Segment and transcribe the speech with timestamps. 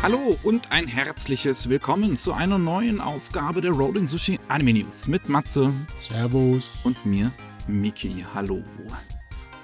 [0.00, 5.28] Hallo und ein herzliches Willkommen zu einer neuen Ausgabe der Rolling Sushi Anime News mit
[5.28, 6.78] Matze Servus.
[6.84, 7.32] und mir,
[7.66, 8.24] Miki.
[8.32, 8.62] Hallo.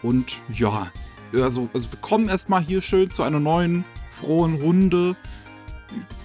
[0.02, 0.91] Und ja,
[1.32, 5.14] also, also wir kommen erstmal hier schön zu einer neuen, frohen Runde.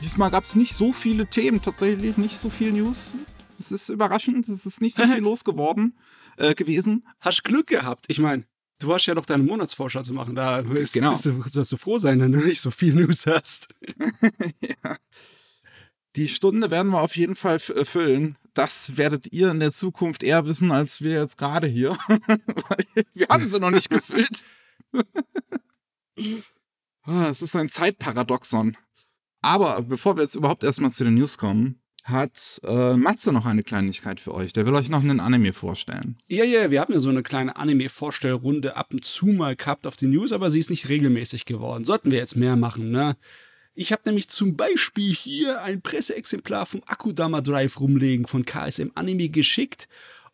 [0.02, 3.16] Diesmal gab es nicht so viele Themen, tatsächlich nicht so viel News.
[3.60, 5.96] Es ist überraschend, es ist nicht so viel los geworden
[6.38, 7.06] äh, gewesen.
[7.20, 8.06] Hast Glück gehabt.
[8.08, 8.46] Ich meine,
[8.80, 10.36] du hast ja noch deine Monatsvorschau zu machen.
[10.36, 11.10] Da ist, Genau.
[11.12, 13.70] bist du, sollst du froh sein, wenn du nicht so viel News hast.
[14.62, 14.98] ja.
[16.16, 18.38] Die Stunde werden wir auf jeden Fall äh, füllen.
[18.56, 21.92] Das werdet ihr in der Zukunft eher wissen, als wir jetzt gerade hier.
[22.08, 24.46] Weil wir haben sie noch nicht gefüllt.
[27.04, 28.78] Ah, Es ist ein Zeitparadoxon.
[29.42, 33.64] Aber bevor wir jetzt überhaupt erstmal zu den News kommen, hat äh, Matze noch eine
[33.64, 34.54] Kleinigkeit für euch.
[34.54, 36.18] Der will euch noch einen Anime vorstellen.
[36.28, 39.96] Ja, ja, wir haben ja so eine kleine Anime-Vorstellrunde ab und zu mal gehabt auf
[39.96, 41.84] die News, aber sie ist nicht regelmäßig geworden.
[41.84, 43.16] Sollten wir jetzt mehr machen, ne?
[43.76, 49.30] Ich habe nämlich zum Beispiel hier ein Presseexemplar vom Akudama Drive rumlegen von KSM Anime
[49.30, 49.88] geschickt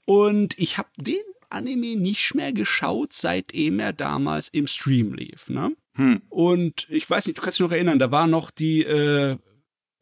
[0.05, 5.75] und ich habe den Anime nicht mehr geschaut, seitdem er damals im Stream lief, ne?
[5.93, 6.21] Hm.
[6.29, 9.37] Und ich weiß nicht, du kannst dich noch erinnern, da war noch die äh,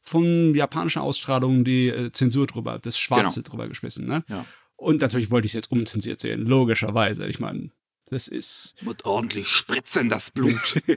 [0.04, 4.24] von japanischen Ausstrahlungen die äh, Zensur drüber, das Schwarze drüber geschmissen, ne?
[4.28, 4.46] Ja.
[4.76, 7.26] Und natürlich wollte ich es jetzt umzensiert sehen, logischerweise.
[7.28, 7.72] Ich meine,
[8.08, 8.76] das ist.
[8.82, 10.82] Wird ordentlich spritzen, das Blut.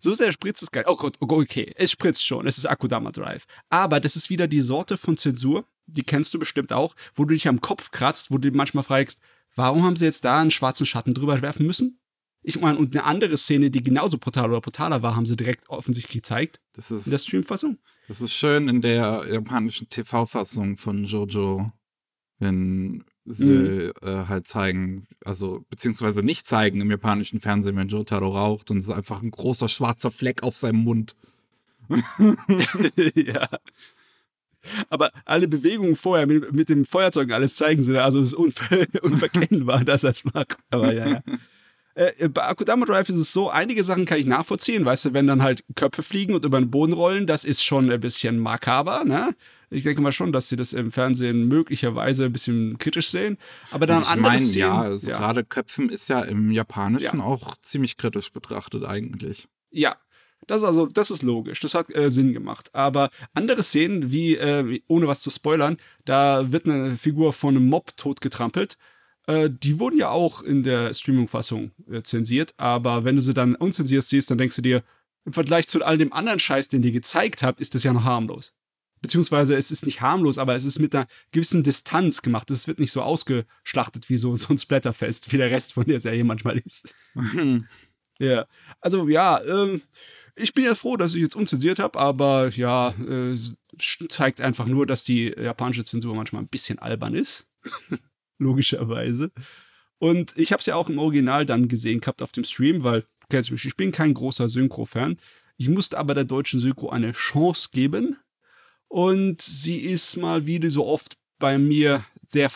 [0.00, 0.84] So sehr spritzt es geil.
[0.86, 2.46] Oh Gott, oh Gott, okay, es spritzt schon.
[2.46, 3.46] Es ist Akudama Drive.
[3.68, 7.34] Aber das ist wieder die Sorte von Zensur, die kennst du bestimmt auch, wo du
[7.34, 9.20] dich am Kopf kratzt, wo du dich manchmal fragst,
[9.56, 11.99] warum haben sie jetzt da einen schwarzen Schatten drüber werfen müssen?
[12.42, 15.68] Ich meine, und eine andere Szene, die genauso brutal oder brutaler war, haben sie direkt
[15.68, 17.78] offensichtlich gezeigt Das in der ist, Streamfassung.
[18.08, 21.70] das ist schön in der japanischen TV-Fassung von Jojo,
[22.38, 23.92] wenn sie Mhm.
[24.02, 28.84] äh, halt zeigen, also beziehungsweise nicht zeigen im japanischen Fernsehen, wenn Jotaro raucht und es
[28.84, 31.14] ist einfach ein großer schwarzer Fleck auf seinem Mund.
[33.14, 33.48] ja.
[34.88, 38.04] Aber alle Bewegungen vorher mit, mit dem Feuerzeug alles zeigen sie da.
[38.04, 40.58] Also es ist unver unverkennbar, dass er es macht.
[40.70, 41.22] Aber ja, ja.
[42.00, 44.84] Äh, bei Akudama Drive ist es so, einige Sachen kann ich nachvollziehen.
[44.84, 47.90] Weißt du, wenn dann halt Köpfe fliegen und über den Boden rollen, das ist schon
[47.90, 49.34] ein bisschen makaber, ne?
[49.72, 53.36] Ich denke mal schon, dass sie das im Fernsehen möglicherweise ein bisschen kritisch sehen.
[53.70, 54.58] Aber dann ich andere meine, Szenen.
[54.68, 57.24] ja, also gerade Köpfen ist ja im Japanischen Ja.
[57.24, 59.46] auch ziemlich kritisch betrachtet eigentlich.
[59.70, 59.94] Ja,
[60.48, 61.60] das ist also, das ist logisch.
[61.60, 62.70] Das hat äh, Sinn gemacht.
[62.72, 67.54] Aber andere Szenen, wie, äh, wie- ohne was zu spoilern, da wird eine Figur von
[67.56, 68.76] einem Mob totgetrampelt.
[69.26, 72.54] Äh, die wurden ja auch in der Streaming-Fassung äh, zensiert.
[72.56, 74.82] Aber wenn du sie dann unzensiert siehst, dann denkst du dir,
[75.24, 78.04] im Vergleich zu all dem anderen Scheiß, den ihr gezeigt habt, ist das ja noch
[78.04, 78.54] harmlos.
[79.02, 82.50] Beziehungsweise es ist nicht harmlos, aber es ist mit einer gewissen Distanz gemacht.
[82.50, 86.00] Es wird nicht so ausgeschlachtet wie so, so ein Splatterfest, wie der Rest von der
[86.00, 86.94] Serie manchmal ist.
[88.22, 88.44] Ja,
[88.82, 89.80] also ja, ähm,
[90.36, 93.56] ich bin ja froh, dass ich jetzt unzensiert habe, aber ja, äh, es
[94.10, 97.46] zeigt einfach nur, dass die japanische Zensur manchmal ein bisschen albern ist.
[98.40, 99.30] Logischerweise.
[99.98, 103.04] Und ich habe es ja auch im Original dann gesehen gehabt auf dem Stream, weil,
[103.28, 105.18] du mich, ich bin kein großer Synchro-Fan.
[105.58, 108.16] Ich musste aber der deutschen Synchro eine Chance geben.
[108.88, 112.50] Und sie ist mal wieder so oft bei mir sehr,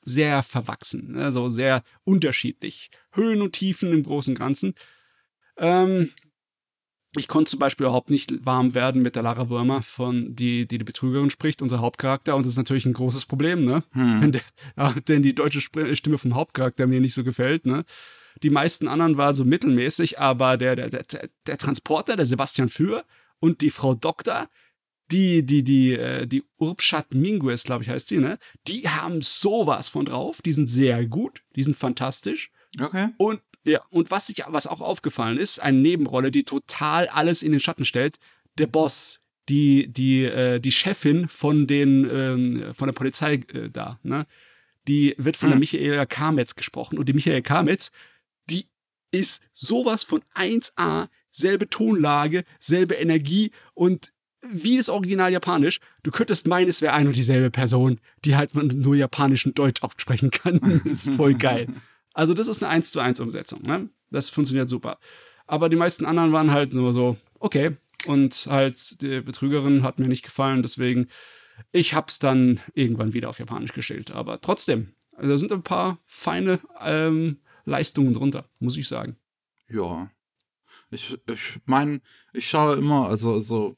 [0.00, 2.90] sehr verwachsen, also sehr unterschiedlich.
[3.12, 4.74] Höhen und Tiefen im Großen und Ganzen.
[5.58, 6.10] Ähm,
[7.18, 10.78] ich konnte zum Beispiel überhaupt nicht warm werden mit der Lara Würmer, von die, die
[10.78, 12.36] die Betrügerin spricht, unser Hauptcharakter.
[12.36, 13.82] Und das ist natürlich ein großes Problem, ne?
[13.92, 14.20] Hm.
[14.20, 14.40] Wenn der,
[14.76, 17.84] ja, denn die deutsche Spr- Stimme vom Hauptcharakter mir nicht so gefällt, ne?
[18.42, 23.04] Die meisten anderen waren so mittelmäßig, aber der, der, der, der Transporter, der Sebastian Für
[23.40, 24.48] und die Frau Doktor,
[25.10, 28.38] die, die, die, äh, die Urbschat Minguez, glaube ich, heißt sie, ne?
[28.66, 30.42] Die haben sowas von drauf.
[30.42, 31.42] Die sind sehr gut.
[31.56, 32.50] Die sind fantastisch.
[32.80, 33.08] Okay.
[33.16, 37.52] Und ja, und was ich, was auch aufgefallen ist, eine Nebenrolle, die total alles in
[37.52, 38.18] den Schatten stellt,
[38.58, 43.98] der Boss, die, die, äh, die Chefin von den, ähm, von der Polizei äh, da,
[44.02, 44.26] ne?
[44.86, 45.60] Die wird von der Hm.
[45.60, 46.98] Michaela Kametz gesprochen.
[46.98, 47.92] Und die Michaela Kametz,
[48.48, 48.66] die
[49.10, 56.46] ist sowas von 1A, selbe Tonlage, selbe Energie und wie das Original Japanisch, du könntest
[56.46, 60.60] meinen, es wäre ein und dieselbe Person, die halt nur Japanisch und Deutsch aussprechen kann.
[60.84, 61.66] das ist voll geil.
[62.18, 63.90] Also das ist eine 1 zu 1 Umsetzung, ne?
[64.10, 64.98] Das funktioniert super.
[65.46, 67.76] Aber die meisten anderen waren halt nur so, okay.
[68.06, 71.06] Und halt, die Betrügerin hat mir nicht gefallen, deswegen,
[71.70, 74.10] ich hab's dann irgendwann wieder auf Japanisch gestellt.
[74.10, 79.14] Aber trotzdem, also da sind ein paar feine ähm, Leistungen drunter, muss ich sagen.
[79.68, 80.10] Ja.
[80.90, 82.00] Ich, ich meine,
[82.32, 83.76] ich schaue immer, also so,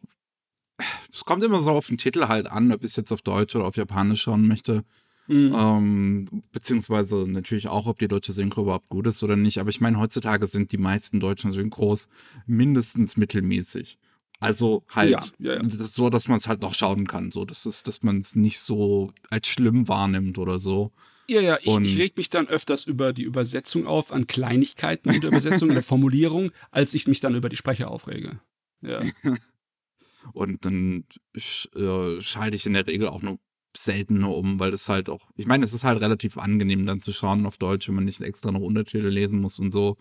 [1.13, 3.55] es kommt immer so auf den Titel halt an, ob ich es jetzt auf Deutsch
[3.55, 4.83] oder auf Japanisch schauen möchte.
[5.31, 5.55] Mhm.
[5.57, 9.59] Ähm, beziehungsweise natürlich auch, ob die deutsche Synchro überhaupt gut ist oder nicht.
[9.59, 12.09] Aber ich meine, heutzutage sind die meisten deutschen Synchros
[12.47, 14.01] mindestens mittelmäßig.
[14.41, 15.63] Also halt ja, ja, ja.
[15.63, 17.31] Das so, dass man es halt noch schauen kann.
[17.31, 20.91] So, das ist, dass man es nicht so als schlimm wahrnimmt oder so.
[21.29, 25.21] Ja, ja, ich, ich reg mich dann öfters über die Übersetzung auf, an Kleinigkeiten in
[25.21, 28.41] der Übersetzung, in der Formulierung, als ich mich dann über die Sprecher aufrege.
[28.81, 29.01] Ja.
[30.33, 31.05] Und dann
[31.35, 33.39] äh, schalte ich in der Regel auch nur
[33.77, 37.01] selten nur um, weil das halt auch, ich meine, es ist halt relativ angenehm dann
[37.01, 39.97] zu schauen auf Deutsch, wenn man nicht extra noch Untertitel lesen muss und so.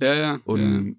[0.00, 0.40] Ja, ja.
[0.44, 0.96] Und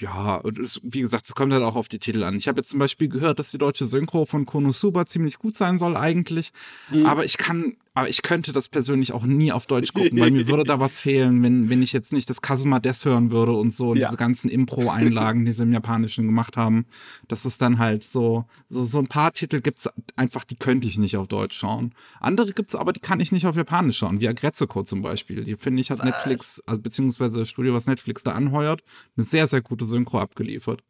[0.00, 2.34] ja, und es, wie gesagt, es kommt halt auch auf die Titel an.
[2.36, 5.78] Ich habe jetzt zum Beispiel gehört, dass die deutsche Synchro von Konosuba ziemlich gut sein
[5.78, 6.52] soll eigentlich.
[6.90, 7.04] Mhm.
[7.04, 10.46] Aber ich kann aber ich könnte das persönlich auch nie auf Deutsch gucken, weil mir
[10.46, 13.72] würde da was fehlen, wenn, wenn ich jetzt nicht das Kasuma Des hören würde und
[13.72, 14.06] so, und ja.
[14.06, 16.86] diese ganzen Impro-Einlagen, die sie im Japanischen gemacht haben.
[17.26, 20.98] Das ist dann halt so, so, so ein paar Titel gibt's einfach, die könnte ich
[20.98, 21.92] nicht auf Deutsch schauen.
[22.20, 25.44] Andere gibt's aber, die kann ich nicht auf Japanisch schauen, wie Agretzeko zum Beispiel.
[25.44, 26.06] Die finde ich hat was?
[26.06, 28.82] Netflix, also beziehungsweise das Studio, was Netflix da anheuert,
[29.16, 30.84] eine sehr, sehr gute Synchro abgeliefert.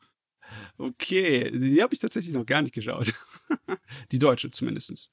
[0.76, 3.14] Okay, die habe ich tatsächlich noch gar nicht geschaut.
[4.12, 5.10] die deutsche zumindestens.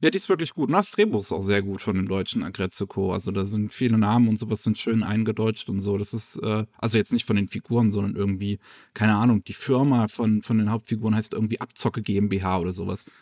[0.00, 0.68] Ja, die ist wirklich gut.
[0.68, 3.96] Und das Drehbuch ist auch sehr gut von dem deutschen Agrezzo Also da sind viele
[3.96, 5.96] Namen und sowas sind schön eingedeutscht und so.
[5.96, 8.58] Das ist, äh, also jetzt nicht von den Figuren, sondern irgendwie,
[8.92, 13.04] keine Ahnung, die Firma von, von den Hauptfiguren heißt irgendwie Abzocke GmbH oder sowas.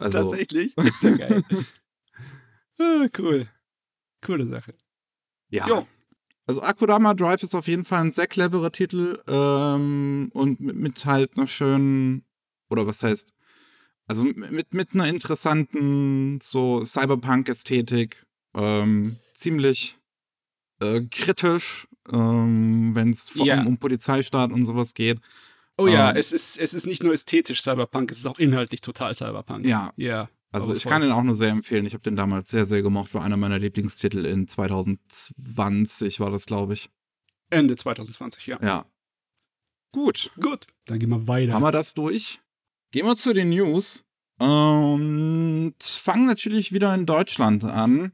[0.00, 0.76] Also, Tatsächlich?
[0.76, 1.42] Ist ja geil.
[2.78, 3.48] ah, cool.
[4.20, 4.74] Coole Sache.
[5.48, 5.66] Ja.
[5.66, 5.86] Jo.
[6.46, 11.04] Also Akudama Drive ist auf jeden Fall ein sehr cleverer Titel ähm, und mit, mit
[11.04, 12.24] halt einer schönen,
[12.68, 13.32] oder was heißt,
[14.06, 19.98] also mit, mit einer interessanten so Cyberpunk-Ästhetik, ähm, ziemlich
[20.80, 23.66] äh, kritisch, ähm, wenn es vor allem ja.
[23.66, 25.20] um Polizeistaat und sowas geht.
[25.78, 28.80] Oh ja, ähm, es, ist, es ist nicht nur ästhetisch Cyberpunk, es ist auch inhaltlich
[28.80, 29.66] total Cyberpunk.
[29.66, 29.92] Ja.
[29.96, 30.28] Ja.
[30.52, 31.86] Also ich kann den auch nur sehr empfehlen.
[31.86, 33.14] Ich habe den damals sehr, sehr gemocht.
[33.14, 36.90] War einer meiner Lieblingstitel in 2020 war das, glaube ich.
[37.48, 38.58] Ende 2020, ja.
[38.62, 38.84] Ja.
[39.92, 40.30] Gut.
[40.38, 40.66] Gut.
[40.84, 41.54] Dann gehen wir weiter.
[41.54, 42.41] Haben wir das durch?
[42.92, 44.04] Gehen wir zu den News
[44.38, 48.12] und fangen natürlich wieder in Deutschland an.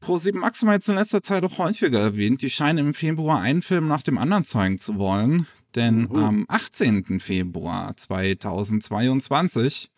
[0.00, 2.42] Pro7 Max haben wir jetzt in letzter Zeit auch häufiger erwähnt.
[2.42, 5.48] Die scheinen im Februar einen Film nach dem anderen zeigen zu wollen.
[5.74, 7.18] Denn uh am 18.
[7.18, 9.90] Februar 2022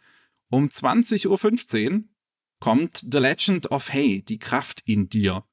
[0.48, 2.04] um 20.15 Uhr
[2.60, 5.44] kommt The Legend of Hey, die Kraft in dir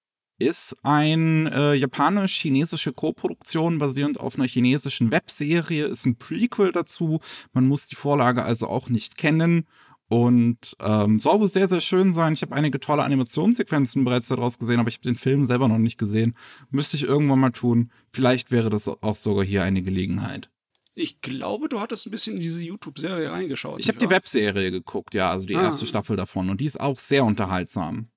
[0.41, 7.19] ist ein äh, japanisch-chinesische Co-Produktion basierend auf einer chinesischen Webserie, ist ein Prequel dazu.
[7.53, 9.65] Man muss die Vorlage also auch nicht kennen.
[10.09, 12.33] Und ähm, soll wohl sehr, sehr schön sein.
[12.33, 15.77] Ich habe einige tolle Animationssequenzen bereits daraus gesehen, aber ich habe den Film selber noch
[15.77, 16.33] nicht gesehen.
[16.69, 17.91] Müsste ich irgendwann mal tun.
[18.09, 20.49] Vielleicht wäre das auch sogar hier eine Gelegenheit.
[20.95, 23.79] Ich glaube, du hattest ein bisschen in diese YouTube-Serie reingeschaut.
[23.79, 25.63] Ich habe die Webserie geguckt, ja, also die ah.
[25.63, 26.49] erste Staffel davon.
[26.49, 28.09] Und die ist auch sehr unterhaltsam.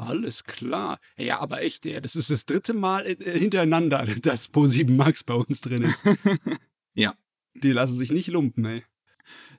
[0.00, 0.98] Alles klar.
[1.18, 5.60] Ja, aber echt, das ist das dritte Mal äh, hintereinander, dass Pro7 Max bei uns
[5.60, 6.04] drin ist.
[6.94, 7.14] ja.
[7.54, 8.84] Die lassen sich nicht lumpen, ey.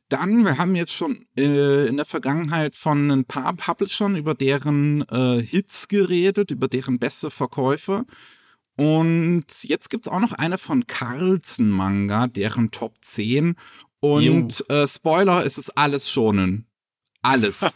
[0.10, 5.08] Dann, wir haben jetzt schon äh, in der Vergangenheit von ein paar Publishern über deren
[5.10, 8.06] äh, Hits geredet, über deren beste Verkäufe.
[8.78, 13.56] Und jetzt gibt es auch noch eine von Carlsen Manga, deren Top 10.
[14.00, 16.66] Und äh, Spoiler, es ist alles schonen.
[17.22, 17.76] Alles.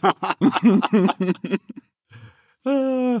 [2.66, 3.20] Äh,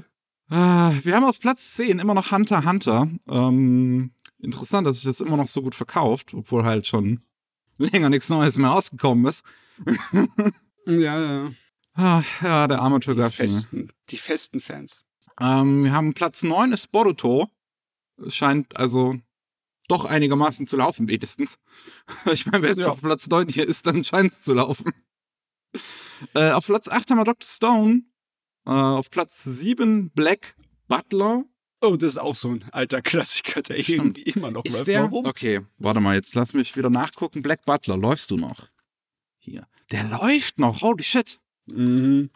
[0.50, 3.08] wir haben auf Platz 10 immer noch Hunter Hunter.
[3.28, 7.20] Ähm, interessant, dass sich das immer noch so gut verkauft, obwohl halt schon
[7.78, 9.44] länger nichts Neues mehr rausgekommen ist.
[10.86, 11.52] ja, ja.
[11.94, 15.04] Ah, ja, der arme Die festen, die festen Fans.
[15.40, 17.48] Ähm, wir haben Platz 9 ist Boruto.
[18.28, 19.16] Scheint also
[19.88, 21.58] doch einigermaßen zu laufen, wenigstens.
[22.32, 22.92] Ich meine, wer jetzt ja.
[22.92, 24.92] auf Platz 9 hier ist, dann scheint es zu laufen.
[26.34, 27.46] Äh, auf Platz 8 haben wir Dr.
[27.46, 28.02] Stone.
[28.66, 30.56] Äh, auf Platz 7 Black
[30.88, 31.44] Butler.
[31.80, 34.18] Oh, das ist auch so ein alter Klassiker, der Stimmt.
[34.18, 34.86] irgendwie immer noch ist läuft.
[34.88, 35.02] Der?
[35.04, 35.26] Warum?
[35.26, 37.42] Okay, warte mal, jetzt lass mich wieder nachgucken.
[37.42, 38.68] Black Butler, läufst du noch?
[39.38, 39.66] Hier.
[39.92, 41.38] Der läuft noch, holy shit.
[41.66, 42.30] Mhm.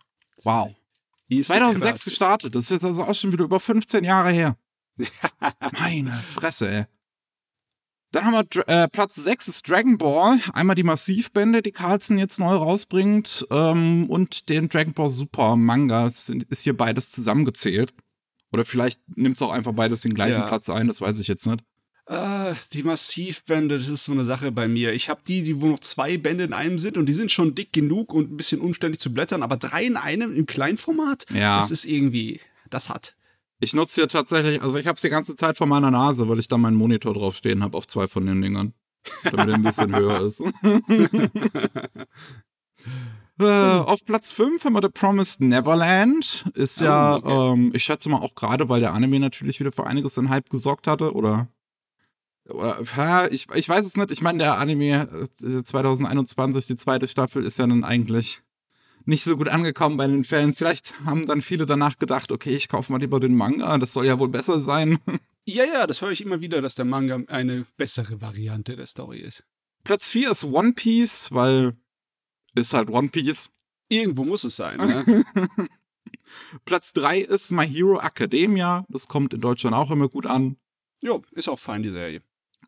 [0.45, 0.75] Wow.
[1.31, 4.57] 2006 gestartet, das ist jetzt also auch schon wieder über 15 Jahre her.
[5.79, 6.85] Meine Fresse, ey.
[8.13, 10.41] Dann haben wir äh, Platz 6 ist Dragon Ball.
[10.53, 13.47] Einmal die Massivbände, die Carlsen jetzt neu rausbringt.
[13.51, 16.05] Ähm, und den Dragon Ball Super Manga.
[16.05, 17.93] Das ist hier beides zusammengezählt.
[18.53, 20.47] Oder vielleicht nimmt es auch einfach beides den gleichen ja.
[20.47, 21.63] Platz ein, das weiß ich jetzt nicht.
[22.07, 24.93] Äh, die Massivbände, das ist so eine Sache bei mir.
[24.93, 27.55] Ich habe die, die wo noch zwei Bände in einem sind und die sind schon
[27.55, 31.59] dick genug und ein bisschen umständlich zu blättern, aber drei in einem im Kleinformat, ja.
[31.59, 33.15] das ist irgendwie, das hat.
[33.61, 36.39] Ich nutze hier tatsächlich, also ich habe es die ganze Zeit vor meiner Nase, weil
[36.39, 38.73] ich da meinen Monitor drauf stehen habe auf zwei von den Dingern.
[39.25, 40.43] Damit er ein bisschen höher ist.
[43.39, 46.45] Äh, auf Platz 5 haben wir The Promised Neverland.
[46.55, 47.53] Ist Oh, ja, okay.
[47.53, 50.51] ähm, ich schätze mal auch gerade, weil der Anime natürlich wieder für einiges an Hype
[50.51, 51.49] gesorgt hatte, oder?
[52.51, 54.11] oder ich, ich weiß es nicht.
[54.11, 55.09] Ich meine, der Anime
[55.43, 58.43] äh, 2021, die zweite Staffel, ist ja dann eigentlich
[59.05, 60.59] nicht so gut angekommen bei den Fans.
[60.59, 64.07] Vielleicht haben dann viele danach gedacht, okay, ich kaufe mal lieber den Manga, das soll
[64.07, 64.99] ja wohl besser sein.
[65.47, 69.19] Ja, ja, das höre ich immer wieder, dass der Manga eine bessere Variante der Story
[69.21, 69.43] ist.
[69.83, 71.77] Platz 4 ist One Piece, weil
[72.55, 73.51] ist halt One Piece.
[73.89, 75.25] Irgendwo muss es sein, ne?
[76.65, 78.85] Platz 3 ist My Hero Academia.
[78.91, 80.57] Das kommt in Deutschland auch immer gut an.
[81.01, 82.23] jo, ist auch fein, die Serie.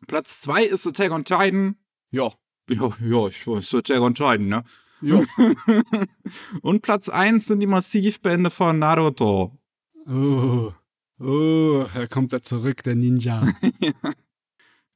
[0.07, 1.77] Platz 2 ist Attack on Titan.
[2.11, 2.33] Ja,
[2.69, 4.63] Ja, ja, ich weiß, Attack on Titan, ne?
[5.03, 5.23] Jo.
[6.61, 9.57] Und Platz 1 sind die Massivbände von Naruto.
[10.07, 10.71] Oh,
[11.19, 13.47] oh, da kommt er zurück, der Ninja.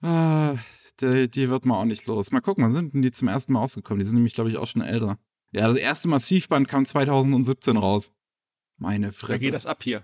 [0.02, 0.56] Ah,
[1.02, 2.32] die, die wird man auch nicht los.
[2.32, 4.00] Mal gucken, wann sind denn die zum ersten Mal rausgekommen?
[4.00, 5.18] Die sind nämlich, glaube ich, auch schon älter.
[5.52, 8.12] Ja, das erste Massivband kam 2017 raus.
[8.78, 9.46] Meine Da Fresse.
[9.46, 10.04] geht das ab hier.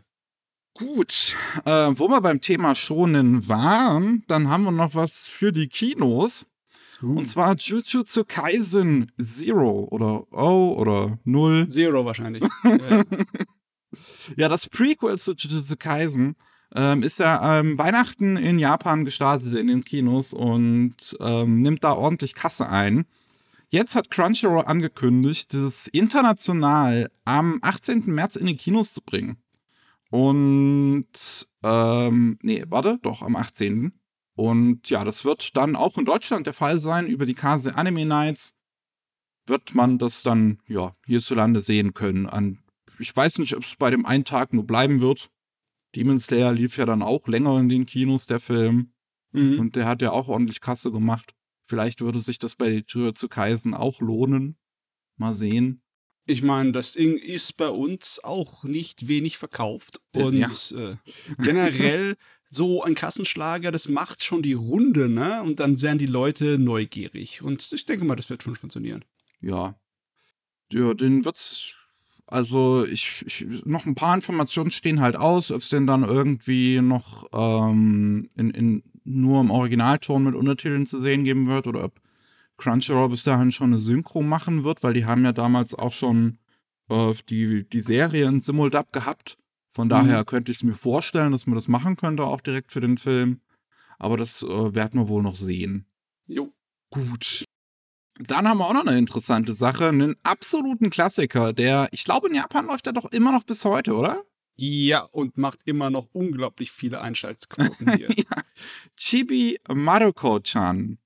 [0.75, 5.67] Gut, äh, wo wir beim Thema Schonen waren, dann haben wir noch was für die
[5.67, 6.47] Kinos.
[7.03, 7.17] Uh.
[7.17, 11.67] Und zwar Jujutsu Kaisen Zero oder O oder Null.
[11.67, 12.43] Zero wahrscheinlich.
[12.63, 13.03] ja.
[14.37, 16.35] Ja, das Prequel zu Jujutsu Kaisen
[16.75, 21.93] ähm, ist ja ähm, Weihnachten in Japan gestartet in den Kinos und ähm, nimmt da
[21.93, 23.05] ordentlich Kasse ein.
[23.69, 28.05] Jetzt hat Crunchyroll angekündigt, das international am 18.
[28.05, 29.37] März in die Kinos zu bringen.
[30.11, 33.91] Und, ähm, nee, warte, doch, am 18.
[34.35, 37.07] Und ja, das wird dann auch in Deutschland der Fall sein.
[37.07, 38.57] Über die Kase Anime Nights
[39.45, 42.27] wird man das dann, ja, hierzulande sehen können.
[42.27, 42.63] An,
[42.99, 45.29] ich weiß nicht, ob es bei dem einen Tag nur bleiben wird.
[45.95, 48.93] Demon Slayer lief ja dann auch länger in den Kinos, der Film.
[49.31, 49.59] Mhm.
[49.59, 51.33] Und der hat ja auch ordentlich Kasse gemacht.
[51.65, 54.57] Vielleicht würde sich das bei Jujutsu Kaisen auch lohnen.
[55.17, 55.81] Mal sehen.
[56.25, 60.01] Ich meine, das Ding ist bei uns auch nicht wenig verkauft.
[60.13, 60.49] Äh, Und ja.
[60.91, 60.95] äh,
[61.37, 62.15] generell
[62.55, 65.41] so ein Kassenschlager, das macht schon die Runde, ne?
[65.43, 67.41] Und dann werden die Leute neugierig.
[67.41, 69.03] Und ich denke mal, das wird schon funktionieren.
[69.41, 69.75] Ja.
[70.71, 71.75] Ja, den wird's.
[72.25, 76.81] Also, ich, ich, noch ein paar Informationen stehen halt aus, ob es den dann irgendwie
[76.81, 82.01] noch ähm, in, in, nur im Originalton mit Untertiteln zu sehen geben wird oder ob
[82.57, 86.37] Crunchyroll bis dahin schon eine Synchro machen wird, weil die haben ja damals auch schon
[86.89, 89.37] äh, die, die Serie in Simuldub gehabt.
[89.73, 92.79] Von daher könnte ich es mir vorstellen, dass man das machen könnte, auch direkt für
[92.79, 93.41] den Film.
[93.97, 95.87] Aber das äh, werden wir wohl noch sehen.
[96.27, 96.53] Jo.
[96.91, 97.43] Gut.
[98.19, 102.35] Dann haben wir auch noch eine interessante Sache, einen absoluten Klassiker, der, ich glaube, in
[102.35, 104.23] Japan läuft der doch immer noch bis heute, oder?
[104.55, 108.09] Ja, und macht immer noch unglaublich viele Einschaltquoten hier.
[108.95, 110.99] Chibi Maruko-chan.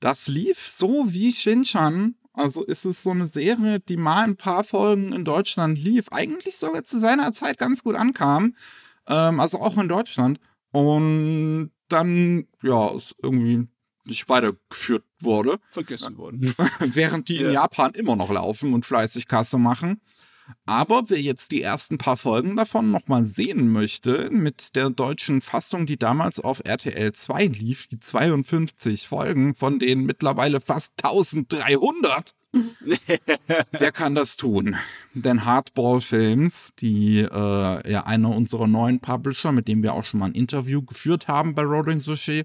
[0.00, 2.16] Das lief so wie Shin-chan.
[2.38, 6.06] Also ist es so eine Serie, die mal ein paar Folgen in Deutschland lief.
[6.10, 8.54] Eigentlich sogar zu seiner Zeit ganz gut ankam.
[9.08, 10.38] Ähm, also auch in Deutschland.
[10.70, 13.66] Und dann, ja, es irgendwie
[14.04, 15.58] nicht weitergeführt wurde.
[15.70, 16.54] Vergessen worden.
[16.80, 17.52] während die in Ja.
[17.62, 20.00] Japan immer noch laufen und fleißig Kasse machen.
[20.66, 25.86] Aber wer jetzt die ersten paar Folgen davon nochmal sehen möchte, mit der deutschen Fassung,
[25.86, 32.34] die damals auf RTL 2 lief, die 52 Folgen, von denen mittlerweile fast 1300,
[33.80, 34.76] der kann das tun.
[35.14, 40.20] Denn Hardball Films, die äh, ja einer unserer neuen Publisher, mit dem wir auch schon
[40.20, 42.44] mal ein Interview geführt haben bei Rolling Sushi,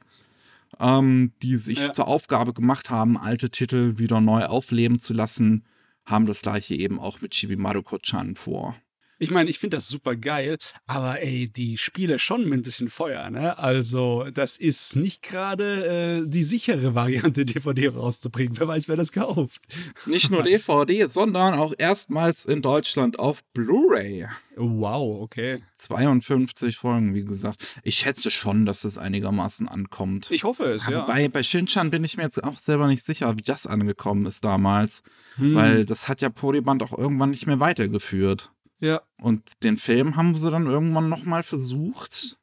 [0.80, 1.94] ähm, die sich Ja.
[1.94, 5.64] zur Aufgabe gemacht haben, alte Titel wieder neu aufleben zu lassen,
[6.06, 8.76] haben das gleiche eben auch mit Chibi Maruko-chan vor.
[9.24, 12.90] Ich meine, ich finde das super geil, aber ey, die Spiele schon mit ein bisschen
[12.90, 13.58] Feuer, ne?
[13.58, 18.60] Also, das ist nicht gerade äh, die sichere Variante, DVD rauszubringen.
[18.60, 19.62] Wer weiß, wer das kauft.
[20.06, 24.28] Nicht nur DVD, sondern auch erstmals in Deutschland auf Blu-ray.
[24.56, 25.62] Wow, okay.
[25.76, 27.80] 52 Folgen, wie gesagt.
[27.84, 30.30] Ich schätze schon, dass es einigermaßen ankommt.
[30.32, 31.06] Ich hoffe es, Aber ja.
[31.06, 34.44] bei, bei Shinchan bin ich mir jetzt auch selber nicht sicher, wie das angekommen ist
[34.44, 35.04] damals.
[35.36, 38.52] Hm, Weil das hat ja Polyband auch irgendwann nicht mehr weitergeführt.
[38.80, 39.02] Ja.
[39.22, 42.38] Und den Film haben sie dann irgendwann nochmal versucht.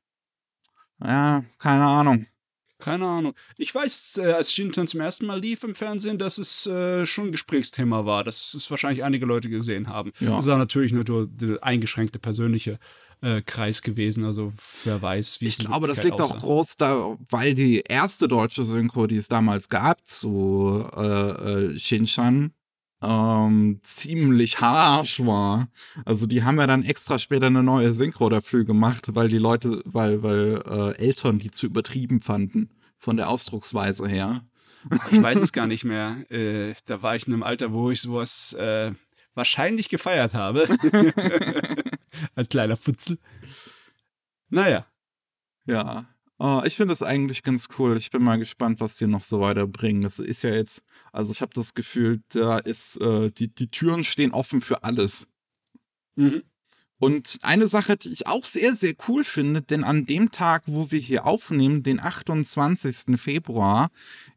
[1.02, 2.26] Ja, keine Ahnung.
[2.78, 3.34] Keine Ahnung.
[3.58, 7.26] Ich weiß, äh, als Shintan zum ersten Mal lief im Fernsehen, dass es äh, schon
[7.26, 10.12] ein Gesprächsthema war, dass es wahrscheinlich einige Leute gesehen haben.
[10.18, 10.30] Ja.
[10.30, 12.78] Das ist auch natürlich nur der eingeschränkte persönliche
[13.20, 14.25] äh, Kreis gewesen.
[14.25, 14.52] Also
[14.84, 16.38] wer weiß, wie es Ich glaube, das liegt auch aussah.
[16.38, 22.52] groß da, weil die erste deutsche Synchro, die es damals gab zu äh, äh, Shinchan,
[23.02, 25.69] ähm, ziemlich harsch war.
[26.04, 29.83] Also die haben ja dann extra später eine neue Synchro dafür gemacht, weil die Leute,
[29.85, 34.42] weil, weil äh, Eltern die zu übertrieben fanden von der Ausdrucksweise her.
[35.11, 36.30] Ich weiß es gar nicht mehr.
[36.30, 38.92] Äh, da war ich in einem Alter, wo ich sowas äh,
[39.35, 40.66] wahrscheinlich gefeiert habe.
[42.35, 43.19] Als kleiner Futzel.
[44.49, 44.87] Naja.
[45.66, 46.07] Ja.
[46.42, 47.99] Oh, ich finde das eigentlich ganz cool.
[47.99, 50.00] Ich bin mal gespannt, was die noch so weiterbringen.
[50.00, 50.82] Das ist ja jetzt,
[51.12, 55.28] also ich habe das Gefühl, da ist, äh, die, die Türen stehen offen für alles.
[56.16, 56.42] Mhm.
[56.99, 60.90] Und eine Sache, die ich auch sehr, sehr cool finde, denn an dem Tag, wo
[60.90, 63.20] wir hier aufnehmen, den 28.
[63.20, 63.90] Februar,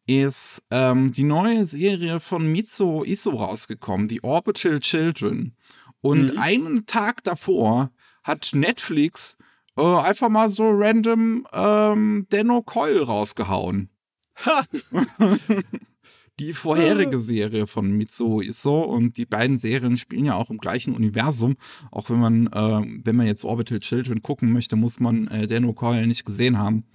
[0.05, 5.55] ist ähm, die neue Serie von Mitsuo Iso rausgekommen, The Orbital Children.
[6.01, 6.37] Und mhm.
[6.37, 7.91] einen Tag davor
[8.23, 9.37] hat Netflix
[9.77, 13.89] äh, einfach mal so random ähm, Denno Coil rausgehauen.
[14.45, 14.65] Ha!
[16.39, 20.95] die vorherige Serie von Mitsuo Iso und die beiden Serien spielen ja auch im gleichen
[20.95, 21.55] Universum.
[21.91, 25.73] Auch wenn man, äh, wenn man jetzt Orbital Children gucken möchte, muss man äh, Denno
[25.73, 26.85] Coil nicht gesehen haben.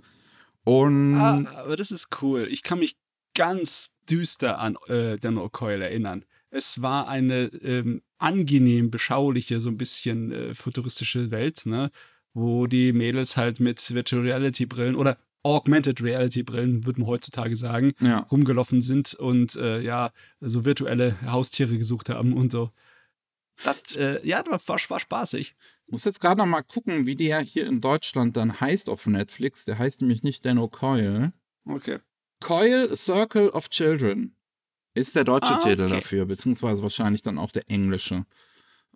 [0.65, 2.47] Und ah, aber das ist cool.
[2.51, 2.97] Ich kann mich
[3.35, 6.25] ganz düster an äh, Denno Coil erinnern.
[6.51, 11.91] Es war eine ähm, angenehm beschauliche, so ein bisschen äh, futuristische Welt, ne?
[12.35, 17.57] Wo die Mädels halt mit Virtual Reality Brillen oder Augmented Reality Brillen, würde man heutzutage
[17.57, 18.21] sagen, ja.
[18.31, 22.71] rumgelaufen sind und äh, ja, so virtuelle Haustiere gesucht haben und so.
[23.65, 25.55] Das, äh, ja, das war, war spaßig.
[25.87, 29.65] Muss jetzt gerade noch mal gucken, wie der hier in Deutschland dann heißt auf Netflix.
[29.65, 31.33] Der heißt nämlich nicht Dano Coil.
[31.65, 31.99] Okay.
[32.41, 34.35] Coil Circle of Children
[34.95, 38.27] ist der deutsche ah, Titel dafür, beziehungsweise wahrscheinlich dann auch der englische.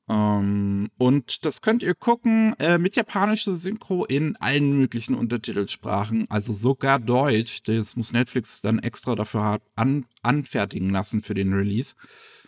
[0.08, 6.52] Ähm, und das könnt ihr gucken äh, mit japanischer Synchro in allen möglichen Untertitelsprachen, also
[6.52, 7.62] sogar Deutsch.
[7.62, 11.94] Das muss Netflix dann extra dafür an, anfertigen lassen für den Release.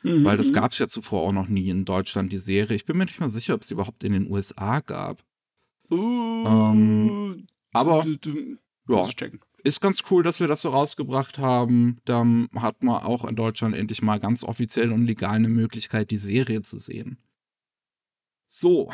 [0.02, 0.24] Mhm.
[0.24, 2.76] Weil das gab es ja zuvor auch noch nie in Deutschland, die Serie.
[2.76, 5.24] Ich bin mir nicht mal sicher, ob es überhaupt in den USA gab.
[5.90, 9.08] Uh, ähm, aber du, du, du ja,
[9.64, 11.98] ist ganz cool, dass wir das so rausgebracht haben.
[12.04, 16.18] Da hat man auch in Deutschland endlich mal ganz offiziell und legal eine Möglichkeit, die
[16.18, 17.18] Serie zu sehen.
[18.46, 18.90] So,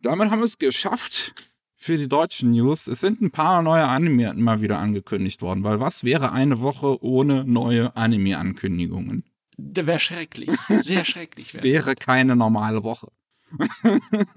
[0.00, 1.34] damit haben wir es geschafft
[1.76, 2.86] für die deutschen News.
[2.86, 7.02] Es sind ein paar neue Anime mal wieder angekündigt worden, weil was wäre eine Woche
[7.02, 9.24] ohne neue Anime-Ankündigungen?
[9.56, 10.50] Das wäre schrecklich.
[10.68, 11.54] Sehr schrecklich.
[11.54, 13.10] Es wäre keine normale Woche.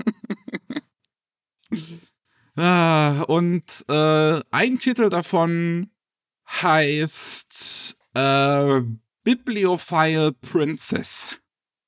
[2.56, 5.92] ah, und äh, ein Titel davon
[6.62, 8.82] heißt äh,
[9.24, 11.38] Bibliophile Princess.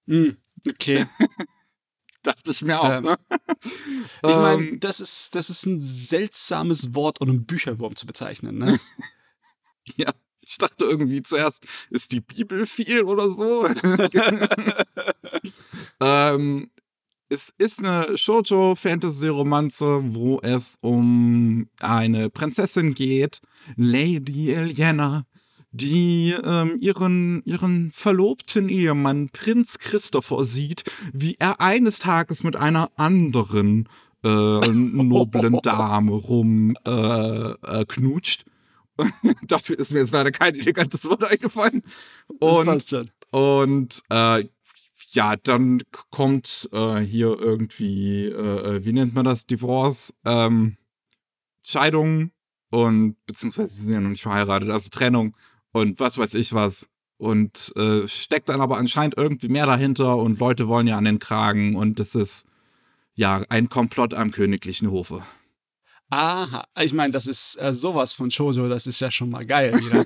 [0.06, 0.32] Mm,
[0.68, 1.06] okay.
[2.26, 3.18] Dachte ich mir auch.
[4.24, 4.30] Ähm, ne?
[4.30, 8.58] ich meine, das ist, das ist ein seltsames Wort, um einen Bücherwurm zu bezeichnen.
[8.58, 8.80] Ne?
[9.98, 10.12] ja,
[10.42, 13.68] ich dachte irgendwie zuerst, ist die Bibel viel oder so?
[16.00, 16.70] ähm,
[17.30, 23.42] es ist eine Shoujo-Fantasy-Romanze, wo es um eine Prinzessin geht,
[23.76, 25.26] Lady Eliana,
[25.76, 32.92] die ähm, ihren, ihren verlobten Ehemann Prinz Christopher sieht, wie er eines Tages mit einer
[32.96, 33.90] anderen
[34.24, 34.28] äh,
[34.70, 38.46] noblen Dame rum äh, äh, knutscht.
[39.48, 41.84] Dafür ist mir jetzt leider kein elegantes Wort eingefallen.
[42.40, 42.66] Und.
[43.32, 44.46] Und äh,
[45.12, 50.76] ja, dann kommt äh, hier irgendwie, äh, äh, wie nennt man das, Divorce, ähm,
[51.66, 52.32] Scheidung
[52.70, 55.36] und beziehungsweise sie sind ja noch nicht verheiratet, also Trennung
[55.76, 56.88] und was weiß ich was.
[57.18, 61.20] Und äh, steckt dann aber anscheinend irgendwie mehr dahinter und Leute wollen ja an den
[61.20, 62.48] Kragen und das ist
[63.14, 65.22] ja ein Komplott am königlichen Hofe.
[66.10, 69.74] Aha, ich meine, das ist äh, sowas von Shoujo, das ist ja schon mal geil
[69.74, 70.06] wieder.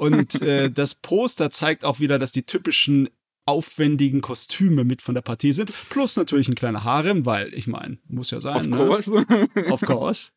[0.00, 3.10] und äh, das Poster zeigt auch wieder, dass die typischen
[3.44, 5.72] aufwendigen Kostüme mit von der Partie sind.
[5.90, 8.56] Plus natürlich ein kleiner Harem, weil ich meine, muss ja sein.
[8.56, 8.76] Of ne?
[8.76, 9.26] course.
[9.70, 10.30] of course.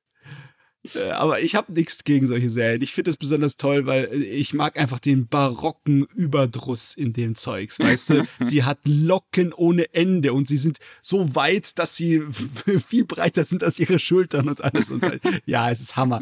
[0.96, 2.82] Äh, aber ich habe nichts gegen solche Serien.
[2.82, 7.36] Ich finde es besonders toll, weil äh, ich mag einfach den barocken Überdruss in dem
[7.36, 7.80] Zeugs.
[7.80, 12.22] Weißt du, sie hat Locken ohne Ende und sie sind so weit, dass sie
[12.86, 14.90] viel breiter sind als ihre Schultern und alles.
[14.90, 16.22] Und halt, ja, es ist Hammer.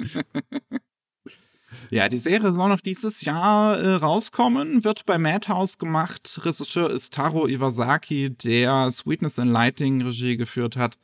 [1.89, 6.39] Ja, die Serie soll noch dieses Jahr äh, rauskommen, wird bei Madhouse gemacht.
[6.43, 10.97] Regisseur ist Taro Iwasaki, der Sweetness and Lighting Regie geführt hat.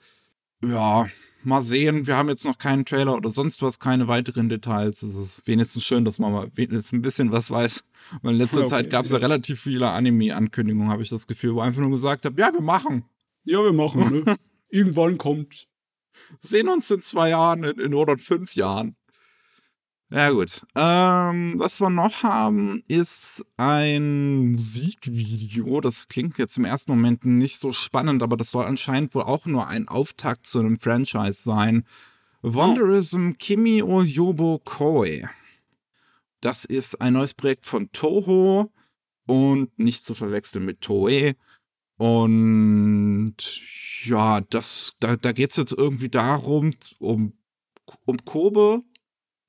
[0.64, 1.08] Ja,
[1.44, 2.08] mal sehen.
[2.08, 5.02] Wir haben jetzt noch keinen Trailer oder sonst was, keine weiteren Details.
[5.04, 7.84] Es ist wenigstens schön, dass man mal wenigstens ein bisschen was weiß.
[8.22, 9.18] Weil in letzter okay, Zeit gab es ja.
[9.18, 12.62] ja relativ viele Anime-Ankündigungen, habe ich das Gefühl, wo einfach nur gesagt habe, ja, wir
[12.62, 13.06] machen.
[13.46, 14.36] Ja, wir machen, ne?
[14.70, 15.68] Irgendwann kommt.
[16.42, 18.97] Sehen uns in zwei Jahren, in, in oder fünf Jahren.
[20.10, 20.66] Ja, gut.
[20.74, 25.82] Ähm, was wir noch haben, ist ein Musikvideo.
[25.82, 29.46] Das klingt jetzt im ersten Moment nicht so spannend, aber das soll anscheinend wohl auch
[29.46, 31.84] nur ein Auftakt zu einem Franchise sein.
[32.42, 35.28] Wonderism Kimi o Yobo Koi.
[36.40, 38.72] Das ist ein neues Projekt von Toho
[39.26, 41.36] und nicht zu verwechseln mit Toei.
[41.98, 43.36] Und
[44.06, 47.34] ja, das, da, da geht es jetzt irgendwie darum, um,
[48.06, 48.84] um Kobe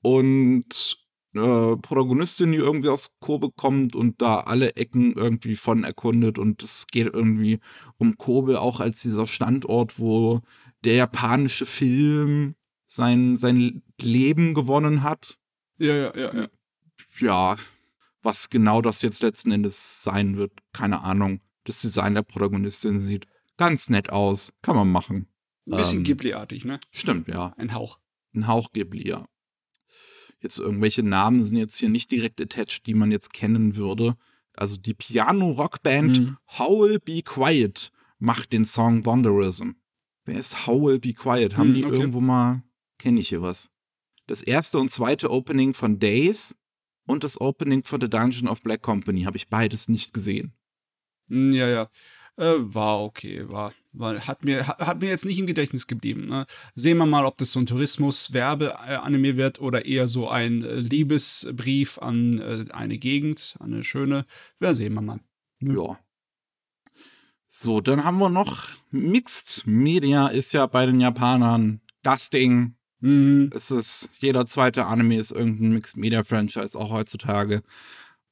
[0.02, 0.98] und
[1.34, 6.38] äh, Protagonistin, die irgendwie aus Kobe kommt und da alle Ecken irgendwie von erkundet.
[6.38, 7.60] Und es geht irgendwie
[7.98, 10.40] um Kobe auch als dieser Standort, wo
[10.84, 12.54] der japanische Film
[12.86, 15.38] sein, sein Leben gewonnen hat.
[15.78, 16.48] Ja, ja, ja, ja.
[17.18, 17.56] Ja,
[18.22, 21.40] was genau das jetzt letzten Endes sein wird, keine Ahnung.
[21.64, 24.52] Das Design der Protagonistin sieht ganz nett aus.
[24.62, 25.28] Kann man machen.
[25.66, 26.80] Ein bisschen Ähm, Ghibli-artig, ne?
[26.90, 27.52] Stimmt, ja.
[27.58, 27.98] Ein Hauch.
[28.34, 29.26] Ein Hauch Ghibli, ja.
[30.40, 34.16] Jetzt irgendwelche Namen sind jetzt hier nicht direkt attached, die man jetzt kennen würde.
[34.56, 36.36] Also die Piano-Rockband Mhm.
[36.58, 39.70] Howl Be Quiet macht den Song Wanderism.
[40.24, 41.56] Wer ist Howl Be Quiet?
[41.56, 41.94] Haben Hm, die okay.
[41.96, 42.62] irgendwo mal,
[42.98, 43.70] kenne ich hier was.
[44.26, 46.54] Das erste und zweite Opening von Days
[47.06, 50.52] und das Opening von The Dungeon of Black Company habe ich beides nicht gesehen.
[51.28, 51.90] Hm, Ja, ja.
[52.36, 56.26] Äh, war okay, war, war hat mir hat, mir jetzt nicht im Gedächtnis geblieben.
[56.26, 56.46] Ne?
[56.74, 61.98] Sehen wir mal, ob das so ein Tourismus-Werbe-Anime wird oder eher so ein äh, Liebesbrief
[61.98, 64.26] an äh, eine Gegend, eine schöne.
[64.60, 65.20] Ja, sehen wir mal.
[65.60, 65.76] Mhm.
[65.76, 65.98] Ja.
[67.46, 72.74] So, dann haben wir noch Mixed Media ist ja bei den Japanern das Ding.
[73.00, 73.50] Mhm.
[73.54, 77.62] Es ist, jeder zweite Anime ist irgendein Mixed Media Franchise, auch heutzutage.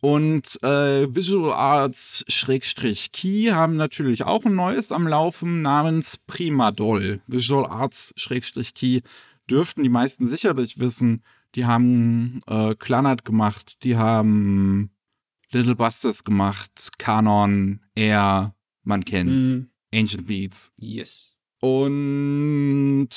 [0.03, 6.71] Und äh, Visual Arts Schrägstrich Key haben natürlich auch ein neues am Laufen namens Prima
[6.71, 7.21] Doll.
[7.27, 9.01] Visual Arts Schrägstrich Key
[9.49, 11.23] dürften die meisten sicherlich wissen.
[11.55, 14.91] Die haben äh, Clannad gemacht, die haben
[15.51, 19.71] Little Busters gemacht, Canon, Air, man kennt's, Mhm.
[19.95, 20.73] Ancient Beats.
[20.77, 21.39] Yes.
[21.61, 23.09] Und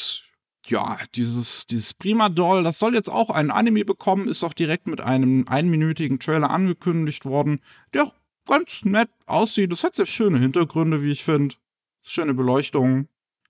[0.69, 4.87] ja, dieses, dieses Prima Doll, das soll jetzt auch ein Anime bekommen, ist auch direkt
[4.87, 7.61] mit einem einminütigen Trailer angekündigt worden,
[7.93, 8.15] der auch
[8.47, 9.71] ganz nett aussieht.
[9.71, 11.55] Das hat sehr schöne Hintergründe, wie ich finde.
[12.01, 13.07] Schöne Beleuchtung.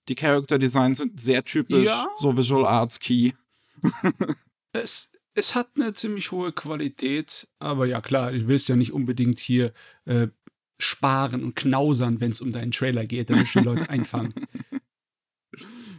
[0.08, 2.08] Die Character Designs sind sehr typisch, Ja.
[2.18, 3.32] so Visual Arts Key.
[4.72, 9.40] Es, es hat eine ziemlich hohe Qualität, aber ja klar, du willst ja nicht unbedingt
[9.40, 9.74] hier
[10.06, 10.28] äh,
[10.78, 14.34] sparen und knausern, wenn es um deinen Trailer geht, damit die Leute einfangen.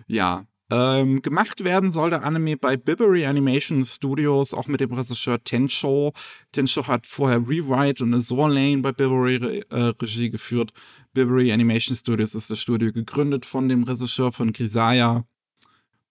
[0.07, 0.45] Ja.
[0.71, 6.13] Ähm, gemacht werden soll der Anime bei Bibury Animation Studios, auch mit dem Regisseur Tensho.
[6.53, 10.73] Tensho hat vorher Rewrite und Azure Lane bei Bibury Re äh, Regie geführt.
[11.13, 15.25] Bibury Animation Studios ist das Studio gegründet von dem Regisseur von Grisaya.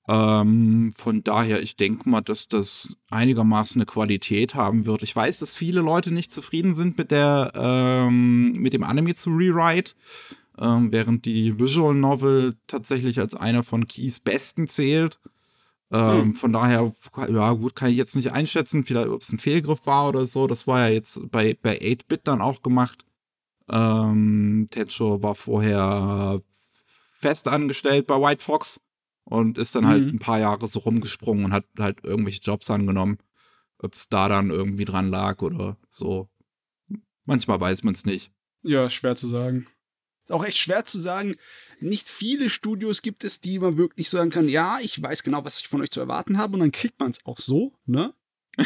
[0.10, 5.04] Ähm, von daher, ich denke mal, dass das einigermaßen eine Qualität haben wird.
[5.04, 9.30] Ich weiß, dass viele Leute nicht zufrieden sind mit der, ähm, mit dem Anime zu
[9.30, 9.94] Rewrite
[10.60, 15.20] ähm, während die Visual Novel tatsächlich als einer von Keys besten zählt.
[15.92, 16.34] Ähm, Hm.
[16.36, 16.94] Von daher,
[17.30, 20.46] ja gut, kann ich jetzt nicht einschätzen, vielleicht ob es ein Fehlgriff war oder so.
[20.48, 23.06] Das war ja jetzt bei, bei 8-Bit dann auch gemacht.
[23.70, 26.42] Ähm, Tencho war vorher
[27.14, 28.80] fest angestellt bei White Fox
[29.26, 30.10] und ist dann halt Mhm.
[30.16, 33.18] ein paar Jahre so rumgesprungen und hat halt irgendwelche Jobs angenommen.
[33.82, 36.30] Ob es da dann irgendwie dran lag oder so.
[37.26, 38.32] Manchmal weiß man es nicht.
[38.62, 39.66] Ja, schwer zu sagen.
[40.30, 41.38] Ist auch echt schwer zu sagen.
[41.80, 45.60] Nicht viele Studios gibt es, die man wirklich sagen kann, ja, ich weiß genau, was
[45.60, 48.14] ich von euch zu erwarten habe und dann kriegt man es auch so, ne?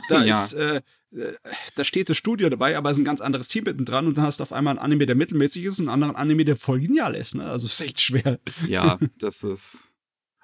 [0.10, 0.44] Da Ja.
[0.44, 0.82] ist, äh,
[1.16, 1.34] äh,
[1.76, 4.18] da steht das Studio dabei, aber es ist ein ganz anderes Team mitten dran und
[4.18, 6.58] dann hast du auf einmal einen Anime, der mittelmäßig ist und einen anderen Anime, der
[6.58, 7.46] voll genial ist, ne?
[7.46, 8.40] Also ist echt schwer.
[8.68, 9.93] Ja, das ist.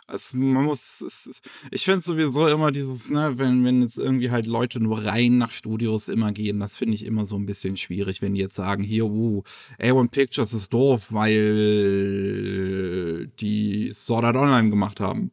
[0.09, 4.31] Also man muss, es ist, ich finde sowieso immer dieses, ne, wenn, wenn jetzt irgendwie
[4.31, 7.77] halt Leute nur rein nach Studios immer gehen, das finde ich immer so ein bisschen
[7.77, 9.43] schwierig, wenn die jetzt sagen, hier, uh,
[9.79, 15.31] A1 Pictures ist doof, weil die Sword Art Online gemacht haben.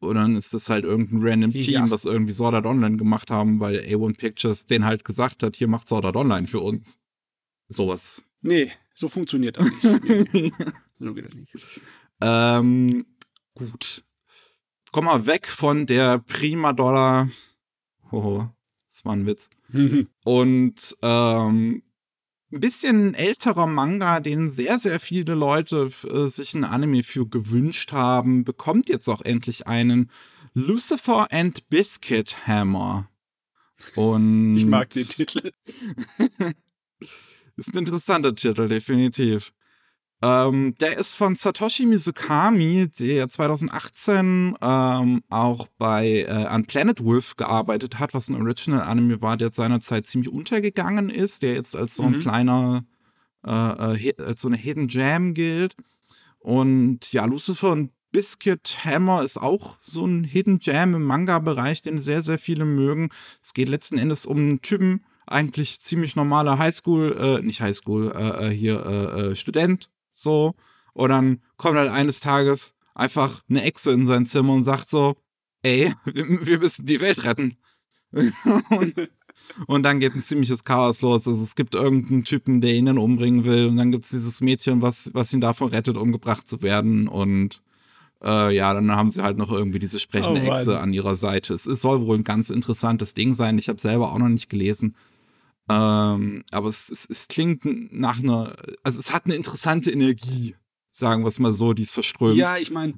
[0.00, 1.90] Und dann ist das halt irgendein random Team, Ja.
[1.90, 5.68] was irgendwie Sword Art Online gemacht haben, weil A1 Pictures den halt gesagt hat, hier
[5.68, 6.98] macht Sword Art Online für uns.
[7.68, 8.22] Sowas.
[8.42, 10.04] Nee, so funktioniert das nicht.
[10.04, 10.52] Nee, nee.
[10.98, 11.52] so geht das nicht.
[12.22, 13.04] Ähm,
[13.54, 14.02] gut.
[14.92, 17.28] Komm mal weg von der Prima Dollar.
[18.10, 18.50] Hoho,
[18.86, 19.48] das war ein Witz.
[20.24, 21.82] Und ähm,
[22.52, 27.92] ein bisschen älterer Manga, den sehr, sehr viele Leute äh, sich ein Anime für gewünscht
[27.92, 30.10] haben, bekommt jetzt auch endlich einen
[30.54, 33.08] Lucifer and Biscuit Hammer.
[33.94, 35.52] Und Ich mag den Titel.
[37.56, 39.52] ist ein interessanter Titel, definitiv.
[40.22, 47.36] Ähm, der ist von Satoshi Mizukami, der 2018 ähm, auch bei äh, an Planet Wolf
[47.36, 52.02] gearbeitet hat, was ein Original-Anime war, der seinerzeit ziemlich untergegangen ist, der jetzt als so
[52.02, 52.20] ein Mhm.
[52.20, 52.84] kleiner,
[53.46, 55.74] äh, äh, als so eine Hidden Jam gilt.
[56.38, 62.00] Und ja, Lucifer und Biscuit Hammer ist auch so ein Hidden Jam im Manga-Bereich, den
[62.00, 63.08] sehr, sehr viele mögen.
[63.42, 68.48] Es geht letzten Endes um einen Typen, eigentlich ziemlich normaler Highschool, äh, nicht Highschool, äh,
[68.48, 69.88] äh, hier, äh, äh, Student,
[70.20, 70.54] so.
[70.92, 75.16] Und dann kommt halt eines Tages einfach eine Echse in sein Zimmer und sagt so,
[75.62, 77.56] ey, wir, wir müssen die Welt retten.
[78.12, 79.10] und,
[79.66, 81.28] und, dann geht ein ziemliches Chaos los.
[81.28, 83.66] Also es gibt irgendeinen Typen, der ihn dann umbringen will.
[83.66, 87.06] Und dann gibt es dieses Mädchen, was, was ihn davon rettet, umgebracht zu werden.
[87.06, 87.62] Und
[88.22, 91.54] äh, ja, dann haben sie halt noch irgendwie diese sprechende oh, Echse an ihrer Seite.
[91.54, 93.58] Es, es, soll wohl ein ganz interessantes Ding sein.
[93.58, 94.96] Ich habe selber auch noch nicht gelesen.
[95.70, 100.56] Ähm, aber es, es, es klingt nach einer, also es hat eine interessante Energie,
[100.90, 102.36] sagen wir es mal so, die es verströmt.
[102.36, 102.94] Ja, ich meine,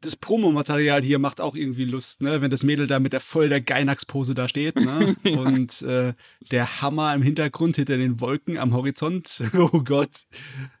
[0.00, 2.40] das Promomaterial hier macht auch irgendwie Lust, ne?
[2.40, 5.14] Wenn das Mädel da mit der voll der Gainax-Pose da steht, ne?
[5.22, 5.38] ja.
[5.38, 6.14] Und äh,
[6.50, 9.42] der Hammer im Hintergrund hinter den Wolken am Horizont.
[9.54, 10.22] oh Gott.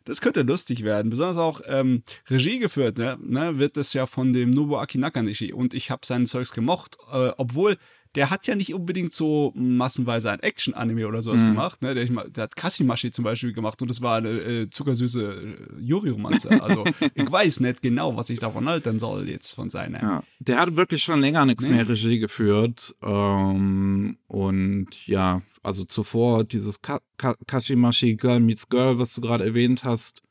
[0.04, 1.10] Das könnte lustig werden.
[1.10, 3.18] Besonders auch ähm, Regie geführt, ne?
[3.22, 3.58] ne?
[3.58, 5.52] Wird das ja von dem Nobuaki Nakanishi.
[5.52, 7.76] Und ich habe seinen Zeugs gemocht, äh, obwohl
[8.14, 11.48] der hat ja nicht unbedingt so massenweise ein Action-Anime oder sowas mhm.
[11.48, 11.82] gemacht.
[11.82, 11.94] Ne?
[11.94, 16.62] Der, der, hat Kashimashi zum Beispiel gemacht und das war eine äh, zuckersüße äh, Yuri-Romanze.
[16.62, 20.02] Also ich weiß nicht genau, was ich davon halten soll jetzt von seiner.
[20.02, 21.74] Ja, der hat wirklich schon länger nichts nee.
[21.74, 22.94] mehr Regie geführt.
[23.02, 29.44] Ähm, und ja, also zuvor dieses Ka Ka Kashimashi Girl Meets Girl, was du gerade
[29.44, 30.22] erwähnt hast,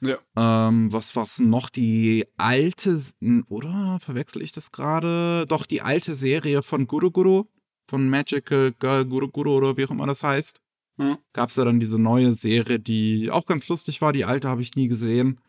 [0.00, 0.18] ja.
[0.36, 1.70] Ähm, was war's noch?
[1.70, 3.00] Die alte,
[3.48, 5.46] oder verwechsel ich das gerade?
[5.46, 7.44] Doch, die alte Serie von Guru Guru,
[7.88, 10.60] von Magical Girl Guru Guru oder wie auch immer das heißt.
[10.98, 11.18] Hm.
[11.32, 14.12] Gab's da dann diese neue Serie, die auch ganz lustig war.
[14.12, 15.40] Die alte habe ich nie gesehen.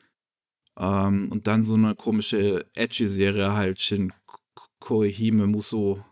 [0.77, 4.13] Ähm, und dann so eine komische Edgy-Serie halt, Shin
[4.79, 6.03] Koihime Muso.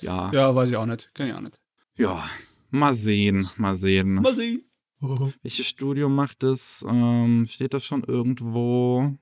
[0.00, 0.30] Ja.
[0.32, 1.10] Ja, weiß ich auch nicht.
[1.14, 1.58] Kenn ich auch nicht.
[1.96, 2.24] Ja,
[2.70, 4.14] mal sehen, mal sehen.
[4.14, 4.62] Mal sehen.
[5.00, 6.84] Welches Studio macht es?
[6.88, 9.16] Ähm, steht das schon irgendwo?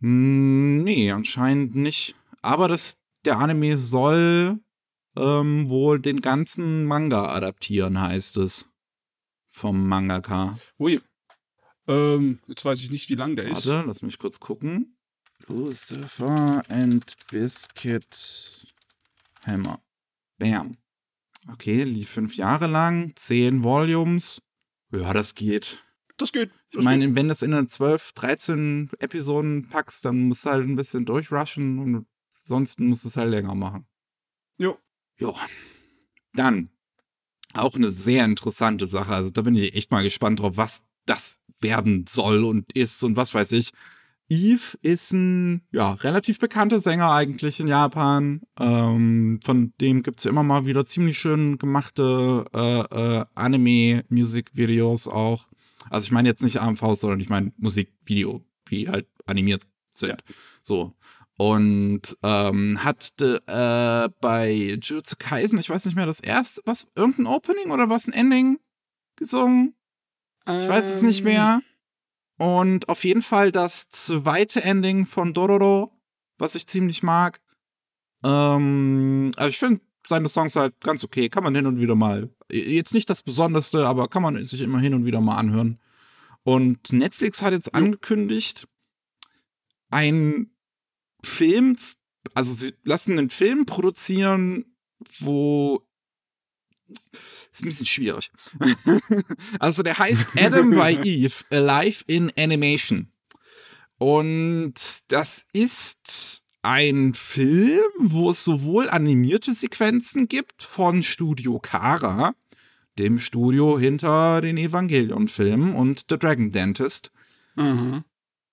[0.00, 2.14] Hm, nee, anscheinend nicht.
[2.42, 4.60] Aber das, der Anime soll
[5.16, 8.66] ähm, wohl den ganzen Manga adaptieren, heißt es.
[9.48, 10.58] Vom Mangaka.
[10.78, 11.00] Ui.
[11.88, 13.66] Ähm, jetzt weiß ich nicht, wie lang der Warte, ist.
[13.66, 14.98] Warte, lass mich kurz gucken.
[15.46, 18.74] Lucifer and Biscuit
[19.44, 19.80] Hammer.
[20.38, 20.76] Bam.
[21.52, 24.42] Okay, lief fünf Jahre lang, zehn Volumes.
[24.90, 25.82] Ja, das geht.
[26.16, 26.50] Das geht.
[26.72, 30.50] Das ich meine, wenn du es in eine 12, 13 Episoden packst, dann musst du
[30.50, 32.06] halt ein bisschen durchrushen und
[32.44, 33.86] sonst musst du es halt länger machen.
[34.58, 34.78] Jo.
[35.18, 35.36] Jo.
[36.32, 36.70] Dann
[37.52, 39.14] auch eine sehr interessante Sache.
[39.14, 43.16] Also da bin ich echt mal gespannt drauf, was das werden soll und ist und
[43.16, 43.72] was weiß ich.
[44.28, 48.42] Eve ist ein ja, relativ bekannter Sänger eigentlich in Japan.
[48.58, 55.06] Ähm, von dem gibt es ja immer mal wieder ziemlich schön gemachte äh, äh, Anime-Music-Videos
[55.08, 55.46] auch.
[55.90, 59.62] Also ich meine jetzt nicht AMV, sondern ich meine Musikvideo, die halt animiert
[59.92, 60.10] sind.
[60.10, 60.16] Ja.
[60.62, 60.94] So.
[61.38, 67.26] Und ähm, hat äh, bei Jujutsu Kaisen, ich weiß nicht mehr, das erste, was, irgendein
[67.26, 68.58] Opening oder was, ein Ending
[69.16, 69.74] gesungen?
[70.46, 71.60] Ich weiß es nicht mehr.
[72.38, 75.92] Und auf jeden Fall das zweite Ending von Dororo,
[76.38, 77.40] was ich ziemlich mag.
[78.22, 81.28] Ähm, also ich finde seine Songs halt ganz okay.
[81.28, 82.30] Kann man hin und wieder mal.
[82.50, 85.80] Jetzt nicht das Besonderste, aber kann man sich immer hin und wieder mal anhören.
[86.42, 88.68] Und Netflix hat jetzt angekündigt,
[89.90, 90.50] ein
[91.24, 91.76] Film,
[92.34, 94.76] also sie lassen einen Film produzieren,
[95.18, 95.82] wo
[97.56, 98.30] ist ein bisschen schwierig.
[99.58, 103.08] also der heißt Adam by Eve, Alive in Animation.
[103.98, 104.74] Und
[105.08, 112.34] das ist ein Film, wo es sowohl animierte Sequenzen gibt von Studio Kara,
[112.98, 117.12] dem Studio hinter den Evangelion-Filmen und The Dragon Dentist.
[117.54, 118.04] Mhm.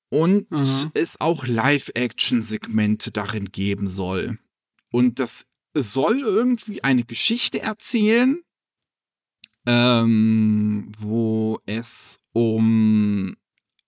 [0.10, 0.92] Und mhm.
[0.94, 4.38] es auch Live-Action-Segmente darin geben soll.
[4.92, 8.44] Und das soll irgendwie eine Geschichte erzählen,
[9.66, 13.36] ähm, wo es um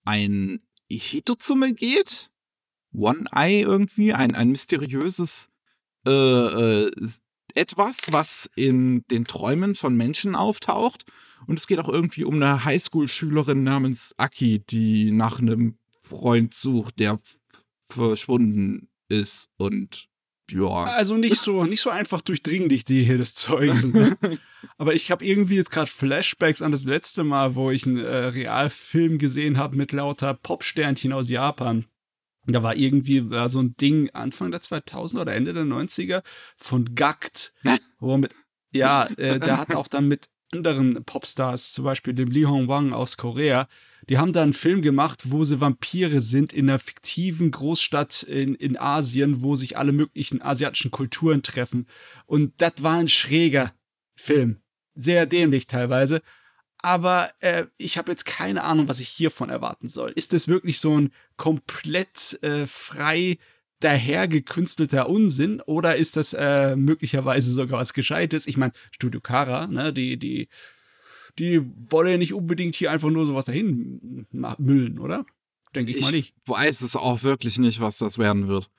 [0.04, 0.60] ein
[0.90, 2.30] Hitozume geht.
[2.92, 5.48] One-Eye irgendwie, ein, ein mysteriöses
[6.06, 6.90] äh, äh,
[7.54, 11.04] etwas, was in den Träumen von Menschen auftaucht.
[11.46, 16.98] Und es geht auch irgendwie um eine Highschool-Schülerin namens Aki, die nach einem Freund sucht,
[16.98, 17.18] der
[17.84, 20.08] verschwunden ist und
[20.50, 20.84] ja.
[20.84, 23.94] Also nicht so, nicht so einfach durchdringlich, die hier das Zeug sind.
[23.94, 24.16] Ne?
[24.78, 28.26] Aber ich habe irgendwie jetzt gerade Flashbacks an das letzte Mal, wo ich einen äh,
[28.26, 31.86] Realfilm gesehen habe mit lauter Popsternchen aus Japan.
[32.46, 36.22] Da war irgendwie äh, so ein Ding Anfang der 2000er oder Ende der 90er
[36.56, 36.94] von
[38.00, 38.34] mit,
[38.72, 42.92] ja, äh, der hat auch dann mit anderen Popstars, zum Beispiel dem Lee Hong Wang
[42.92, 43.68] aus Korea,
[44.08, 48.54] die haben da einen Film gemacht, wo sie Vampire sind in einer fiktiven Großstadt in,
[48.54, 51.86] in Asien, wo sich alle möglichen asiatischen Kulturen treffen.
[52.26, 53.72] Und das war ein schräger
[54.14, 54.58] Film.
[54.94, 56.22] Sehr dämlich teilweise.
[56.78, 60.12] aber äh, ich habe jetzt keine Ahnung, was ich hiervon erwarten soll.
[60.12, 63.38] Ist das wirklich so ein komplett äh, frei
[63.80, 68.46] dahergekünstelter Unsinn oder ist das äh, möglicherweise sogar was Gescheites?
[68.46, 70.48] Ich meine, Studio Kara, ne, die, die,
[71.38, 75.26] die wollen ja nicht unbedingt hier einfach nur sowas dahin müllen, oder?
[75.74, 76.34] Denke ich, ich mal nicht.
[76.44, 78.70] Ich weiß es auch wirklich nicht, was das werden wird.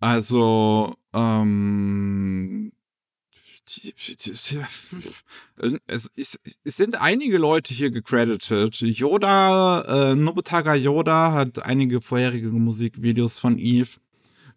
[0.00, 2.72] Also, ähm,
[5.86, 8.74] es, es, es, sind einige Leute hier gecredited.
[8.80, 13.98] Yoda, äh, Nobutaga Yoda hat einige vorherige Musikvideos von Eve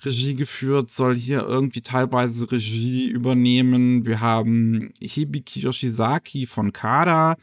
[0.03, 4.05] Regie geführt, soll hier irgendwie teilweise Regie übernehmen.
[4.05, 7.35] Wir haben Hibiki Yoshizaki von Kada,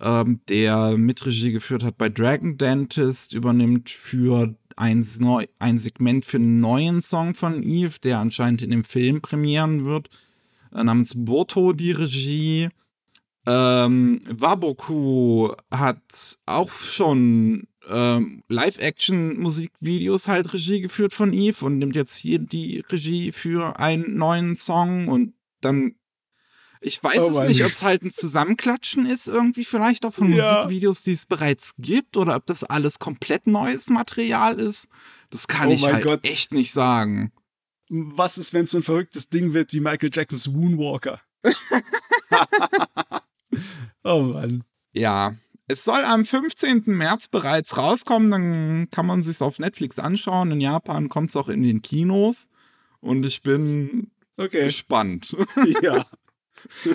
[0.00, 5.04] ähm, der Mitregie geführt hat bei Dragon Dentist, übernimmt für ein,
[5.58, 10.08] ein Segment für einen neuen Song von Eve, der anscheinend in dem Film premieren wird,
[10.74, 12.68] äh, namens Boto die Regie.
[13.46, 22.16] Ähm, Waboku hat auch schon ähm, Live-Action-Musikvideos halt Regie geführt von Eve und nimmt jetzt
[22.16, 25.94] hier die Regie für einen neuen Song und dann
[26.80, 30.32] ich weiß oh es nicht, ob es halt ein Zusammenklatschen ist, irgendwie vielleicht auch von
[30.32, 30.58] ja.
[30.58, 34.88] Musikvideos, die es bereits gibt, oder ob das alles komplett neues Material ist.
[35.30, 36.24] Das kann oh ich halt Gott.
[36.24, 37.32] echt nicht sagen.
[37.88, 41.20] Was ist, wenn es so ein verrücktes Ding wird wie Michael Jacksons Moonwalker?
[44.04, 44.62] oh Mann.
[44.92, 45.34] Ja,
[45.68, 46.84] es soll am 15.
[46.86, 50.50] März bereits rauskommen, dann kann man sich auf Netflix anschauen.
[50.50, 52.48] In Japan kommt es auch in den Kinos
[53.00, 54.64] und ich bin okay.
[54.64, 55.36] gespannt.
[55.82, 56.06] Ja.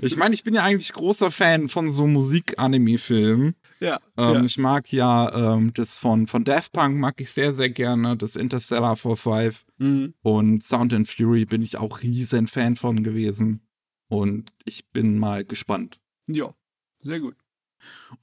[0.02, 3.56] ich meine, ich bin ja eigentlich großer Fan von so Musik-Anime-Filmen.
[3.80, 7.54] Ja, ähm, ja, Ich mag ja ähm, das von, von Daft Punk mag ich sehr,
[7.54, 8.18] sehr gerne.
[8.18, 10.16] Das Interstellar 45 mhm.
[10.22, 13.62] und Sound and Fury bin ich auch riesen Fan von gewesen.
[14.10, 16.02] Und ich bin mal gespannt.
[16.28, 16.54] Ja,
[17.00, 17.36] sehr gut.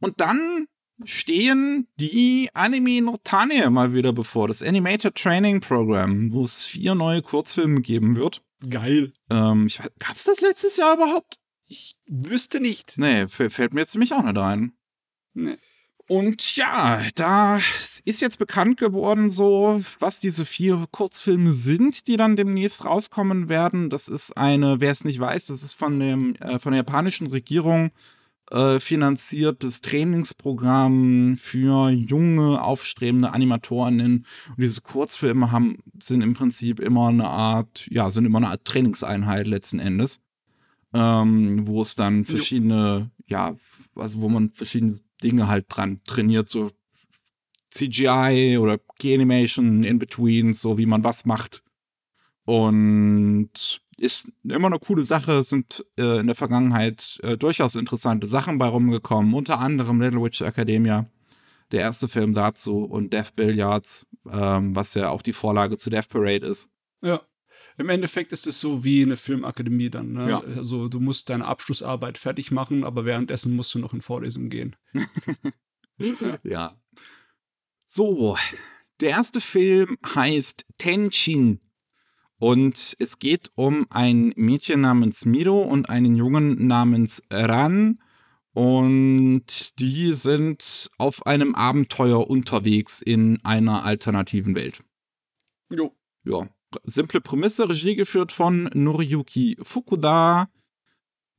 [0.00, 0.66] Und dann
[1.04, 4.48] stehen die Anime Notane mal wieder bevor.
[4.48, 8.42] Das Animated Training Program, wo es vier neue Kurzfilme geben wird.
[8.68, 9.12] Geil.
[9.30, 11.38] Ähm, ich, gab's das letztes Jahr überhaupt?
[11.66, 12.98] Ich wüsste nicht.
[12.98, 14.72] Nee, fällt mir jetzt nämlich auch nicht ein.
[15.34, 15.56] Nee.
[16.08, 17.60] Und ja, da
[18.04, 23.90] ist jetzt bekannt geworden, so was diese vier Kurzfilme sind, die dann demnächst rauskommen werden.
[23.90, 27.28] Das ist eine, wer es nicht weiß, das ist von dem äh, von der japanischen
[27.28, 27.92] Regierung
[28.50, 34.26] äh, finanziertes Trainingsprogramm für junge, aufstrebende Animatorinnen.
[34.48, 38.64] Und diese Kurzfilme haben, sind im Prinzip immer eine Art, ja, sind immer eine Art
[38.64, 40.20] Trainingseinheit letzten Endes.
[40.92, 43.54] Ähm, wo es dann verschiedene, ja,
[43.94, 46.72] also wo man verschiedene Dinge halt dran trainiert, so
[47.70, 51.62] CGI oder Key-Animation, In-Between, so wie man was macht.
[52.44, 58.56] Und ist immer eine coole Sache, sind äh, in der Vergangenheit äh, durchaus interessante Sachen
[58.56, 61.06] bei rumgekommen, unter anderem Little Witch Academia,
[61.70, 66.08] der erste Film dazu und Death Billiards, ähm, was ja auch die Vorlage zu Death
[66.08, 66.70] Parade ist.
[67.02, 67.20] Ja.
[67.76, 70.12] Im Endeffekt ist es so wie eine Filmakademie dann.
[70.12, 70.30] Ne?
[70.30, 70.40] Ja.
[70.56, 74.76] Also du musst deine Abschlussarbeit fertig machen, aber währenddessen musst du noch in Vorlesungen gehen.
[76.42, 76.74] ja.
[77.86, 78.36] So,
[79.00, 81.60] der erste Film heißt Tenchin
[82.40, 88.00] und es geht um ein Mädchen namens Miro und einen Jungen namens Ran.
[88.54, 94.82] Und die sind auf einem Abenteuer unterwegs in einer alternativen Welt.
[95.70, 95.94] Jo.
[96.24, 96.48] Ja.
[96.84, 100.48] Simple Prämisse, Regie geführt von Noriyuki Fukuda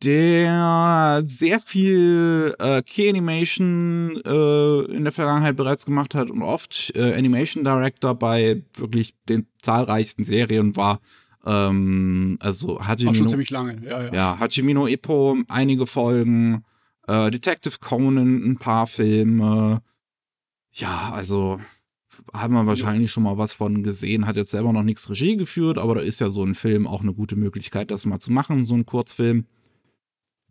[0.03, 7.13] der sehr viel äh, Key-Animation äh, in der Vergangenheit bereits gemacht hat und oft äh,
[7.13, 10.99] Animation Director bei wirklich den zahlreichsten Serien war.
[11.45, 13.11] Ähm, also Hajimino.
[13.11, 14.13] Auch schon ziemlich lange, ja, ja.
[14.13, 16.63] Ja, Hajimino Ippo, einige Folgen,
[17.07, 19.81] äh, Detective Conan, ein paar Filme.
[20.73, 21.59] Ja, also
[22.33, 23.13] haben wir wahrscheinlich ja.
[23.13, 26.19] schon mal was von gesehen, hat jetzt selber noch nichts Regie geführt, aber da ist
[26.19, 29.45] ja so ein Film auch eine gute Möglichkeit, das mal zu machen, so ein Kurzfilm.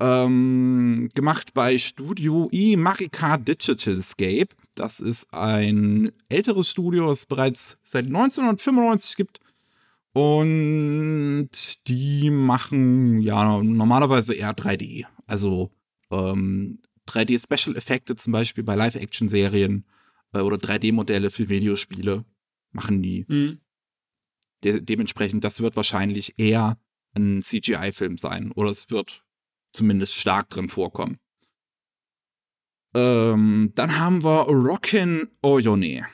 [0.01, 4.49] Ähm, gemacht bei Studio I Marika Digital Escape.
[4.75, 9.41] Das ist ein älteres Studio, das es bereits seit 1995 gibt.
[10.13, 11.51] Und
[11.87, 15.05] die machen ja normalerweise eher 3D.
[15.27, 15.71] Also
[16.11, 19.85] ähm, 3D Special Effekte zum Beispiel bei Live-Action-Serien
[20.33, 22.25] äh, oder 3D-Modelle für Videospiele
[22.73, 23.25] machen die.
[23.29, 23.61] Mhm.
[24.65, 26.79] De dementsprechend, das wird wahrscheinlich eher
[27.15, 28.53] ein CGI-Film sein.
[28.53, 29.25] Oder es wird
[29.73, 31.19] zumindest stark drin vorkommen.
[32.95, 36.07] Ähm, dann haben wir Rockin' Oyone.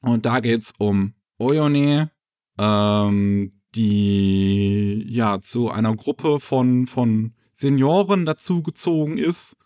[0.00, 2.10] Und da geht es um Oyone,
[2.58, 9.56] ähm, die ja zu einer Gruppe von, von Senioren dazugezogen ist.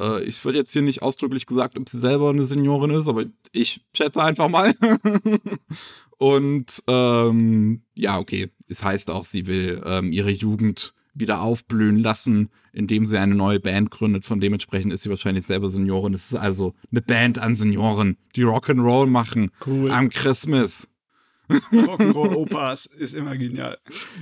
[0.00, 3.24] Äh, ich würde jetzt hier nicht ausdrücklich gesagt, ob sie selber eine Seniorin ist, aber
[3.52, 4.74] ich schätze einfach mal.
[6.18, 8.50] Und ähm, ja, okay.
[8.68, 13.60] Es heißt auch, sie will ähm, ihre Jugend wieder aufblühen lassen, indem sie eine neue
[13.60, 14.24] Band gründet.
[14.24, 16.14] Von dementsprechend ist sie wahrscheinlich selber Seniorin.
[16.14, 19.90] Es ist also eine Band an Senioren, die Rock'n'Roll machen Cool.
[19.90, 20.88] am Christmas.
[21.50, 23.78] Rock'n'Roll Opas ist immer genial.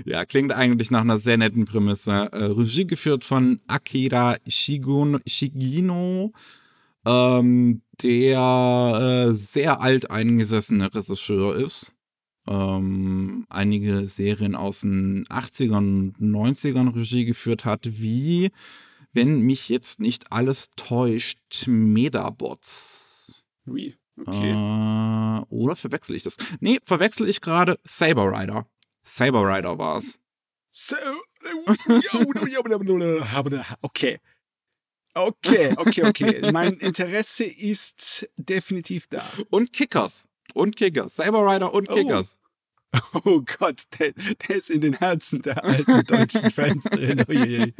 [0.06, 2.10] Ja, klingt eigentlich nach einer sehr netten Prämisse.
[2.32, 6.32] Äh, Regie geführt von Akira Shigun, Shigino,
[7.04, 11.94] ähm, der äh, sehr alt eingesessene Regisseur ist.
[12.48, 18.52] Ähm, einige Serien aus den 80ern und 90ern Regie geführt hat, wie,
[19.12, 23.42] wenn mich jetzt nicht alles täuscht, Medabots.
[23.66, 23.96] Wie?
[24.18, 24.52] Okay.
[24.52, 26.38] Äh, oder verwechsel ich das?
[26.60, 28.66] Nee, verwechsel ich gerade Saber Rider.
[29.02, 30.18] Saber Rider war es.
[30.70, 30.96] So,
[33.82, 34.20] okay.
[35.14, 36.52] Okay, okay, okay.
[36.52, 39.24] Mein Interesse ist definitiv da.
[39.50, 40.27] Und Kickers.
[40.54, 41.16] Und Kickers.
[41.16, 41.94] Saber Rider und Oh.
[41.94, 42.40] Kickers.
[43.24, 47.22] Oh Gott, der, der ist in den Herzen der alten deutschen Fans drin.
[47.28, 47.74] Uiuiui.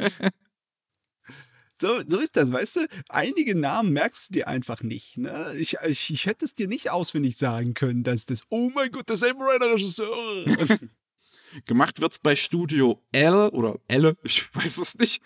[1.81, 2.87] So, so ist das, weißt du?
[3.07, 5.17] Einige Namen merkst du dir einfach nicht.
[5.17, 5.55] Ne?
[5.57, 9.09] Ich, ich, ich hätte es dir nicht auswendig sagen können, dass das, oh mein Gott,
[9.09, 10.45] der Saber Rider Regisseur.
[11.65, 15.23] Gemacht wird's bei Studio L oder L, ich weiß es nicht.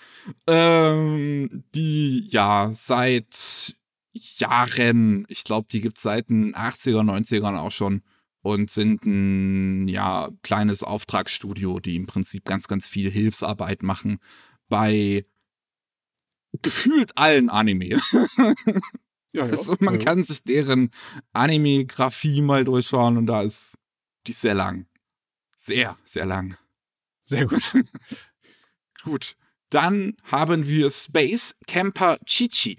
[0.47, 3.75] Ähm, die ja seit
[4.13, 8.03] Jahren, ich glaube, die gibt's seit den 80er, 90ern auch schon
[8.41, 14.19] und sind ein ja kleines Auftragsstudio, die im Prinzip ganz, ganz viel Hilfsarbeit machen
[14.69, 15.23] bei
[16.61, 17.97] gefühlt allen Anime.
[18.37, 18.53] ja,
[19.33, 19.43] ja.
[19.43, 20.01] Also man Ja.
[20.05, 20.91] kann sich deren
[21.31, 23.75] Anime-Grafie mal durchschauen und da ist
[24.27, 24.85] die ist sehr lang.
[25.57, 26.57] Sehr, sehr lang.
[27.25, 27.73] Sehr gut.
[29.03, 29.35] Gut.
[29.69, 32.77] Dann haben wir Space Camper Chichi.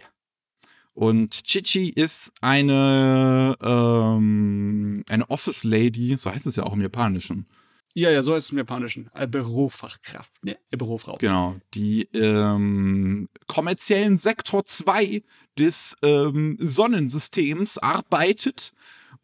[0.94, 7.46] Und Chichi ist eine, ähm, eine Office Lady, so heißt es ja auch im Japanischen.
[7.94, 9.10] Ja, ja, so heißt es im Japanischen.
[9.14, 10.56] Äh, Bürofachkraft, ne?
[10.70, 11.16] Äh, Bürofrau.
[11.18, 15.22] Genau, die ähm, kommerziellen Sektor 2
[15.58, 18.72] des ähm, Sonnensystems arbeitet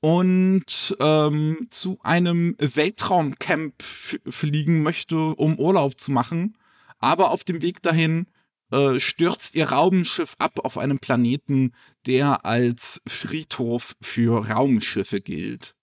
[0.01, 6.57] und ähm, zu einem Weltraumcamp fliegen möchte, um Urlaub zu machen.
[6.99, 8.27] Aber auf dem Weg dahin
[8.71, 11.73] äh, stürzt ihr Raumschiff ab auf einem Planeten,
[12.07, 15.75] der als Friedhof für Raumschiffe gilt.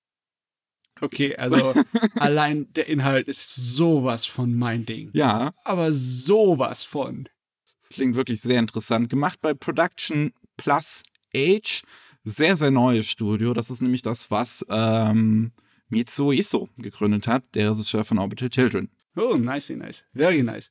[1.02, 1.74] Okay, also
[2.16, 5.12] allein der Inhalt ist sowas von mein Ding.
[5.14, 7.30] Ja, Aber sowas von.
[7.80, 9.10] Das klingt wirklich sehr interessant.
[9.10, 11.04] Gemacht bei Production Plus
[11.36, 11.84] Age.
[12.24, 13.54] Sehr, sehr neues Studio.
[13.54, 15.52] Das ist nämlich das, was ähm,
[15.90, 18.90] Mitsuo Iso gegründet hat, der Regisseur von Orbital Children.
[19.16, 20.04] Oh, nice, nice.
[20.14, 20.70] Very nice.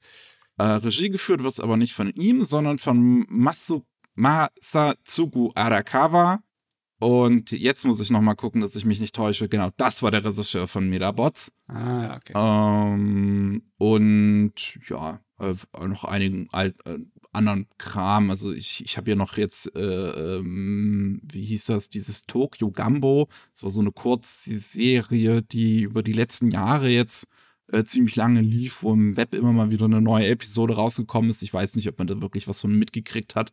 [0.59, 3.83] Äh, Regie geführt wird es aber nicht von ihm, sondern von Masu
[4.15, 6.41] Masatsugu Arakawa.
[6.99, 9.49] Und jetzt muss ich noch mal gucken, dass ich mich nicht täusche.
[9.49, 11.53] Genau, das war der Regisseur von Medabots.
[11.69, 12.33] Ah, okay.
[12.35, 15.55] Ähm, und ja, äh,
[15.87, 16.99] noch einigen alt, äh,
[17.33, 18.31] anderen Kram.
[18.31, 19.81] Also ich, ich habe hier noch jetzt, äh,
[20.39, 23.29] ähm, wie hieß das, dieses Tokyo Gambo.
[23.53, 27.29] Das war so eine Kurzserie, die über die letzten Jahre jetzt
[27.73, 31.43] äh, ziemlich lange lief, wo im Web immer mal wieder eine neue Episode rausgekommen ist.
[31.43, 33.53] Ich weiß nicht, ob man da wirklich was von mitgekriegt hat.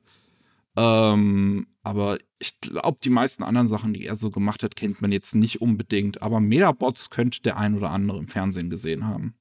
[0.75, 5.11] Ähm, aber ich glaube, die meisten anderen Sachen, die er so gemacht hat, kennt man
[5.11, 6.21] jetzt nicht unbedingt.
[6.21, 9.35] Aber Medabots könnte der ein oder andere im Fernsehen gesehen haben.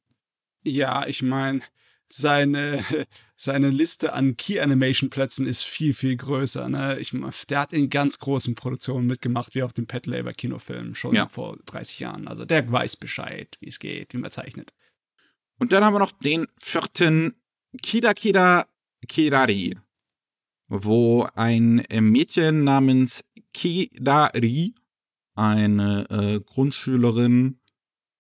[0.64, 1.60] Ja, ich meine,
[2.12, 2.84] seine,
[3.36, 6.68] seine Liste an Key-Animation-Plätzen ist viel, viel größer.
[6.68, 6.98] Ne?
[7.00, 7.14] Ich,
[7.48, 11.28] der hat in ganz großen Produktionen mitgemacht, wie auch den Pet Labor Kinofilm schon Ja.
[11.28, 12.28] vor 30 Jahren.
[12.28, 14.72] Also der weiß Bescheid, wie es geht, wie man zeichnet.
[15.58, 17.34] Und dann haben wir noch den vierten
[17.82, 18.66] Kida Kida
[19.08, 19.76] Kirari,
[20.68, 24.74] wo ein Mädchen namens Kidari,
[25.34, 27.58] eine äh, Grundschülerin,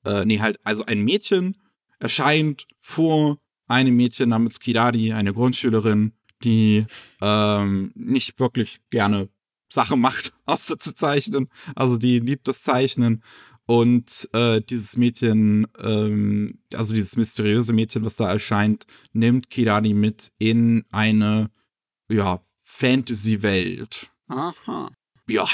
[0.06, 1.56] äh, nee, halt, also ein Mädchen
[1.98, 3.38] erscheint vor
[3.72, 6.12] einem Mädchen namens Kidari, eine Grundschülerin,
[6.44, 6.86] die
[7.20, 9.28] ähm, nicht wirklich gerne
[9.68, 11.48] Sachen macht, außer zu zeichnen.
[11.74, 13.22] Also die liebt das Zeichnen.
[13.64, 20.32] Und äh, dieses Mädchen, ähm, also dieses mysteriöse Mädchen, was da erscheint, nimmt Kirani mit
[20.38, 21.50] in eine,
[22.10, 24.10] ja, Fantasy-Welt.
[24.28, 24.90] Aha.
[25.28, 25.46] Ja.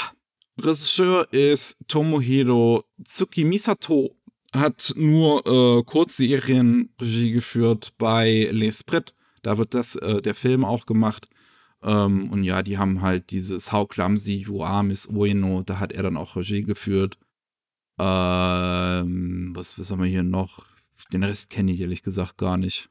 [0.57, 4.18] Regisseur ist Tomohiro Tsukimisato.
[4.53, 9.13] Hat nur äh, Kurzserien Regie geführt bei L'Esprit.
[9.43, 11.27] Da wird das, äh, der Film auch gemacht.
[11.83, 15.61] Ähm, und ja, die haben halt dieses How Clumsy You Are Miss Ueno.
[15.63, 17.17] Da hat er dann auch Regie geführt.
[17.99, 20.65] Ähm, was, was haben wir hier noch?
[21.13, 22.89] Den Rest kenne ich ehrlich gesagt gar nicht.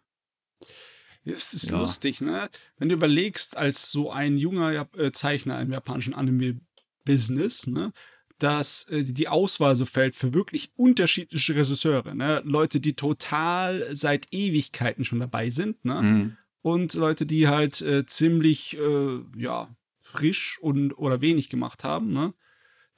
[1.24, 1.80] Es ist Ja.
[1.80, 2.48] lustig, ne?
[2.78, 7.92] Wenn du überlegst, als so ein junger äh, Zeichner im japanischen Anime-Business, ne?
[8.38, 12.42] Dass äh, die Auswahl so fällt für wirklich unterschiedliche Regisseure, ne?
[12.44, 16.02] Leute, die total seit Ewigkeiten schon dabei sind, ne?
[16.02, 16.36] Mhm.
[16.62, 22.34] und Leute, die halt äh, ziemlich äh, ja frisch und oder wenig gemacht haben, ne?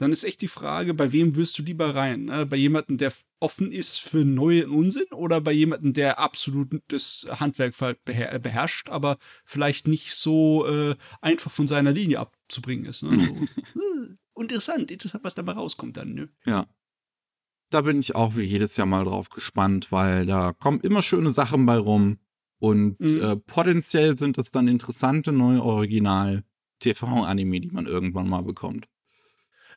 [0.00, 2.24] Dann ist echt die Frage, bei wem wirst du lieber rein?
[2.24, 2.46] Ne?
[2.46, 7.74] Bei jemandem, der offen ist für neuen Unsinn oder bei jemandem, der absolut das Handwerk
[8.06, 13.02] beher beherrscht, aber vielleicht nicht so äh, einfach von seiner Linie abzubringen ist.
[13.02, 13.10] Ne?
[13.74, 16.14] So, äh, interessant, interessant, was dabei rauskommt dann.
[16.14, 16.28] Ne?
[16.44, 16.66] Ja.
[17.70, 21.30] Da bin ich auch wie jedes Jahr mal drauf gespannt, weil da kommen immer schöne
[21.30, 22.18] Sachen bei rum.
[22.58, 23.22] Und Mhm.
[23.22, 28.86] äh, potenziell sind es dann interessante neue Original-TV-Anime, die man irgendwann mal bekommt.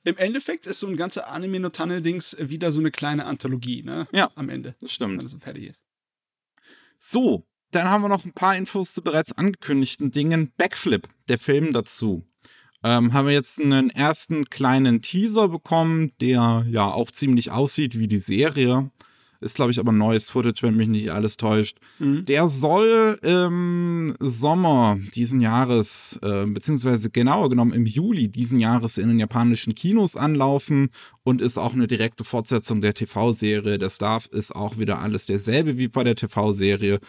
[0.04, 4.08] Im Endeffekt ist so ein ganzer Anime-No-Tanne-Dings wieder so eine kleine Anthologie, ne?
[4.12, 4.30] Ja.
[4.36, 5.24] Am Ende, Das wenn stimmt.
[5.24, 5.84] es fertig ist.
[7.00, 10.52] So, dann haben wir noch ein paar Infos zu bereits angekündigten Dingen.
[10.58, 12.26] Backflip, der Film dazu.
[12.84, 18.08] Ähm, haben wir jetzt einen ersten kleinen Teaser bekommen, der ja auch ziemlich aussieht wie
[18.08, 18.92] die Serie.
[19.44, 21.78] Ist, glaube ich, aber neues Footage, wenn mich nicht alles täuscht.
[22.00, 22.24] Mhm.
[22.26, 29.10] Der soll im Sommer diesen Jahres, äh, beziehungsweise genauer genommen im Juli diesen Jahres in
[29.10, 30.92] den japanischen Kinos anlaufen
[31.24, 33.78] und ist auch eine direkte Fortsetzung der TV-Serie.
[33.78, 37.02] Der Staff ist auch wieder alles derselbe wie bei der TV-Serie.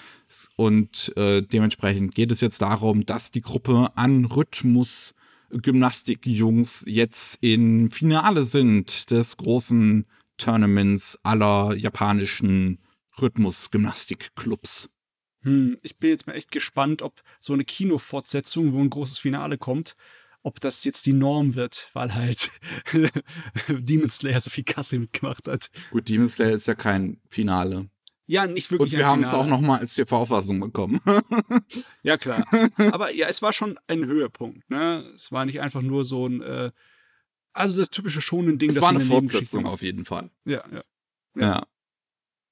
[0.57, 5.15] Und äh, dementsprechend geht es jetzt darum, dass die Gruppe an Rhythmus
[5.63, 12.79] Gymnastik-Jungs jetzt im Finale sind des großen Tournaments aller japanischen
[13.21, 14.91] Rhythmus-Gymnastik-Clubs.
[15.43, 19.59] Hm, ich bin jetzt mal echt gespannt, ob so eine Kinofortsetzung, wo ein großes Finale
[19.59, 19.95] kommt,
[20.43, 22.51] ob das jetzt die Norm wird, weil halt
[23.69, 25.71] Demon Slayer so viel Kasse mitgemacht hat.
[25.91, 27.89] Gut, Demon Slayer ist ja kein Finale.
[28.27, 31.01] Ja, nicht wirklich Und wir haben es auch noch mal als TV-Fassung bekommen.
[32.03, 32.45] Ja, klar.
[32.93, 34.69] Aber ja, es war schon ein Höhepunkt.
[34.71, 35.05] Ne?
[35.15, 36.71] Es war nicht einfach nur so ein, äh,
[37.55, 38.71] also das typische schonen Ding.
[38.71, 40.31] es war eine Fortsetzung auf jeden Fall.
[40.45, 40.85] Ja, ja.
[41.35, 41.67] Ja.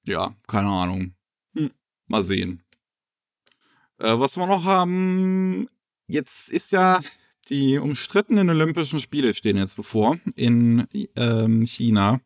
[0.07, 1.13] Ja, keine Ahnung.
[1.55, 1.71] Hm.
[2.07, 2.63] Mal sehen.
[3.99, 5.67] Äh, was wir noch haben,
[6.07, 6.99] jetzt ist ja
[7.49, 12.21] die umstrittenen Olympischen Spiele stehen jetzt bevor in ähm, China.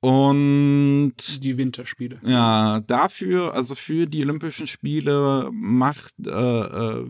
[0.00, 2.20] Und Die Winterspiele.
[2.24, 7.06] Ja, dafür, also für die Olympischen Spiele macht, äh, äh,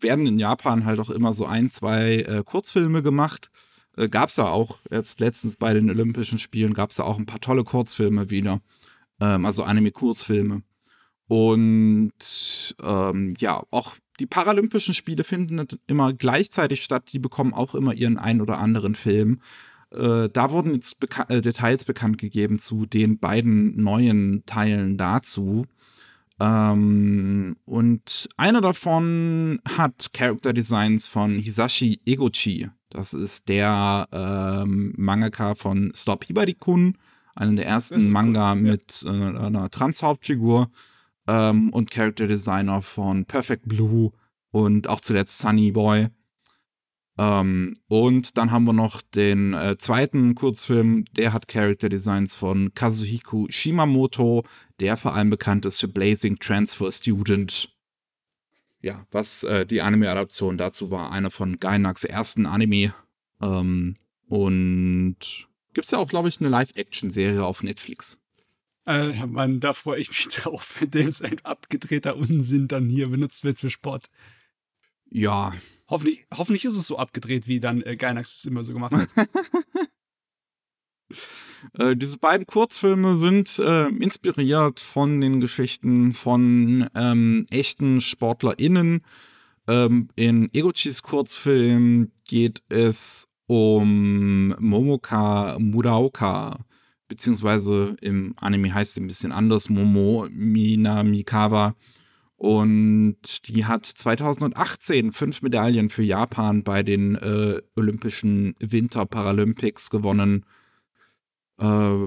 [0.00, 3.50] werden in Japan halt auch immer so ein, zwei äh, Kurzfilme gemacht.
[3.96, 7.40] Äh, gab's ja auch, jetzt letztens bei den Olympischen Spielen gab's ja auch ein paar
[7.40, 8.60] tolle Kurzfilme wieder.
[9.20, 10.62] Ähm, also Anime-Kurzfilme.
[11.28, 17.10] Und ähm, ja, auch die Paralympischen Spiele finden immer gleichzeitig statt.
[17.12, 19.40] Die bekommen auch immer ihren ein oder anderen Film.
[19.90, 25.66] Äh, da wurden jetzt beka äh, Details bekannt gegeben zu den beiden neuen Teilen dazu.
[26.40, 32.68] Ähm, und einer davon hat Character Designs von Hisashi Egochi.
[32.90, 36.96] Das ist der ähm, Mangaka von Stop Hibari-kun,
[37.34, 38.54] einer der ersten cool, Manga ja.
[38.54, 40.70] mit äh, einer Trans-Hauptfigur.
[41.26, 44.12] Ähm, und Character Designer von Perfect Blue
[44.50, 46.08] und auch zuletzt Sunny Boy.
[47.18, 52.72] Ähm, und dann haben wir noch den äh, zweiten Kurzfilm, der hat Character Designs von
[52.74, 54.44] Kazuhiko Shimamoto,
[54.78, 57.74] der vor allem bekannt ist für Blazing Transfer Student.
[58.80, 62.94] Ja, was äh, die Anime-Adaption dazu war, einer von Gainax ersten Anime.
[63.42, 63.96] Ähm,
[64.28, 65.16] und
[65.74, 68.18] gibt's ja auch, glaube ich, eine Live-Action-Serie auf Netflix.
[68.86, 73.42] Äh, Mann, da freue ich mich drauf, wenn dem sein abgedrehter Unsinn dann hier benutzt
[73.42, 74.06] wird für Sport.
[75.10, 75.52] Ja,
[75.88, 79.08] Hoffentlich, hoffentlich ist es so abgedreht, wie dann äh, Gainax es immer so gemacht hat.
[81.76, 89.00] Äh, diese beiden Kurzfilme sind äh, inspiriert von den Geschichten von ähm, echten SportlerInnen.
[89.66, 96.58] Ähm, in Egochis Kurzfilm geht es um Momoka Muraoka,
[97.08, 101.74] beziehungsweise im Anime heißt sie ein bisschen anders, Momo Minamikawa.
[102.38, 110.46] Und die hat 2018 fünf Medaillen für Japan bei den äh, Olympischen Winter Paralympics gewonnen.
[111.58, 112.06] Äh,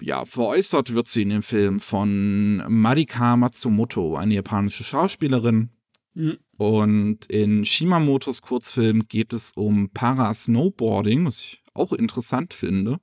[0.00, 5.70] ja, veräußert wird sie in dem Film von Marika Matsumoto, eine japanische Schauspielerin.
[6.14, 6.38] Mhm.
[6.56, 12.98] Und in Shimamotos Kurzfilm geht es um Para-Snowboarding, was ich auch interessant finde.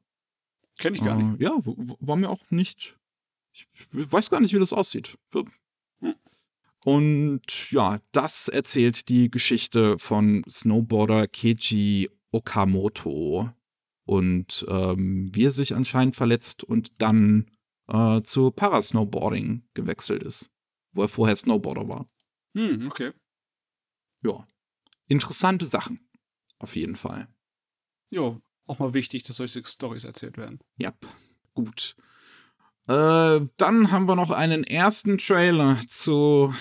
[0.79, 1.39] Kenn ich gar nicht.
[1.39, 2.97] Äh, ja, w- w- war mir auch nicht.
[3.53, 5.17] Ich weiß gar nicht, wie das aussieht.
[6.85, 13.49] Und ja, das erzählt die Geschichte von Snowboarder Keiji Okamoto.
[14.05, 17.51] Und ähm, wie er sich anscheinend verletzt und dann
[17.87, 20.49] äh, zu Parasnowboarding gewechselt ist.
[20.93, 22.07] Wo er vorher Snowboarder war.
[22.55, 23.11] Hm, okay.
[24.23, 24.47] Ja.
[25.07, 26.09] Interessante Sachen.
[26.59, 27.27] Auf jeden Fall.
[28.09, 30.59] Jo, auch mal wichtig, dass solche Stories erzählt werden.
[30.77, 30.93] Ja,
[31.53, 31.95] gut.
[32.87, 36.53] Äh, dann haben wir noch einen ersten Trailer zu.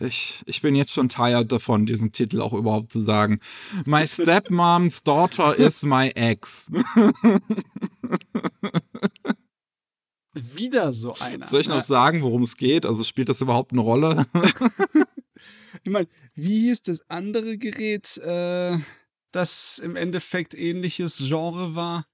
[0.00, 3.40] Ich, ich bin jetzt schon tired davon, diesen Titel auch überhaupt zu sagen.
[3.84, 6.70] My Stepmom's Daughter is my ex.
[10.32, 11.46] Wieder so einer.
[11.46, 11.82] Soll ich noch ne?
[11.82, 12.86] sagen, worum es geht?
[12.86, 14.26] Also spielt das überhaupt eine Rolle?
[15.86, 18.78] Ich meine, wie hieß das andere Gerät, äh,
[19.32, 22.06] das im Endeffekt ähnliches Genre war?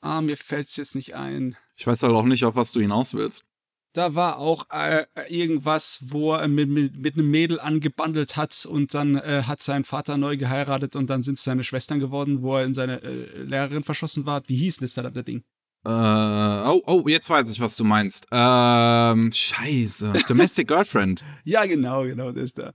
[0.00, 1.56] Ah, mir fällt's jetzt nicht ein.
[1.76, 3.44] Ich weiß halt auch nicht, auf was du hinaus willst.
[3.92, 8.92] Da war auch äh, irgendwas, wo er mit, mit, mit einem Mädel angebandelt hat und
[8.92, 12.56] dann äh, hat sein Vater neu geheiratet und dann sind es seine Schwestern geworden, wo
[12.56, 14.42] er in seine äh, Lehrerin verschossen war.
[14.48, 15.44] Wie hieß denn das verdammte Ding?
[15.86, 18.26] Äh, oh, oh, jetzt weiß ich, was du meinst.
[18.32, 20.12] Ähm, scheiße.
[20.28, 21.24] Domestic Girlfriend.
[21.44, 22.72] Ja, genau, genau, das da.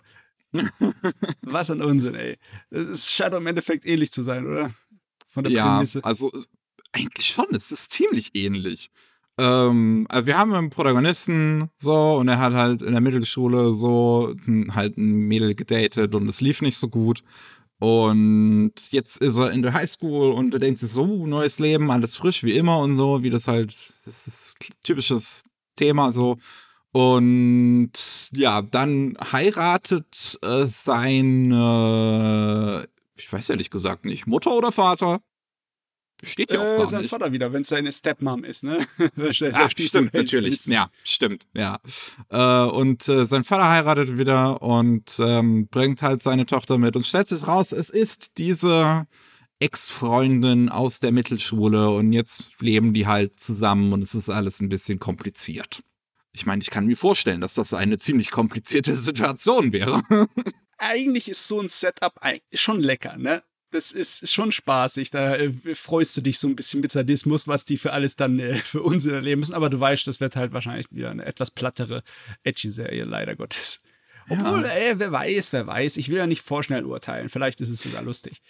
[1.42, 2.38] Was ein Unsinn, ey.
[2.70, 4.72] Es scheint im Endeffekt ähnlich zu sein, oder?
[5.28, 6.04] Von der ja, Prämisse.
[6.04, 6.32] also
[6.92, 8.90] eigentlich schon, es ist ziemlich ähnlich.
[9.38, 14.36] Ähm, also wir haben einen Protagonisten so und er hat halt in der Mittelschule so
[14.72, 17.24] halt ein Mädel gedatet und es lief nicht so gut.
[17.80, 22.16] Und jetzt ist er in der Highschool und er denkt sich so, neues Leben, alles
[22.16, 23.72] frisch wie immer und so, wie das halt,
[24.06, 25.44] das ist typisches
[25.76, 26.38] Thema so.
[26.92, 27.94] Und
[28.34, 31.58] ja, dann heiratet äh, seine,
[33.16, 35.22] ich weiß ehrlich gesagt nicht, Mutter oder Vater?
[36.24, 37.10] Steht ja auch Äh, gar sein nicht.
[37.10, 38.86] Vater wieder, wenn es seine Stepmom ist, ne?
[39.32, 40.66] Steht stimmt, natürlich.
[40.68, 41.80] Ja, stimmt, ja.
[42.30, 47.08] Äh, und äh, sein Vater heiratet wieder und ähm, bringt halt seine Tochter mit und
[47.08, 49.08] stellt sich raus, es ist diese
[49.60, 54.70] Ex-Freundin aus der Mittelschule und jetzt leben die halt zusammen und es ist alles ein
[54.70, 55.84] bisschen kompliziert.
[56.34, 60.02] Ich meine, ich kann mir vorstellen, dass das eine ziemlich komplizierte Situation wäre.
[60.78, 62.14] Eigentlich ist so ein Setup
[62.54, 63.44] schon lecker, ne?
[63.72, 65.12] Das ist schon spaßig.
[65.12, 68.38] Da äh, freust du dich so ein bisschen mit Sadismus, was die für alles dann
[68.38, 69.56] äh, für Unsinn erleben müssen.
[69.56, 72.04] Aber du weißt, das wird halt wahrscheinlich wieder eine etwas plattere
[72.44, 73.82] Edgy-Serie, leider Gottes.
[74.30, 75.98] Obwohl, ey, wer weiß, wer weiß.
[75.98, 77.30] Ich will ja nicht vorschnell urteilen.
[77.30, 78.42] Vielleicht ist es sogar lustig.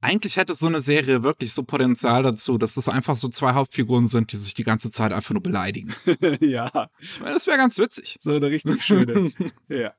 [0.00, 4.06] Eigentlich hätte so eine Serie wirklich so Potenzial dazu, dass es einfach so zwei Hauptfiguren
[4.06, 5.94] sind, die sich die ganze Zeit einfach nur beleidigen.
[6.40, 8.18] ja, Ich meine, das wäre ganz witzig.
[8.20, 9.32] so eine richtig schöne.
[9.68, 9.94] ja.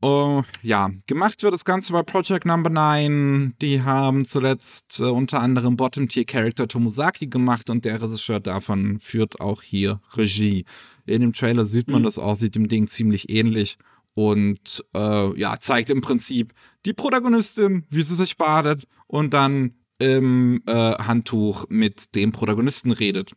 [0.00, 3.54] Oh, ja, gemacht wird das Ganze bei Project Number 9.
[3.60, 9.60] Die haben zuletzt äh, unter anderem Bottom-Tier-Character Tomosaki gemacht und der Regisseur davon führt auch
[9.62, 10.64] hier Regie.
[11.04, 12.04] In dem Trailer sieht man Mhm.
[12.04, 13.76] das auch, sieht dem Ding ziemlich ähnlich
[14.14, 16.52] und äh, ja, zeigt im Prinzip
[16.86, 23.32] die Protagonistin, wie sie sich badet und dann im äh, Handtuch mit dem Protagonisten redet.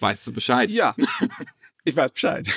[0.00, 0.70] Weißt du Bescheid?
[0.70, 0.94] Ja,
[1.84, 2.48] ich weiß Bescheid.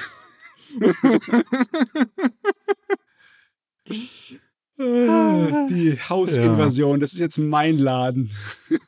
[4.80, 8.30] Die Hausinvasion, das ist jetzt mein Laden.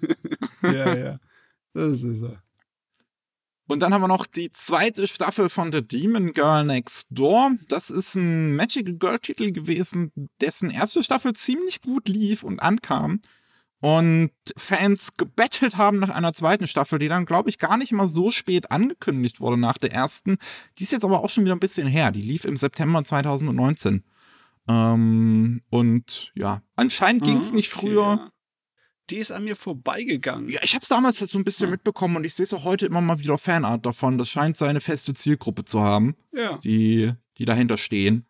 [0.63, 1.19] ja, ja.
[1.73, 2.41] Das ist er.
[3.67, 7.51] Und dann haben wir noch die zweite Staffel von The Demon Girl Next Door.
[7.67, 10.11] Das ist ein Magical Girl Titel gewesen,
[10.41, 13.21] dessen erste Staffel ziemlich gut lief und ankam.
[13.81, 18.07] Und Fans gebettelt haben nach einer zweiten Staffel, die dann, glaube ich, gar nicht mal
[18.09, 20.37] so spät angekündigt wurde nach der ersten.
[20.77, 22.11] Die ist jetzt aber auch schon wieder ein bisschen her.
[22.11, 24.03] Die lief im September 2019.
[24.67, 28.01] Ähm, und ja, anscheinend ging es Ah, nicht okay, früher.
[28.03, 28.31] ja.
[29.09, 30.49] Die ist an mir vorbeigegangen.
[30.49, 31.71] Ja, ich habe es damals halt so ein bisschen Ja.
[31.71, 34.19] mitbekommen und ich sehe es auch heute immer mal wieder Fanart davon.
[34.19, 36.57] Das scheint seine feste Zielgruppe zu haben, Ja.
[36.59, 38.27] die, die dahinter stehen.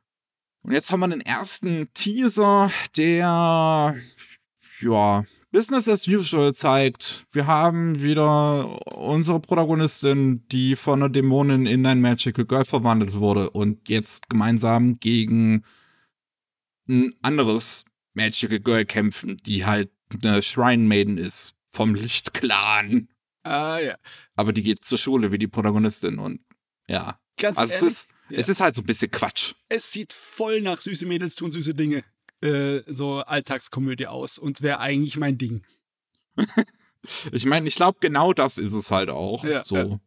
[0.61, 3.95] Und jetzt haben wir den ersten Teaser, der
[4.81, 7.25] ja Business as usual zeigt.
[7.31, 13.49] Wir haben wieder unsere Protagonistin, die von einer Dämonin in ein Magical Girl verwandelt wurde
[13.49, 15.63] und jetzt gemeinsam gegen
[16.87, 17.83] ein anderes
[18.13, 19.89] Magical Girl kämpfen, die halt
[20.23, 23.07] eine Shrine Maiden ist vom Lichtclan.
[23.43, 23.95] Ah, ja.
[24.35, 26.41] Aber die geht zur Schule wie die Protagonistin und
[26.87, 27.19] ja.
[27.37, 28.37] Ganz Also es ehrlich, ist, ja.
[28.37, 29.53] es ist halt so ein bisschen Quatsch.
[29.69, 32.03] es sieht voll nach süße Mädels tun süße Dinge.
[32.41, 35.63] Äh, so Alltagskomödie aus und wäre eigentlich mein Ding.
[37.31, 39.43] Ich meine, ich glaube, genau das ist es halt auch.
[39.43, 40.01] Ja, so.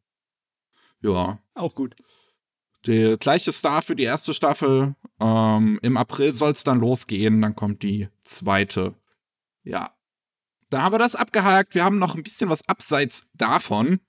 [1.00, 1.38] Ja.
[1.54, 1.96] Auch gut.
[2.86, 4.94] Der gleiche Star für die erste Staffel.
[5.20, 7.40] Ähm, Im April soll es dann losgehen.
[7.40, 8.94] Dann kommt die zweite.
[9.62, 9.90] Ja.
[10.68, 11.74] Da haben wir das abgehakt.
[11.74, 14.00] Wir haben noch ein bisschen was abseits davon.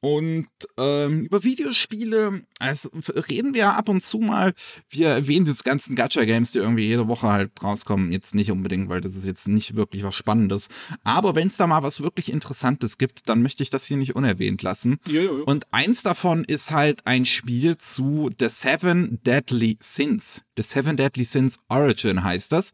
[0.00, 0.48] Und
[0.78, 2.90] ähm, über Videospiele also,
[3.28, 4.54] reden wir ab und zu mal.
[4.88, 8.10] Wir erwähnen diese ganzen Gacha-Games, die irgendwie jede Woche halt rauskommen.
[8.10, 10.68] Jetzt nicht unbedingt, weil das ist jetzt nicht wirklich was Spannendes.
[11.04, 14.16] Aber wenn es da mal was wirklich Interessantes gibt, dann möchte ich das hier nicht
[14.16, 14.98] unerwähnt lassen.
[15.06, 15.44] Jo, jo, jo.
[15.44, 20.42] Und eins davon ist halt ein Spiel zu The Seven Deadly Sins.
[20.56, 22.72] The Seven Deadly Sins Origin heißt das.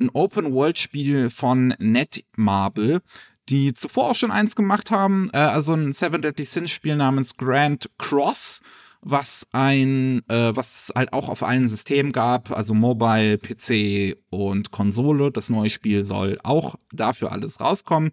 [0.00, 3.00] Ein Open-World-Spiel von Netmarble
[3.48, 7.36] die zuvor auch schon eins gemacht haben, äh, also ein Seven Deadly Sins Spiel namens
[7.36, 8.60] Grand Cross,
[9.02, 15.30] was ein, äh, was halt auch auf allen Systemen gab, also Mobile, PC und Konsole.
[15.30, 18.12] Das neue Spiel soll auch dafür alles rauskommen.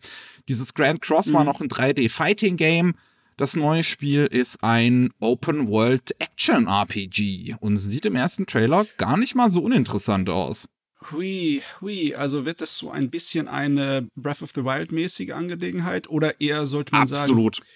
[0.50, 1.34] Dieses Grand Cross mhm.
[1.34, 2.96] war noch ein 3D Fighting Game.
[3.38, 9.18] Das neue Spiel ist ein Open World Action RPG und sieht im ersten Trailer gar
[9.18, 10.68] nicht mal so uninteressant aus.
[11.10, 16.08] Hui, hui, also wird das so ein bisschen eine Breath of the Wild mäßige Angelegenheit
[16.10, 17.56] oder eher sollte man Absolut.
[17.56, 17.68] sagen,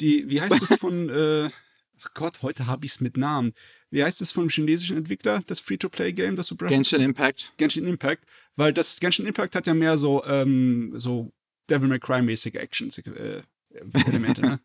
[0.00, 1.48] die, wie heißt es von, äh,
[2.02, 3.54] ach Gott, heute habe ich es mit Namen.
[3.90, 7.52] Wie heißt es vom chinesischen Entwickler, das Free-to-Play-Game, das so Breath Genshin Impact.
[7.56, 8.24] Genshin Impact,
[8.56, 11.32] weil das Genshin Impact hat ja mehr so, ähm, so
[11.70, 14.60] Devil May Cry-mäßige Action-Elemente, äh, ne?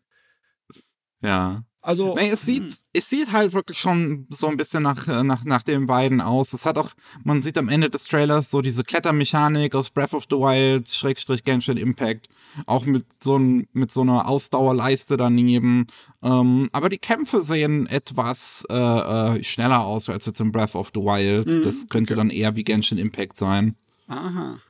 [1.22, 1.64] ja.
[1.84, 2.76] Also, nee, es sieht, hm.
[2.92, 6.52] es sieht halt wirklich schon so ein bisschen nach, äh, nach, nach den beiden aus.
[6.52, 6.90] Es hat auch,
[7.24, 11.42] man sieht am Ende des Trailers so diese Klettermechanik aus Breath of the Wild, Schrägstrich
[11.42, 12.28] Genshin Impact,
[12.66, 15.88] auch mit so, ein, mit so einer Ausdauerleiste daneben.
[16.22, 20.92] Ähm, aber die Kämpfe sehen etwas äh, äh, schneller aus als jetzt in Breath of
[20.94, 21.48] the Wild.
[21.48, 22.18] Mhm, das könnte okay.
[22.18, 23.74] dann eher wie Genshin Impact sein.
[24.06, 24.60] Aha.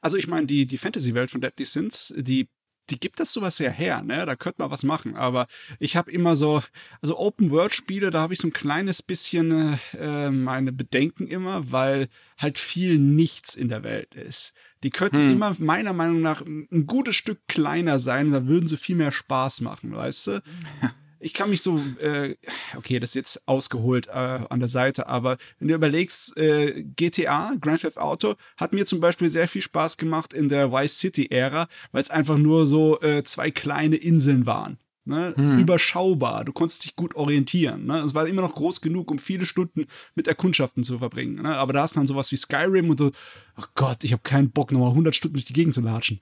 [0.00, 2.48] Also ich meine, die, die Fantasy-Welt von Deadly Sins, die
[2.92, 4.26] die gibt das sowas ja her, ne?
[4.26, 5.16] Da könnte man was machen.
[5.16, 5.46] Aber
[5.78, 6.62] ich habe immer so,
[7.00, 12.58] also Open-World-Spiele, da habe ich so ein kleines bisschen äh, meine Bedenken immer, weil halt
[12.58, 14.52] viel nichts in der Welt ist.
[14.82, 15.32] Die könnten hm.
[15.32, 19.62] immer meiner Meinung nach ein gutes Stück kleiner sein, da würden sie viel mehr Spaß
[19.62, 20.42] machen, weißt du?
[21.22, 22.36] ich kann mich so, äh,
[22.76, 27.54] okay, das ist jetzt ausgeholt äh, an der Seite, aber wenn du überlegst, äh, GTA,
[27.60, 31.68] Grand Theft Auto, hat mir zum Beispiel sehr viel Spaß gemacht in der Vice City-Ära,
[31.92, 34.78] weil es einfach nur so äh, zwei kleine Inseln waren.
[35.04, 35.32] Ne?
[35.36, 35.58] Hm.
[35.58, 37.86] Überschaubar, du konntest dich gut orientieren.
[37.86, 37.98] Ne?
[38.00, 41.42] Es war immer noch groß genug, um viele Stunden mit Erkundschaften zu verbringen.
[41.42, 41.56] Ne?
[41.56, 43.10] Aber da hast du dann sowas wie Skyrim und so,
[43.56, 46.20] ach Gott, ich habe keinen Bock, nochmal 100 Stunden durch die Gegend zu latschen.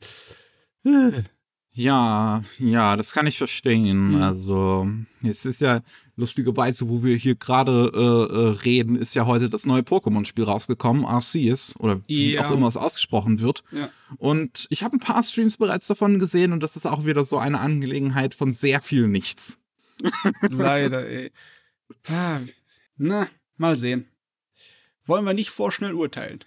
[1.73, 4.11] Ja, ja, das kann ich verstehen.
[4.13, 4.23] Mhm.
[4.23, 4.89] Also,
[5.23, 5.83] es ist ja
[6.17, 11.05] lustigerweise, wo wir hier gerade äh, äh, reden, ist ja heute das neue Pokémon-Spiel rausgekommen,
[11.05, 12.47] Arceus, oder wie ja.
[12.47, 13.63] auch immer es ausgesprochen wird.
[13.71, 13.89] Ja.
[14.19, 17.39] Und ich habe ein paar Streams bereits davon gesehen und das ist auch wieder so
[17.39, 19.57] eine Angelegenheit von sehr viel Nichts.
[20.43, 21.31] Leider, ey.
[22.97, 24.09] Na, mal sehen.
[25.07, 26.45] Wollen wir nicht vorschnell urteilen.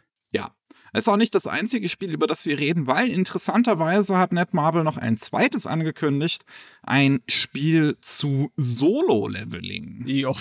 [0.94, 4.98] Ist auch nicht das einzige Spiel, über das wir reden, weil interessanterweise hat Netmarble noch
[4.98, 6.46] ein zweites angekündigt.
[6.84, 10.04] Ein Spiel zu Solo-Leveling.
[10.06, 10.36] Jo,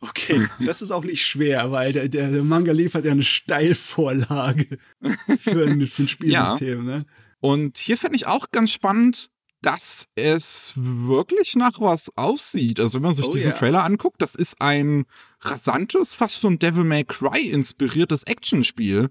[0.00, 0.48] okay.
[0.66, 4.78] Das ist auch nicht schwer, weil der, der, der Manga liefert ja eine Steilvorlage
[5.38, 6.98] für ein, für ein Spielsystem, ja.
[6.98, 7.06] ne?
[7.38, 9.28] Und hier finde ich auch ganz spannend,
[9.62, 12.78] dass es wirklich nach was aussieht.
[12.80, 13.58] Also wenn man sich oh, diesen yeah.
[13.58, 15.06] Trailer anguckt, das ist ein
[15.40, 19.10] rasantes, fast schon Devil May Cry inspiriertes Actionspiel.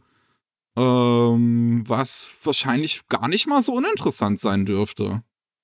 [0.78, 5.24] Ähm, was wahrscheinlich gar nicht mal so uninteressant sein dürfte.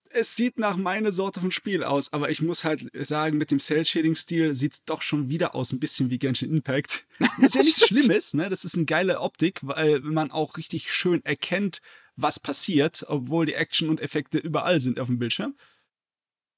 [0.10, 3.60] Es sieht nach meiner Sorte von Spiel aus, aber ich muss halt sagen, mit dem
[3.60, 7.06] Cell-Shading-Stil sieht es doch schon wieder aus, ein bisschen wie Genshin Impact.
[7.20, 8.50] Das ist ja nichts Schlimmes, ne?
[8.50, 11.82] Das ist eine geile Optik, weil man auch richtig schön erkennt,
[12.16, 15.56] was passiert, obwohl die Action und Effekte überall sind auf dem Bildschirm.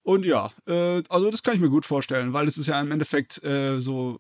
[0.04, 2.92] Und ja, äh, also das kann ich mir gut vorstellen, weil es ist ja im
[2.92, 4.20] Endeffekt äh, so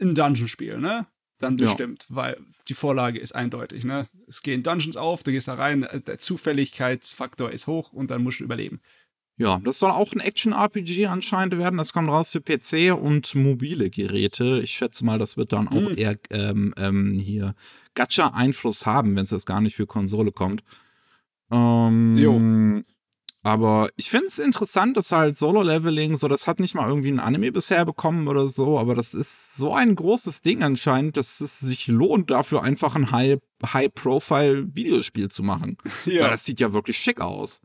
[0.00, 1.06] ein Dungeon-Spiel, ne?
[1.38, 2.16] Dann bestimmt, ja.
[2.16, 2.36] weil
[2.68, 3.84] die Vorlage ist eindeutig.
[3.84, 4.08] Ne?
[4.26, 8.22] Es gehen Dungeons auf, du gehst da rein, äh, der Zufälligkeitsfaktor ist hoch und dann
[8.22, 8.80] musst du überleben.
[9.40, 11.76] Ja, das soll auch ein Action-RPG anscheinend werden.
[11.76, 14.60] Das kommt raus für PC und mobile Geräte.
[14.64, 15.96] Ich schätze mal, das wird dann auch mhm.
[15.96, 17.54] eher ähm, ähm, hier
[17.94, 20.64] Gacha-Einfluss haben, wenn es jetzt gar nicht für Konsole kommt.
[21.52, 22.82] Ähm, jo.
[23.42, 27.20] Aber ich finde es interessant, dass halt Solo-Leveling, so, das hat nicht mal irgendwie ein
[27.20, 31.60] Anime bisher bekommen oder so, aber das ist so ein großes Ding anscheinend, dass es
[31.60, 35.76] sich lohnt, dafür einfach ein High-Profile-Videospiel zu machen.
[36.04, 36.22] Ja.
[36.22, 37.60] Weil das sieht ja wirklich schick aus.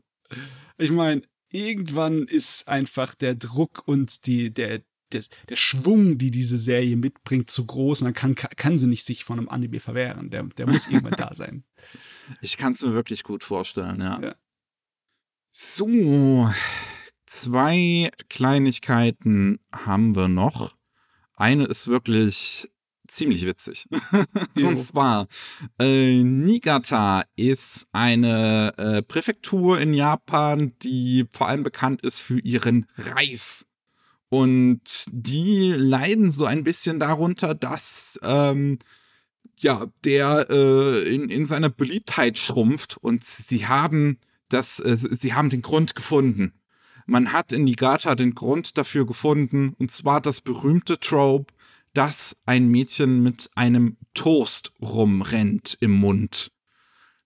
[0.76, 6.58] Ich meine, irgendwann ist einfach der Druck und die, der, der, der Schwung, die diese
[6.58, 10.30] Serie mitbringt, zu groß und dann kann, kann sie nicht sich von einem Anime verwehren.
[10.30, 11.64] Der, der muss irgendwann da sein.
[12.42, 14.20] Ich kann es mir wirklich gut vorstellen, ja.
[14.20, 14.34] ja.
[15.56, 16.50] So,
[17.26, 20.74] zwei Kleinigkeiten haben wir noch.
[21.36, 22.68] Eine ist wirklich
[23.06, 23.86] ziemlich witzig.
[24.56, 25.28] Und zwar,
[25.78, 32.86] äh, Niigata ist eine äh, Präfektur in Japan, die vor allem bekannt ist für ihren
[32.98, 33.68] Reis.
[34.30, 38.80] Und die leiden so ein bisschen darunter, dass ähm,
[39.58, 44.18] ja, der äh, in, in seiner Beliebtheit schrumpft und sie haben
[44.54, 46.52] das, äh, sie haben den Grund gefunden.
[47.06, 51.52] Man hat in Niigata den Grund dafür gefunden, und zwar das berühmte Trope,
[51.92, 56.50] dass ein Mädchen mit einem Toast rumrennt im Mund.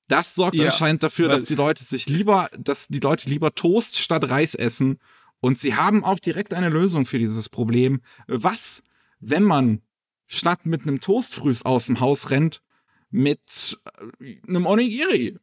[0.09, 3.99] Das sorgt Ja, anscheinend dafür, dass die Leute sich lieber, dass die Leute lieber Toast
[3.99, 4.99] statt Reis essen.
[5.41, 8.01] Und sie haben auch direkt eine Lösung für dieses Problem.
[8.27, 8.83] Was,
[9.21, 9.83] wenn man
[10.27, 12.63] statt mit einem Toast frühs aus dem Haus rennt,
[13.11, 13.79] mit
[14.21, 15.39] äh, einem Onigiri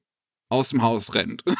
[0.56, 1.44] aus dem Haus rennt?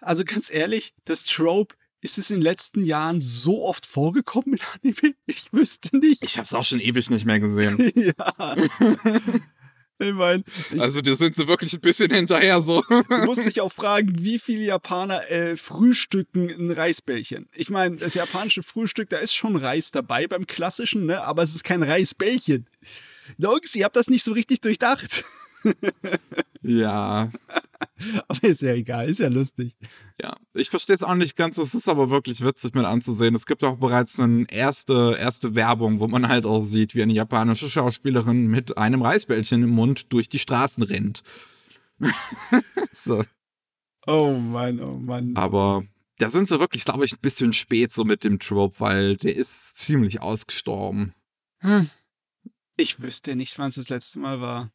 [0.00, 4.60] Also ganz ehrlich, das Trope, ist es in den letzten Jahren so oft vorgekommen in
[4.82, 5.14] Anime?
[5.26, 6.22] Ich wüsste nicht.
[6.24, 7.92] Ich hab's auch schon ewig nicht mehr gesehen.
[7.94, 8.56] ja.
[10.02, 10.42] Ich meine,
[10.78, 12.82] Also, da sind sie wirklich ein bisschen hinterher so.
[12.88, 17.50] du musst dich auch fragen, wie viele Japaner äh, frühstücken ein Reisbällchen.
[17.52, 21.22] Ich meine, das japanische Frühstück, da ist schon Reis dabei beim klassischen, ne?
[21.22, 22.66] aber es ist kein Reisbällchen.
[23.36, 25.22] Jungs, ihr habt das nicht so richtig durchdacht.
[26.62, 27.30] Ja,
[28.28, 29.76] Aber ist ja egal, ist ja lustig.
[30.20, 30.36] ja.
[30.54, 31.58] Ich verstehe es auch nicht ganz.
[31.58, 33.34] Es ist aber wirklich witzig mit anzusehen.
[33.34, 37.12] Es gibt auch bereits eine erste, erste Werbung, wo man halt auch sieht, wie eine
[37.12, 41.22] japanische Schauspielerin mit einem Reisbällchen im Mund durch die Straßen rennt.
[42.92, 43.24] so.
[44.06, 45.36] Oh Mann, oh Mann.
[45.36, 45.84] Aber
[46.18, 49.36] da sind sie wirklich, glaube ich, ein bisschen spät so mit dem Trope, weil der
[49.36, 51.12] ist ziemlich ausgestorben.
[52.76, 54.70] Ich wüsste nicht, wann es das letzte Mal war.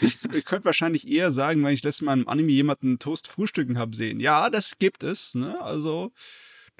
[0.00, 3.28] Ich, ich könnte wahrscheinlich eher sagen, wenn ich das letzte Mal im Anime jemanden Toast
[3.28, 4.20] frühstücken habe sehen.
[4.20, 5.60] Ja, das gibt es, ne?
[5.60, 6.12] Also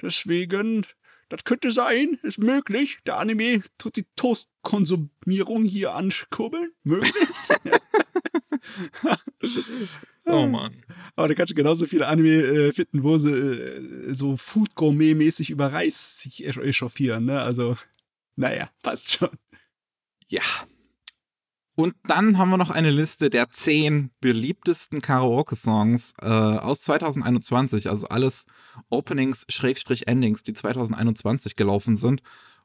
[0.01, 0.85] deswegen,
[1.29, 2.99] das könnte sein, ist möglich.
[3.05, 6.71] Der Anime tut die Toastkonsumierung hier ankurbeln.
[6.83, 7.13] Möglich.
[10.25, 10.81] Oh Mann.
[11.15, 15.71] Aber da kannst du genauso viele Anime äh, finden, wo sie äh, so Food-Gourmet-mäßig über
[15.71, 17.41] Reis sich echauffieren, ne?
[17.41, 17.77] Also,
[18.35, 19.29] naja, passt schon.
[20.27, 20.41] Ja.
[21.75, 28.07] Und dann haben wir noch eine Liste der zehn beliebtesten Karaoke-Songs äh, aus 2021, also
[28.07, 28.45] alles
[28.89, 32.21] Openings, Schrägstrich Endings, die 2021 gelaufen sind.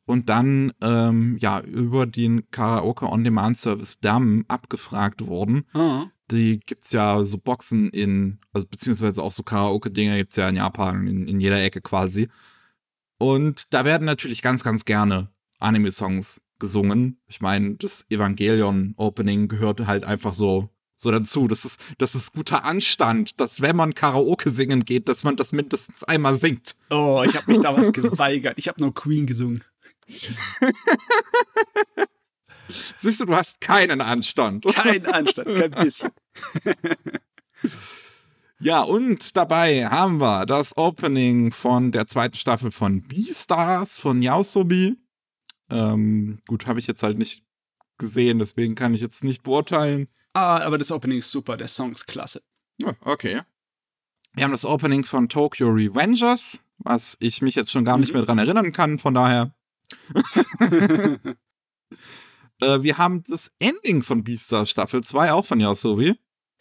[0.07, 5.65] Und dann ähm, ja über den Karaoke On-Demand Service DAM abgefragt wurden.
[5.75, 6.07] Ah.
[6.31, 11.07] Die gibt's ja so Boxen in, also beziehungsweise auch so Karaoke-Dinger gibt's ja in Japan,
[11.07, 12.29] in, in jeder Ecke quasi.
[13.19, 17.21] Und da werden natürlich ganz, ganz gerne Anime-Songs gesungen.
[17.27, 21.49] Ich meine, das Evangelion-Opening gehört halt einfach so, so dazu.
[21.49, 25.53] Das ist, das ist guter Anstand, dass wenn man Karaoke singen geht, dass man das
[25.53, 26.77] mindestens einmal singt.
[26.91, 28.59] Oh, ich habe mich damals geweigert.
[28.59, 29.65] Ich habe nur Queen gesungen.
[32.97, 34.65] Siehst du, du hast keinen Anstand.
[34.67, 36.11] Kein Anstand, kein bisschen.
[38.63, 44.99] Ja, und dabei haben wir das Opening von der zweiten Staffel von Beastars von Yaosobi.
[45.71, 47.45] Ähm, gut, habe ich jetzt halt nicht
[47.99, 50.09] gesehen, deswegen kann ich jetzt nicht beurteilen.
[50.33, 52.43] Ah, aber das Opening ist super, der Song ist klasse.
[52.81, 53.43] Ja, okay.
[54.35, 58.19] Wir haben das Opening von Tokyo Revengers, was ich mich jetzt schon gar nicht Mhm.
[58.19, 59.55] mehr dran erinnern kann, von daher.
[62.61, 66.15] äh, wir haben das Ending von Beastars Staffel 2, auch von Yaosobi.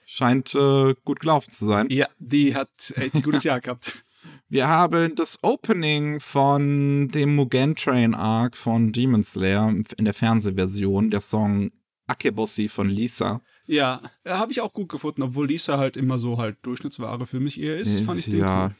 [0.05, 1.87] Scheint äh, gut gelaufen zu sein.
[1.91, 4.03] ja, die hat echt ein gutes Jahr gehabt.
[4.51, 11.11] Wir haben das Opening von dem Mugen Train Arc von Demon Slayer in der Fernsehversion,
[11.11, 11.71] der Song
[12.07, 13.41] Akeboshi von Lisa.
[13.67, 17.61] Ja, habe ich auch gut gefunden, obwohl Lisa halt immer so halt Durchschnittsware für mich
[17.61, 18.65] eher ist, fand ich den ja.
[18.65, 18.75] cool.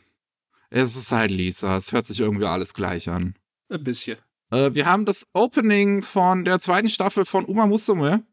[0.71, 3.35] Es ist halt Lisa, es hört sich irgendwie alles gleich an.
[3.69, 4.17] Ein bisschen.
[4.49, 8.23] Äh, wir haben das Opening von der zweiten Staffel von Uma Musume.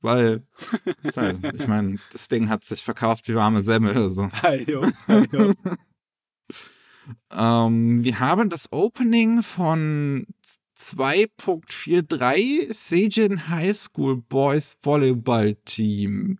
[0.00, 0.46] Weil,
[1.14, 3.98] halt, ich meine, das Ding hat sich verkauft wie warme Semmel.
[3.98, 4.30] Also.
[4.42, 5.52] Hajo, hajo.
[7.30, 10.26] Ähm, wir haben das Opening von
[10.76, 16.38] 2.43 Seijin High School Boys Volleyball Team.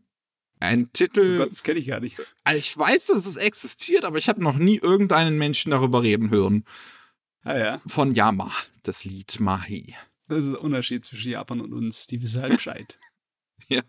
[0.61, 2.19] Ein Oh Titel, Gott, das kenne ich gar nicht.
[2.45, 6.31] Also ich weiß, dass es existiert, aber ich habe noch nie irgendeinen Menschen darüber reden
[6.31, 6.65] hören.
[7.43, 8.53] Ah ja, Von Yama,
[8.83, 9.95] das Lied Mahi.
[10.29, 12.99] das ist der Unterschied zwischen Japan und uns, die wissen halt Bescheid.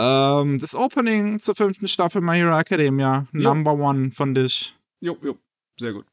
[0.00, 3.40] Ähm, das Opening zur fünften Staffel My Hero Academia, Jo.
[3.40, 4.74] Number One von Dish.
[5.00, 5.38] Jo, jo,
[5.78, 6.06] sehr gut.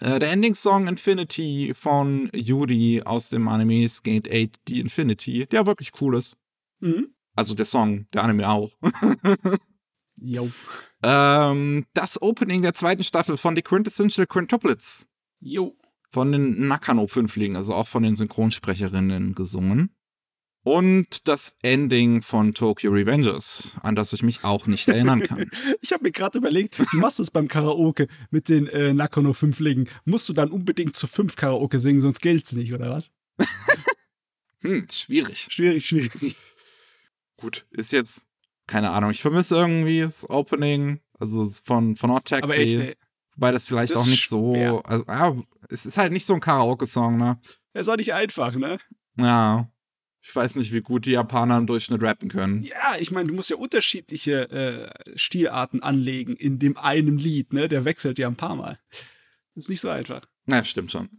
[0.00, 5.92] Äh, der Ending-Song Infinity von Yuri aus dem Anime Skate 8 The Infinity, der wirklich
[6.00, 6.36] cool ist.
[6.80, 7.14] Mhm.
[7.36, 8.70] Also der Song, der Anime auch.
[10.16, 10.48] Jo.
[11.02, 15.08] ähm, das Opening der zweiten Staffel von The Quintessential Quintuplets
[15.40, 15.76] Jo.
[16.10, 19.93] von den Nakano-Fünflingen, also auch von den Synchronsprecherinnen gesungen.
[20.64, 25.50] Und das Ending von Tokyo Revengers, an das ich mich auch nicht erinnern kann.
[25.82, 29.90] ich habe mir gerade überlegt, du machst es beim Karaoke mit den äh, Nakano Fünflingen.
[30.06, 33.10] Musst du dann unbedingt zu fünf Karaoke singen, sonst gilt's nicht, oder was?
[34.62, 35.48] hm, schwierig.
[35.50, 36.36] Schwierig, schwierig.
[37.36, 38.26] Gut, ist jetzt,
[38.66, 42.42] keine Ahnung, ich vermisse irgendwie das Opening, also von, von Hot Taxi.
[42.42, 42.96] Aber echt, ey.
[43.36, 45.36] Wobei das vielleicht das auch nicht so, also, ja,
[45.68, 47.38] es ist halt nicht so ein Karaoke-Song, ne?
[47.74, 48.78] ist auch nicht einfach, ne?
[49.18, 49.68] Ja.
[50.26, 52.62] Ich weiß nicht, wie gut die Japaner im Durchschnitt rappen können.
[52.62, 57.68] Ja, ich meine, du musst ja unterschiedliche äh, Stilarten anlegen in dem einen Lied, ne?
[57.68, 58.80] Der wechselt ja ein paar Mal.
[59.54, 60.22] Das ist nicht so einfach.
[60.50, 61.10] Ja, stimmt schon.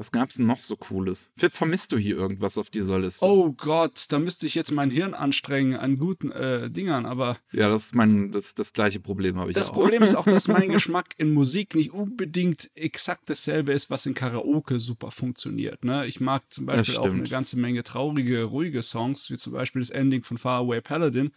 [0.00, 1.30] Was gab's denn noch so Cooles?
[1.36, 3.22] Vermisst du hier irgendwas auf dieser Liste?
[3.22, 7.36] Oh Gott, da müsste ich jetzt mein Hirn anstrengen an guten äh, Dingern, aber.
[7.52, 9.74] Ja, das ist mein, das, das gleiche Problem habe ich das auch.
[9.74, 14.06] Das Problem ist auch, dass mein Geschmack in Musik nicht unbedingt exakt dasselbe ist, was
[14.06, 15.84] in Karaoke super funktioniert.
[15.84, 16.06] Ne?
[16.06, 19.90] Ich mag zum Beispiel auch eine ganze Menge traurige, ruhige Songs, wie zum Beispiel das
[19.90, 21.30] Ending von Far Away Paladin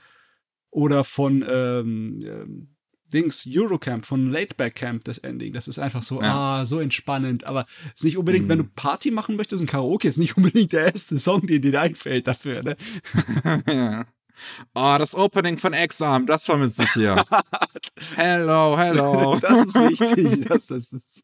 [0.70, 2.72] oder von ähm, ähm
[3.14, 5.53] Dings, Eurocamp von Laidback Camp, das Ending.
[5.53, 6.61] Das ist einfach so, ja.
[6.61, 7.47] ah, so entspannend.
[7.47, 8.49] Aber es ist nicht unbedingt, mhm.
[8.49, 11.80] wenn du Party machen möchtest, ein Karaoke ist nicht unbedingt der erste Song, den dir
[11.80, 12.78] einfällt dafür, ne?
[13.68, 14.05] ja.
[14.74, 17.24] Oh, das Opening von Exam, das vermisse ich hier.
[18.16, 19.38] hello, hello.
[19.41, 20.45] Das ist wichtig.
[20.47, 21.24] Das, das ist.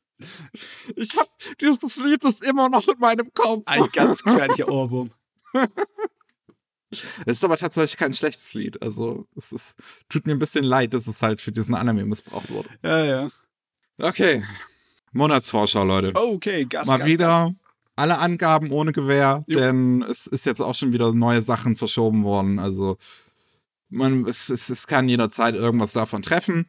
[0.96, 1.28] Ich hab
[1.60, 3.64] dieses Lied ist immer noch in meinem Kopf.
[3.66, 5.12] Ein ganz gefährlicher Ohrwurm.
[6.92, 8.82] Es ist aber tatsächlich kein schlechtes Lied.
[8.82, 9.78] Also, es ist,
[10.10, 12.70] tut mir ein bisschen leid, dass es halt für diesen Anime missbraucht wurde.
[12.84, 13.28] Ja, ja.
[14.00, 14.44] Okay.
[15.12, 16.12] Monatsvorschau, Leute.
[16.16, 17.52] Okay, Gas, Mal Gas, wieder Gas.
[17.96, 19.60] alle Angaben ohne Gewehr, jo.
[19.60, 22.60] denn es ist jetzt auch schon wieder neue Sachen verschoben worden.
[22.60, 22.98] Also,
[23.90, 26.68] man, es, es, es kann jederzeit irgendwas davon treffen.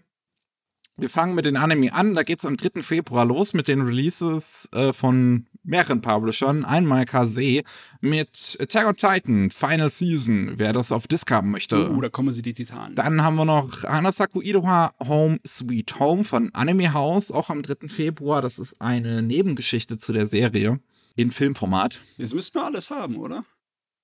[1.01, 2.15] Wir fangen mit den Anime an.
[2.15, 2.83] Da geht es am 3.
[2.83, 6.67] Februar los mit den Releases äh, von mehreren Publishern.
[6.67, 7.65] Einmal KZ
[8.03, 11.91] mit Attack on Titan, Final Season, wer das auf Disc haben möchte.
[11.91, 12.97] Uh, da kommen sie die Titanen.
[12.97, 17.89] Dann haben wir noch Hanasaku Iroha Home Sweet Home von Anime House, auch am 3.
[17.89, 18.43] Februar.
[18.43, 20.81] Das ist eine Nebengeschichte zu der Serie
[21.17, 22.03] in Filmformat.
[22.19, 23.47] Jetzt müssten wir alles haben, oder?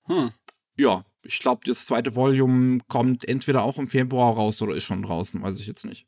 [0.04, 0.30] Hm.
[0.78, 5.02] Ja, ich glaube, das zweite Volume kommt entweder auch im Februar raus oder ist schon
[5.02, 6.06] draußen, weiß ich jetzt nicht.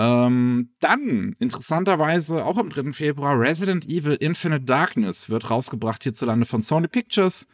[0.00, 2.92] Ähm, dann, interessanterweise, auch am 3.
[2.92, 7.48] Februar, Resident Evil Infinite Darkness wird rausgebracht hierzulande von Sony Pictures.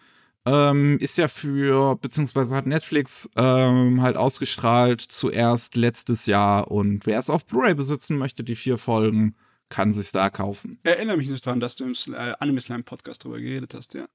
[0.44, 7.18] Ähm, ist ja für, beziehungsweise hat Netflix ähm, halt ausgestrahlt zuerst letztes Jahr und wer
[7.18, 9.36] es auf Blu-ray besitzen möchte, die vier Folgen,
[9.70, 10.78] kann sich da kaufen.
[10.82, 14.06] Erinnere mich nicht daran, dass du im äh, Anime Slam Podcast drüber geredet hast, ja.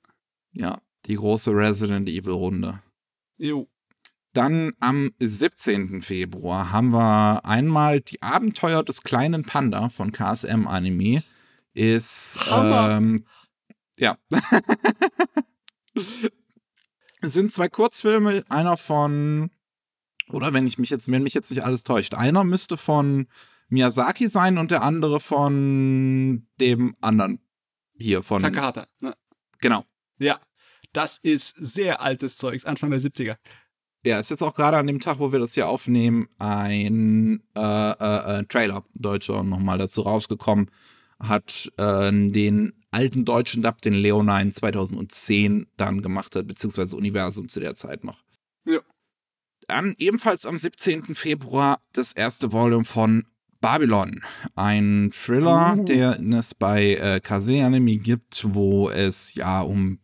[0.52, 2.80] Ja, die große Resident Evil Runde.
[3.38, 3.68] Jo.
[4.34, 6.02] Dann am 17.
[6.02, 11.24] Februar haben wir einmal die Abenteuer des kleinen Panda von KSM Anime.
[11.74, 13.26] Ist ähm,
[13.98, 14.18] ja.
[15.94, 16.12] es
[17.34, 19.52] sind zwei Kurzfilme, einer von
[20.32, 23.28] oder wenn ich mich jetzt, wenn mich jetzt nicht alles täuscht, einer müsste von
[23.70, 27.40] Miyazaki sein und der andere von dem anderen
[27.98, 28.88] hier von Takahata.
[29.02, 29.16] Ne?
[29.60, 29.86] Genau.
[30.20, 30.40] Ja,
[30.94, 33.38] das ist sehr altes Zeugs, Anfang der 70er.
[34.06, 37.60] Ja, ist jetzt auch gerade an dem Tag, wo wir das hier aufnehmen, ein äh,
[37.60, 40.72] äh, äh Trailer, deutscher, nochmal dazu rausgekommen.
[41.20, 47.60] Hat äh, den alten deutschen Dub, den Leonine 2010 dann gemacht hat, beziehungsweise Universum zu
[47.60, 48.24] der Zeit noch.
[48.66, 48.80] Ja.
[49.68, 51.14] Dann ebenfalls am 17.
[51.14, 53.26] Februar das erste Volume von
[53.62, 54.24] Babylon.
[54.56, 55.84] Ein Thriller, uh.
[55.84, 60.00] der es bei äh, Kase Anime gibt, wo es ja um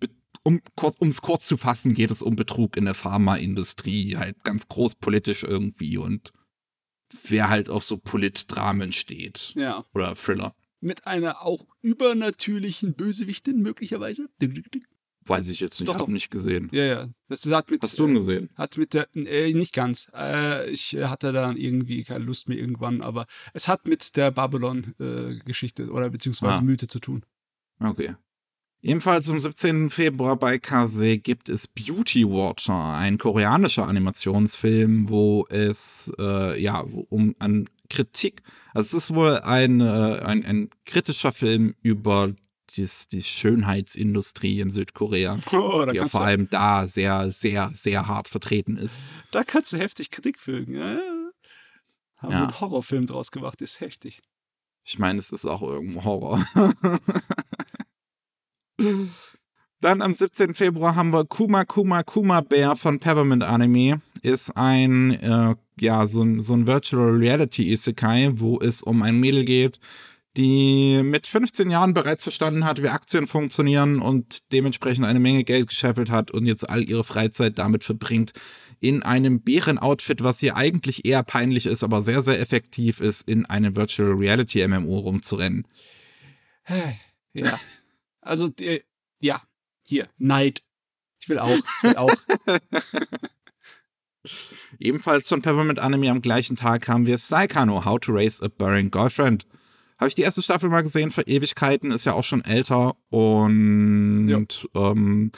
[0.45, 4.95] um es kurz zu fassen, geht es um Betrug in der Pharmaindustrie, halt ganz groß
[4.95, 6.31] politisch irgendwie und
[7.27, 9.53] wer halt auf so Politdramen steht.
[9.55, 9.83] Ja.
[9.93, 10.55] Oder Thriller.
[10.81, 14.29] Mit einer auch übernatürlichen Bösewichtin möglicherweise.
[15.27, 16.07] Weiß ich jetzt nicht, doch, hab doch.
[16.07, 16.69] nicht gesehen.
[16.71, 17.09] Ja, ja.
[17.27, 18.49] Das hat mit, Hast du ihn gesehen?
[18.55, 20.11] Hat mit der, äh, nicht ganz.
[20.13, 25.83] Äh, ich hatte dann irgendwie keine Lust mehr irgendwann, aber es hat mit der Babylon-Geschichte
[25.83, 26.61] äh, oder beziehungsweise ah.
[26.61, 27.25] Mythe zu tun.
[27.79, 28.15] Okay.
[28.81, 29.89] Ebenfalls am 17.
[29.89, 37.35] Februar bei Kase gibt es Beauty Water, ein koreanischer Animationsfilm, wo es äh, ja um
[37.39, 38.41] an Kritik,
[38.73, 42.33] also es ist wohl ein, äh, ein, ein kritischer Film über
[42.75, 48.27] dies, die Schönheitsindustrie in Südkorea, oh, die ja vor allem da sehr, sehr, sehr hart
[48.27, 49.03] vertreten ist.
[49.31, 50.75] Da kannst du heftig Kritik fügen.
[50.75, 50.99] Ja?
[52.17, 52.37] Haben ja.
[52.37, 54.21] so einen Horrorfilm draus gemacht, ist heftig.
[54.83, 56.45] Ich meine, es ist auch irgendwo Horror.
[59.81, 60.55] Dann am 17.
[60.55, 64.01] Februar haben wir Kuma Kuma Kuma Bear von Peppermint Anime.
[64.21, 69.19] Ist ein, äh, ja, so ein, so ein Virtual Reality Isekai, wo es um ein
[69.19, 69.79] Mädel geht,
[70.37, 75.67] die mit 15 Jahren bereits verstanden hat, wie Aktien funktionieren und dementsprechend eine Menge Geld
[75.67, 78.33] gescheffelt hat und jetzt all ihre Freizeit damit verbringt,
[78.79, 83.45] in einem Bärenoutfit, was ihr eigentlich eher peinlich ist, aber sehr, sehr effektiv ist, in
[83.45, 85.67] einem Virtual Reality MMO rumzurennen.
[87.33, 87.57] Ja.
[88.25, 88.83] Also, die,
[89.19, 89.41] ja,
[89.83, 90.63] hier, Neid.
[91.21, 92.15] Ich will auch, ich will auch.
[94.79, 98.91] Ebenfalls von Peppermint Anime am gleichen Tag haben wir Saikano, How to Raise a Burning
[98.91, 99.45] Girlfriend.
[99.97, 104.67] Habe ich die erste Staffel mal gesehen vor Ewigkeiten, ist ja auch schon älter und
[104.75, 105.31] ähm,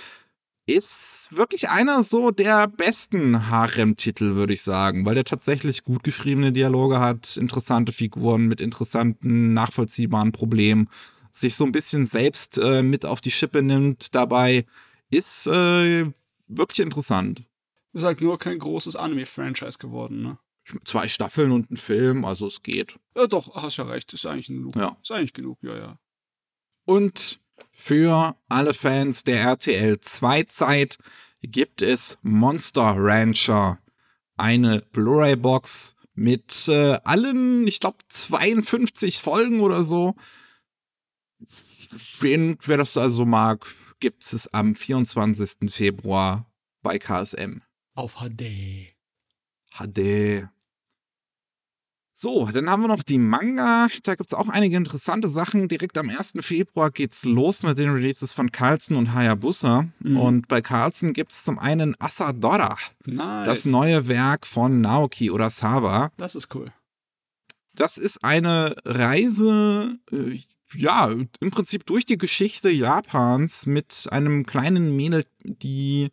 [0.65, 6.51] ist wirklich einer so der besten Harem-Titel, würde ich sagen, weil der tatsächlich gut geschriebene
[6.51, 10.89] Dialoge hat, interessante Figuren mit interessanten, nachvollziehbaren Problemen,
[11.39, 14.65] sich so ein bisschen selbst äh, mit auf die Schippe nimmt dabei,
[15.09, 16.11] ist äh,
[16.47, 17.43] wirklich interessant.
[17.93, 20.37] Ist halt nur kein großes Anime-Franchise geworden, ne?
[20.83, 22.99] Zwei Staffeln und ein Film, also es geht.
[23.15, 24.11] Ja, doch, hast ja recht.
[24.13, 24.75] Ist eigentlich genug.
[24.75, 24.97] Ja.
[25.01, 25.99] Ist eigentlich genug, ja, ja.
[26.83, 27.39] Und
[27.71, 30.97] für alle Fans der RTL 2 Zeit
[31.41, 33.79] gibt es Monster Rancher.
[34.35, 40.15] Eine Blu-ray-Box mit äh, allen, ich glaube, 52 Folgen oder so.
[42.19, 43.65] Wen, wer das also mag,
[43.99, 45.71] gibt es am 24.
[45.71, 46.45] Februar
[46.81, 47.61] bei KSM.
[47.95, 48.93] Auf HD.
[49.71, 50.47] HD.
[52.19, 53.87] So, dann haben wir noch die Manga.
[54.01, 55.67] Da gibt es auch einige interessante Sachen.
[55.67, 56.33] Direkt am 1.
[56.39, 59.85] Februar geht's los mit den Releases von Carlsen und Hayabusa.
[59.99, 60.19] Mhm.
[60.19, 62.75] Und bei Carlsen gibt es zum einen Asadora,
[63.05, 63.45] Nice.
[63.45, 66.11] das neue Werk von Naoki Urasawa.
[66.17, 66.73] Das ist cool.
[67.75, 70.39] Das ist eine Reise, äh,
[70.75, 76.09] ja, im Prinzip durch die Geschichte Japans mit einem kleinen Mädel, die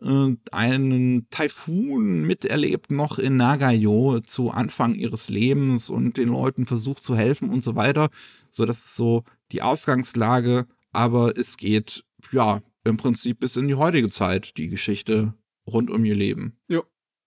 [0.00, 7.02] äh, einen Taifun miterlebt noch in Nagayo zu Anfang ihres Lebens und den Leuten versucht
[7.02, 8.10] zu helfen und so weiter.
[8.50, 13.74] So, das ist so die Ausgangslage, aber es geht, ja, im Prinzip bis in die
[13.74, 15.34] heutige Zeit, die Geschichte
[15.66, 16.58] rund um ihr Leben.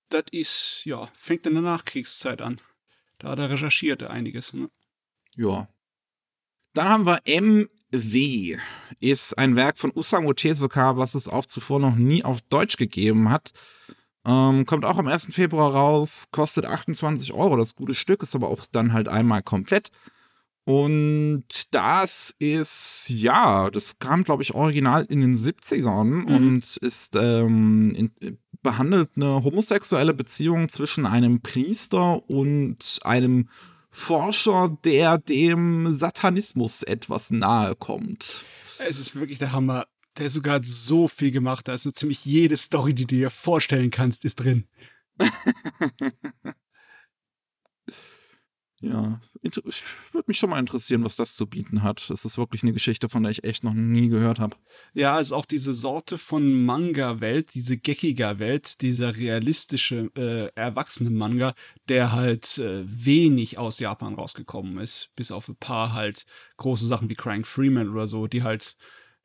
[0.10, 2.58] Das ist, ja, fängt in der Nachkriegszeit an.
[3.20, 4.54] Da hat er recherchiert einiges.
[4.54, 4.70] Ne?
[5.36, 5.68] Ja.
[6.78, 8.56] Dann haben wir MW.
[9.00, 13.32] Ist ein Werk von Usamu Tezuka, was es auch zuvor noch nie auf Deutsch gegeben
[13.32, 13.52] hat.
[14.28, 15.34] Ähm, kommt auch am 1.
[15.34, 17.58] Februar raus, kostet 28 Euro.
[17.58, 19.90] Das gute Stück ist aber auch dann halt einmal komplett.
[20.66, 27.96] Und das ist, ja, das kam, glaube ich, original in den 70ern und ist, ähm,
[27.96, 33.50] in, behandelt eine homosexuelle Beziehung zwischen einem Priester und einem
[33.98, 38.44] Forscher, der dem Satanismus etwas nahe kommt.
[38.78, 39.88] Es ist wirklich der Hammer.
[40.18, 41.68] Der sogar hat so viel gemacht.
[41.68, 44.66] Da ist so ziemlich jede Story, die du dir vorstellen kannst, ist drin.
[48.80, 49.56] Ja, ich
[50.12, 52.08] würde mich schon mal interessieren, was das zu bieten hat.
[52.12, 54.56] Das ist wirklich eine Geschichte, von der ich echt noch nie gehört habe.
[54.94, 61.56] Ja, es ist auch diese Sorte von Manga-Welt, diese Geckiger-Welt, dieser realistische, äh, erwachsene Manga,
[61.90, 67.10] der halt äh, wenig aus Japan rausgekommen ist, bis auf ein paar halt große Sachen
[67.10, 68.78] wie Crying Freeman oder so, die halt,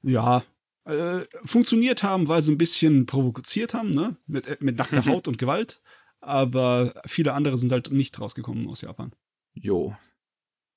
[0.03, 0.43] ja,
[0.87, 4.17] äh, funktioniert haben, weil sie ein bisschen provoziert haben, ne?
[4.27, 5.81] Mit, äh, mit nackter Haut und Gewalt.
[6.21, 9.13] Aber viele andere sind halt nicht rausgekommen aus Japan.
[9.55, 9.97] Jo.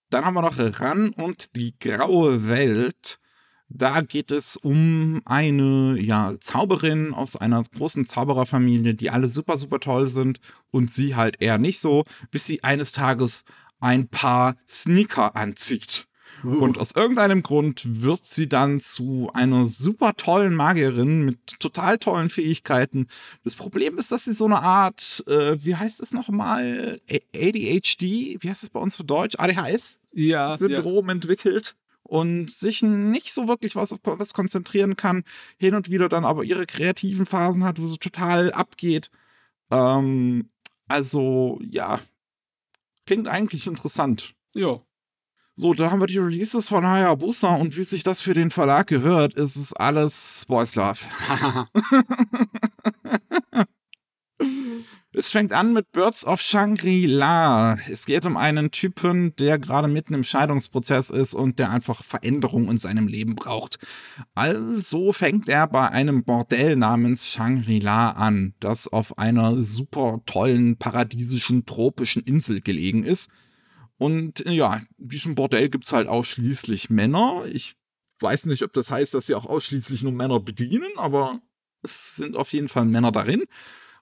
[0.09, 3.19] Dann haben wir noch Ran und die graue Welt.
[3.67, 9.79] Da geht es um eine ja, Zauberin aus einer großen Zaubererfamilie, die alle super, super
[9.79, 13.43] toll sind und sie halt eher nicht so, bis sie eines Tages
[13.79, 16.07] ein paar Sneaker anzieht.
[16.47, 22.29] Und aus irgendeinem Grund wird sie dann zu einer super tollen Magierin mit total tollen
[22.29, 23.07] Fähigkeiten.
[23.43, 26.99] Das Problem ist, dass sie so eine Art, äh, wie heißt es nochmal?
[27.35, 29.35] ADHD, wie heißt es bei uns für Deutsch?
[29.37, 29.99] ADHS?
[30.15, 30.57] ja, ja.
[30.57, 35.23] Syndrom entwickelt und sich nicht so wirklich was auf was konzentrieren kann,
[35.57, 39.09] hin und wieder dann aber ihre kreativen Phasen hat, wo sie total abgeht.
[39.71, 40.49] Ähm,
[40.87, 41.99] also, ja,
[43.05, 44.33] klingt eigentlich interessant.
[44.53, 44.79] ja.
[45.57, 48.87] So, dann haben wir die Releases von Hayabusa und wie sich das für den Verlag
[48.87, 50.99] gehört, ist es alles Boys Love.
[55.17, 57.77] Es fängt an mit Birds of Shangri-La.
[57.89, 62.67] Es geht um einen Typen, der gerade mitten im Scheidungsprozess ist und der einfach Veränderung
[62.69, 63.79] in seinem Leben braucht.
[64.33, 71.65] Also fängt er bei einem Bordell namens Shangri-La an, das auf einer super tollen, paradiesischen,
[71.65, 73.31] tropischen Insel gelegen ist.
[73.97, 77.45] Und äh, ja, in diesem Bordell gibt's halt ausschließlich Männer.
[77.51, 77.75] Ich
[78.19, 81.41] weiß nicht, ob das heißt, dass sie auch ausschließlich nur Männer bedienen, aber
[81.81, 83.43] es sind auf jeden Fall Männer darin.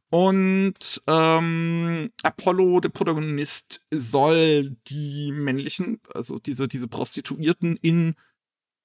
[0.09, 8.13] Und ähm, Apollo, der Protagonist, soll die männlichen, also diese, diese Prostituierten in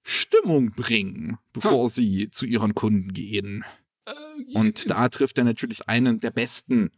[0.03, 1.89] Stimmung bringen, bevor hm.
[1.91, 3.63] sie zu ihren Kunden gehen.
[4.07, 4.15] Äh,
[4.55, 6.91] Und da trifft er natürlich einen der besten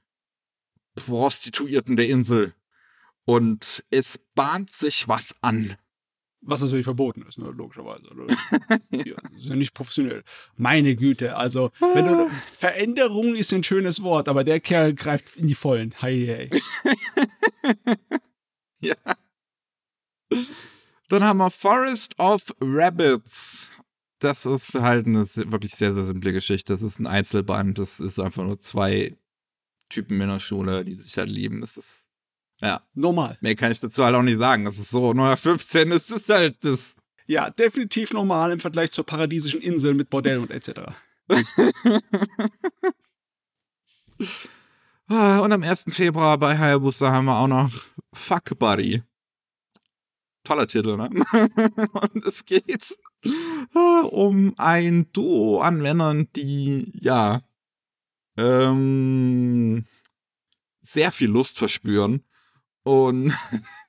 [0.94, 2.54] Prostituierten der Insel.
[3.30, 5.76] Und es bahnt sich was an.
[6.40, 8.08] Was natürlich verboten ist, ne, logischerweise.
[8.90, 10.24] ja, ist ja nicht professionell.
[10.56, 12.28] Meine Güte, also wenn du.
[12.28, 15.94] Veränderung ist ein schönes Wort, aber der Kerl greift in die Vollen.
[15.96, 16.60] Hey, hey.
[18.80, 18.96] ja.
[21.08, 23.70] Dann haben wir Forest of Rabbits.
[24.18, 26.72] Das ist halt eine wirklich sehr, sehr simple Geschichte.
[26.72, 27.78] Das ist ein Einzelband.
[27.78, 29.16] Das ist einfach nur zwei
[29.88, 31.60] Typen in der Schule, die sich halt lieben.
[31.60, 32.09] Das ist
[32.60, 32.82] ja.
[32.94, 33.38] Normal.
[33.40, 34.64] Mehr kann ich dazu halt auch nicht sagen.
[34.64, 36.96] Das ist so, 15 ist es halt das.
[37.26, 40.80] Ja, definitiv normal im Vergleich zur paradiesischen Insel mit Bordell und etc.
[45.12, 45.86] Ah, und am 1.
[45.88, 47.68] Februar bei Hayabusa haben wir auch noch
[48.12, 49.02] Fuck Buddy.
[50.44, 51.10] Toller Titel, ne?
[52.12, 52.96] und es geht
[53.74, 57.42] ah, um ein Duo an Männern, die, ja,
[58.36, 59.84] ähm,
[60.80, 62.24] sehr viel Lust verspüren
[62.82, 63.32] und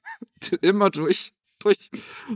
[0.62, 1.90] immer durch, durch,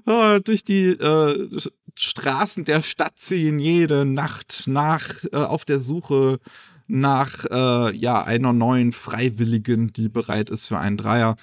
[0.06, 1.60] äh, durch die äh,
[1.95, 6.40] Straßen der Stadt ziehen, jede Nacht nach, äh, auf der Suche
[6.88, 11.36] nach äh, ja, einer neuen Freiwilligen, die bereit ist für einen Dreier.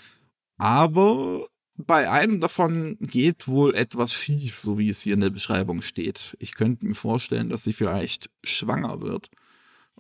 [0.59, 5.83] Aber bei einem davon geht wohl etwas schief, so wie es hier in der Beschreibung
[5.83, 6.37] steht.
[6.39, 9.31] Ich könnte mir vorstellen, dass sie vielleicht schwanger wird.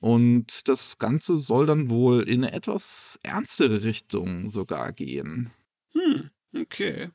[0.03, 5.53] Und das Ganze soll dann wohl in eine etwas ernstere Richtung sogar gehen.
[5.93, 7.11] Hm, okay.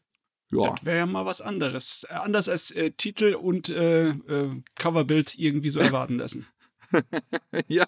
[0.51, 0.69] Ja.
[0.69, 2.07] Das wäre ja mal was anderes.
[2.09, 6.47] Äh, anders als äh, Titel und äh, äh, Coverbild irgendwie so erwarten lassen.
[7.67, 7.85] ja.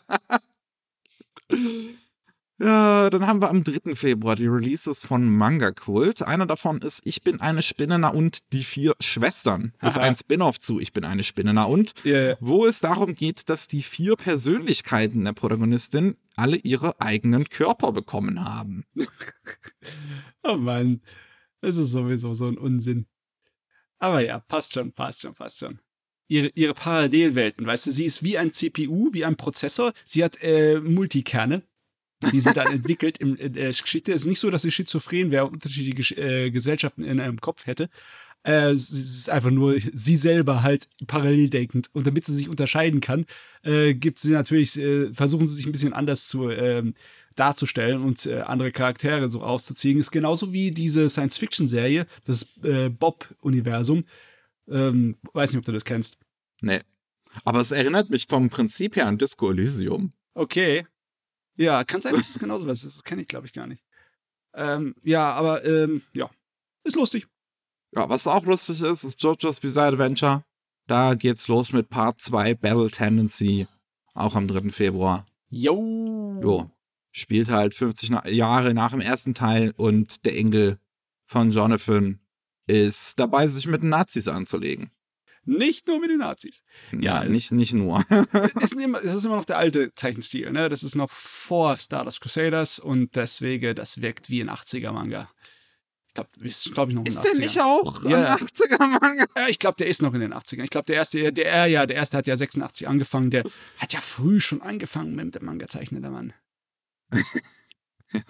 [2.62, 3.96] Ja, dann haben wir am 3.
[3.96, 6.22] Februar die Releases von Manga Kult.
[6.22, 9.72] Einer davon ist Ich bin eine Spinnena und die vier Schwestern.
[9.80, 12.36] Das ist ein Spin-off zu Ich bin eine Spinnena und, yeah.
[12.42, 18.44] wo es darum geht, dass die vier Persönlichkeiten der Protagonistin alle ihre eigenen Körper bekommen
[18.44, 18.84] haben.
[20.44, 21.02] oh Mann,
[21.62, 23.06] das ist sowieso so ein Unsinn.
[24.00, 25.80] Aber ja, passt schon, passt schon, passt schon
[26.30, 30.42] ihre, ihre Parallelwelten, weißt du, sie ist wie ein CPU, wie ein Prozessor, sie hat
[30.42, 31.64] äh, Multikerne
[32.32, 34.12] die sie dann entwickelt in, in der Geschichte.
[34.12, 37.66] Es ist nicht so, dass sie schizophren wäre und unterschiedliche äh, Gesellschaften in einem Kopf
[37.66, 37.90] hätte.
[38.44, 41.90] Äh, es ist einfach nur sie selber halt parallel denkend.
[41.94, 43.26] Und damit sie sich unterscheiden kann,
[43.64, 46.94] äh, gibt sie natürlich, äh, versuchen sie sich ein bisschen anders zu ähm,
[47.36, 49.98] darzustellen und andere Charaktere so rauszuziehen.
[49.98, 52.46] Ist genauso wie diese Science-Fiction-Serie, das
[53.00, 54.04] Bob-Universum.
[54.68, 56.18] Ähm, weiß nicht, ob du das kennst.
[56.62, 56.82] Nee.
[57.46, 60.12] Aber es erinnert mich vom Prinzip her an Disco Elysium.
[60.34, 60.86] Okay,
[61.60, 62.98] ja, kann sein, dass es genauso was ist.
[62.98, 63.84] Das kenne ich, glaube ich, gar nicht.
[64.54, 66.30] Ähm, ja, aber ähm, ja,
[66.86, 67.28] ist lustig.
[67.94, 70.44] Ja, was auch lustig ist, ist JoJo's Bizarre Adventure.
[70.88, 73.68] Da geht's los mit Part 2 Battle Tendency.
[74.14, 74.72] Auch am 3.
[74.72, 75.26] Februar.
[75.50, 76.40] Jo.
[76.42, 76.72] Jo.
[77.12, 80.80] Spielt halt 50 Na Jahre nach dem ersten Teil und der Enkel
[81.26, 82.20] von Jonathan
[82.68, 84.92] ist dabei, sich mit den Nazis anzulegen.
[85.46, 86.64] Nicht nur mit den Nazis.
[86.92, 88.04] Ja, ja nicht, nicht nur.
[88.56, 90.52] es, ist immer, es ist immer noch der alte Zeichenstil.
[90.52, 90.70] Ne?
[90.70, 95.30] Das ist noch vor Stardust Crusaders und deswegen, das wirkt wie ein 80er-Manga.
[96.08, 97.32] Ich glaube, ist, glaub ich, noch Ist 80er.
[97.32, 98.36] der nicht auch ja.
[98.36, 99.26] ein 80er-Manga?
[99.36, 100.64] Ja, ich glaube, der ist noch in den 80ern.
[100.64, 103.32] Ich glaube, der erste, der, ja, der erste hat ja 86 angefangen.
[103.32, 103.44] Der
[103.78, 106.34] hat ja früh schon angefangen mit dem Manga-Zeichnen, der Mann.
[108.12, 108.22] ja.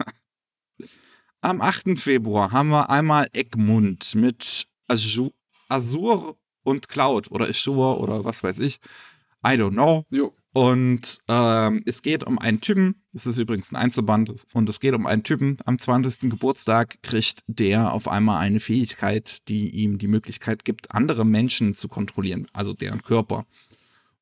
[1.42, 1.98] Am 8.
[1.98, 5.32] Februar haben wir einmal Egmund mit Azur,
[5.70, 8.80] Azur und Cloud oder Azure oder was weiß ich.
[9.46, 10.06] I don't know.
[10.10, 10.34] Jo.
[10.52, 14.96] Und ähm, es geht um einen Typen, das ist übrigens ein Einzelband, und es geht
[14.96, 15.58] um einen Typen.
[15.66, 16.30] Am 20.
[16.32, 21.88] Geburtstag kriegt der auf einmal eine Fähigkeit, die ihm die Möglichkeit gibt, andere Menschen zu
[21.88, 23.46] kontrollieren, also deren Körper.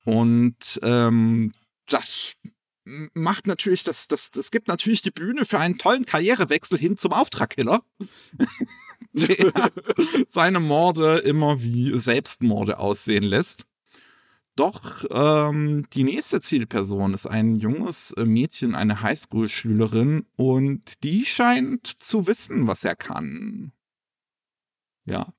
[0.04, 1.54] Und ähm,
[1.88, 2.34] das
[3.14, 7.14] macht natürlich, das, das, das gibt natürlich die Bühne für einen tollen Karrierewechsel hin zum
[7.14, 7.84] Auftragkiller,
[9.14, 9.72] der
[10.28, 13.66] seine Morde immer wie Selbstmorde aussehen lässt.
[14.56, 22.26] Doch ähm, die nächste Zielperson ist ein junges Mädchen, eine Highschool-Schülerin, und die scheint zu
[22.26, 23.72] wissen, was er kann.
[25.06, 25.32] Ja,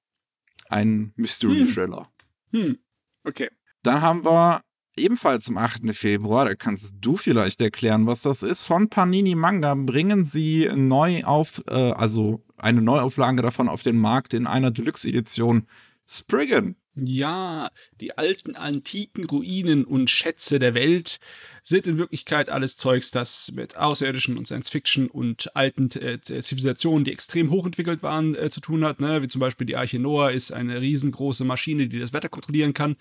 [0.68, 2.10] ein Mystery-Thriller.
[2.52, 2.62] Hm.
[2.62, 2.78] hm.
[3.24, 3.50] Okay.
[3.82, 4.62] Dann haben wir
[4.98, 5.94] ebenfalls am 8.
[5.94, 11.24] Februar, da kannst du vielleicht erklären, was das ist, von Panini Manga bringen sie neu
[11.24, 15.66] auf, äh, also eine Neuauflage davon auf den Markt in einer Deluxe-Edition
[16.06, 16.76] Spriggan.
[17.00, 17.70] Ja,
[18.00, 21.20] die alten antiken Ruinen und Schätze der Welt
[21.62, 27.04] sind in Wirklichkeit alles Zeugs, das mit Außerirdischen und Science Fiction und alten äh, Zivilisationen,
[27.04, 29.00] die extrem hochentwickelt waren, äh, zu tun hat.
[29.00, 29.22] Ne?
[29.22, 32.96] Wie zum Beispiel die Arche Noah ist eine riesengroße Maschine, die das Wetter kontrollieren kann.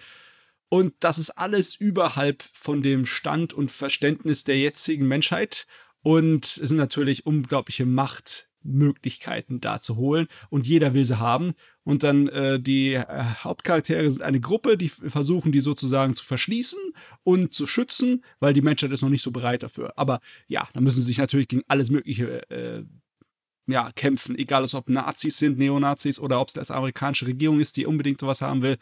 [0.69, 5.65] Und das ist alles überhalb von dem Stand und Verständnis der jetzigen Menschheit.
[6.01, 10.27] Und es sind natürlich unglaubliche Machtmöglichkeiten da zu holen.
[10.49, 11.53] Und jeder will sie haben.
[11.83, 13.05] Und dann äh, die äh,
[13.43, 16.79] Hauptcharaktere sind eine Gruppe, die versuchen, die sozusagen zu verschließen
[17.23, 19.93] und zu schützen, weil die Menschheit ist noch nicht so bereit dafür.
[19.95, 22.83] Aber ja, da müssen sie sich natürlich gegen alles Mögliche äh,
[23.67, 24.37] ja, kämpfen.
[24.37, 28.41] Egal, ob Nazis sind, Neonazis oder ob es das amerikanische Regierung ist, die unbedingt sowas
[28.41, 28.77] haben will.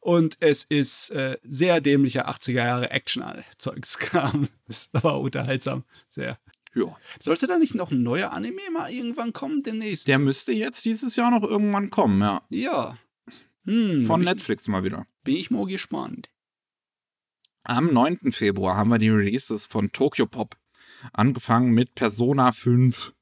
[0.00, 4.48] Und es ist äh, sehr dämlicher 80er Jahre Action-Zeugskram.
[4.66, 5.84] ist aber unterhaltsam.
[6.08, 6.38] Sehr.
[6.74, 6.96] Ja.
[7.20, 10.08] Sollte da nicht noch ein neuer Anime mal irgendwann kommen demnächst?
[10.08, 12.42] Der müsste jetzt dieses Jahr noch irgendwann kommen, ja.
[12.48, 12.98] ja.
[13.64, 15.06] Hm, Von Netflix mal wieder.
[15.24, 16.30] Bin ich mal gespannt.
[17.64, 18.32] Am 9.
[18.32, 20.56] Februar haben wir die Releases von Tokyo Pop.
[21.12, 23.12] Angefangen mit Persona 5.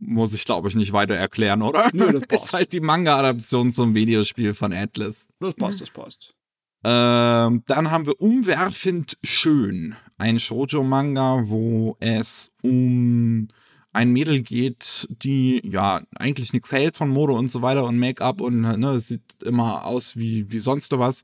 [0.00, 1.88] Muss ich, glaube ich, nicht weiter erklären, oder?
[1.92, 2.44] Nö, das passt.
[2.46, 5.28] Ist halt die Manga-Adaption zum Videospiel von Atlas.
[5.38, 6.34] Das passt, das passt.
[6.82, 9.94] Ähm, dann haben wir Umwerfend Schön.
[10.16, 13.48] Ein Shoujo-Manga, wo es um
[13.92, 18.40] ein Mädel geht, die ja eigentlich nichts hält von Mode und so weiter und Make-up
[18.40, 21.22] und ne, sieht immer aus wie, wie sonst was.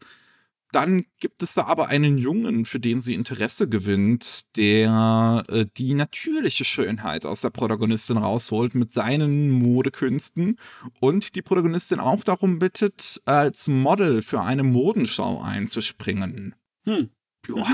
[0.72, 5.94] Dann gibt es da aber einen Jungen, für den sie Interesse gewinnt, der äh, die
[5.94, 10.58] natürliche Schönheit aus der Protagonistin rausholt mit seinen Modekünsten
[11.00, 16.54] und die Protagonistin auch darum bittet, als Model für eine Modenschau einzuspringen.
[16.84, 17.10] Hm.
[17.48, 17.64] Ja.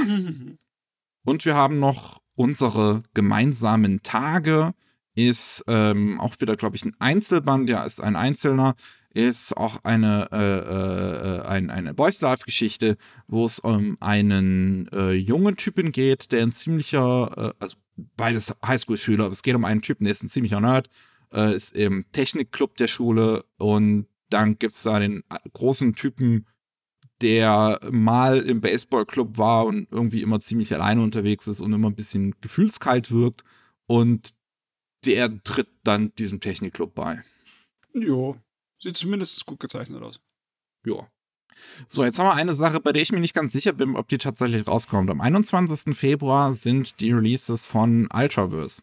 [1.24, 4.74] Und wir haben noch unsere gemeinsamen Tage.
[5.14, 8.74] Ist ähm, auch wieder, glaube ich, ein Einzelband, ja, ist ein Einzelner,
[9.14, 15.56] ist auch eine, äh, äh, ein, eine Boys Life-Geschichte, wo es um einen äh, jungen
[15.56, 17.76] Typen geht, der ein ziemlicher, äh, also
[18.16, 20.88] beides Highschool-Schüler, aber es geht um einen Typen, der ist ein ziemlicher Nerd,
[21.32, 25.22] äh, ist im Technikclub der Schule und dann gibt es da den
[25.52, 26.46] großen Typen,
[27.20, 31.94] der mal im Baseballclub war und irgendwie immer ziemlich alleine unterwegs ist und immer ein
[31.94, 33.44] bisschen gefühlskalt wirkt.
[33.86, 34.34] Und
[35.04, 37.22] der tritt dann diesem Technikclub bei.
[37.94, 38.36] Jo,
[38.78, 40.20] sieht zumindest gut gezeichnet aus.
[40.84, 41.08] Ja.
[41.86, 44.08] So, jetzt haben wir eine Sache, bei der ich mir nicht ganz sicher bin, ob
[44.08, 45.10] die tatsächlich rauskommt.
[45.10, 45.94] Am 21.
[45.96, 48.82] Februar sind die Releases von Ultraverse.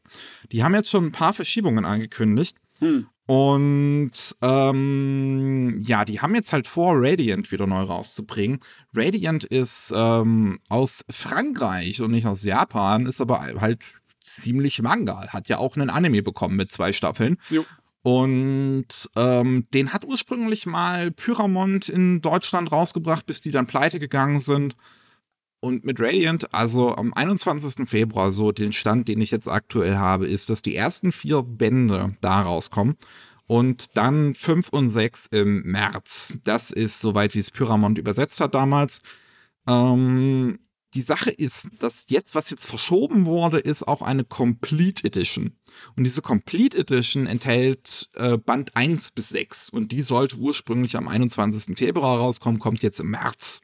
[0.51, 2.55] Die haben jetzt schon ein paar Verschiebungen angekündigt.
[2.79, 3.07] Hm.
[3.25, 8.59] Und ähm, ja, die haben jetzt halt vor, Radiant wieder neu rauszubringen.
[8.95, 15.27] Radiant ist ähm, aus Frankreich und nicht aus Japan, ist aber halt ziemlich Manga.
[15.29, 17.37] Hat ja auch einen Anime bekommen mit zwei Staffeln.
[17.49, 17.65] Jo.
[18.01, 24.39] Und ähm, den hat ursprünglich mal Pyramont in Deutschland rausgebracht, bis die dann pleite gegangen
[24.39, 24.75] sind.
[25.61, 27.89] Und mit Radiant, also am 21.
[27.89, 32.15] Februar, so den Stand, den ich jetzt aktuell habe, ist, dass die ersten vier Bände
[32.21, 32.95] da rauskommen.
[33.45, 36.37] Und dann fünf und sechs im März.
[36.43, 39.01] Das ist soweit, wie es Pyramont übersetzt hat damals.
[39.67, 40.59] Ähm,
[40.93, 45.55] die Sache ist, dass jetzt, was jetzt verschoben wurde, ist auch eine Complete Edition.
[45.95, 49.69] Und diese Complete Edition enthält äh, Band 1 bis 6.
[49.69, 51.77] Und die sollte ursprünglich am 21.
[51.77, 53.61] Februar rauskommen, kommt jetzt im März.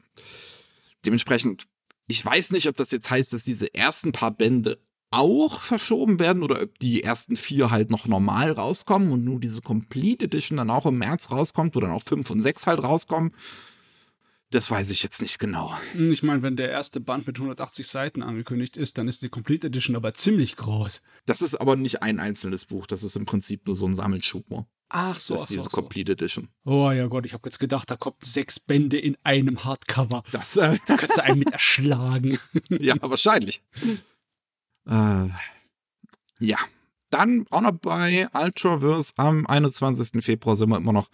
[1.04, 1.68] Dementsprechend
[2.08, 4.80] ich weiß nicht, ob das jetzt heißt, dass diese ersten paar Bände
[5.12, 9.62] auch verschoben werden oder ob die ersten vier halt noch normal rauskommen und nur diese
[9.62, 13.34] Complete Edition dann auch im März rauskommt, wo dann auch fünf und sechs halt rauskommen.
[14.56, 15.78] Das weiß ich jetzt nicht genau.
[15.94, 19.68] Ich meine, wenn der erste Band mit 180 Seiten angekündigt ist, dann ist die Complete
[19.68, 21.02] Edition aber ziemlich groß.
[21.26, 24.46] Das ist aber nicht ein einzelnes Buch, das ist im Prinzip nur so ein Sammelschub.
[24.88, 26.48] Ach so, das ist ach diese so, Complete Edition.
[26.64, 30.24] Oh ja Gott, ich habe jetzt gedacht, da kommt sechs Bände in einem Hardcover.
[30.32, 32.40] Das, äh, Da kannst du einen mit erschlagen.
[32.70, 33.62] ja, wahrscheinlich.
[34.88, 35.28] Äh,
[36.40, 36.58] ja.
[37.10, 40.24] Dann auch noch bei Ultraverse am 21.
[40.24, 41.10] Februar sind wir immer noch.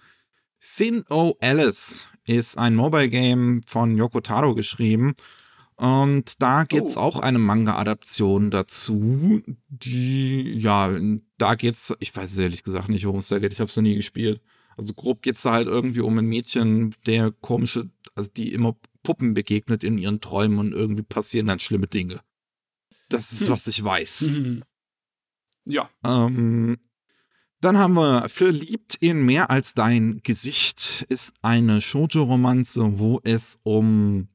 [0.59, 5.13] Sin O Alice ist ein Mobile Game von Yoko Taro geschrieben.
[5.75, 7.01] Und da gibt's Oh.
[7.01, 10.95] auch eine Manga-Adaption dazu, die, ja,
[11.39, 13.75] da geht's, ich weiß es ehrlich gesagt nicht, worum es da geht, ich habe es
[13.75, 14.41] noch nie gespielt.
[14.77, 19.33] Also grob geht's da halt irgendwie um ein Mädchen, der komische, also die immer Puppen
[19.33, 22.19] begegnet in ihren Träumen und irgendwie passieren dann schlimme Dinge.
[23.09, 23.49] Das ist, Hm.
[23.49, 24.29] was ich weiß.
[24.29, 24.63] Mhm.
[25.65, 25.89] ja.
[26.05, 26.77] Ähm,
[27.61, 34.27] dann haben wir Verliebt in mehr als dein Gesicht ist eine Shoujo-Romanze, wo es um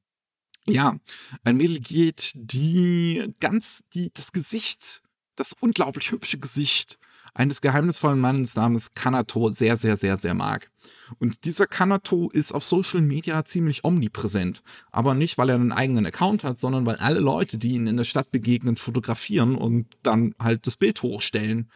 [0.69, 0.99] ja,
[1.45, 5.03] ein Mädel geht, die ganz, die das Gesicht,
[5.37, 6.99] das unglaublich hübsche Gesicht
[7.35, 10.71] eines geheimnisvollen Mannes namens Kanato sehr, sehr, sehr, sehr mag.
[11.19, 14.63] Und dieser Kanato ist auf Social Media ziemlich omnipräsent.
[14.91, 17.99] Aber nicht, weil er einen eigenen Account hat, sondern weil alle Leute, die ihn in
[17.99, 21.69] der Stadt begegnen, fotografieren und dann halt das Bild hochstellen.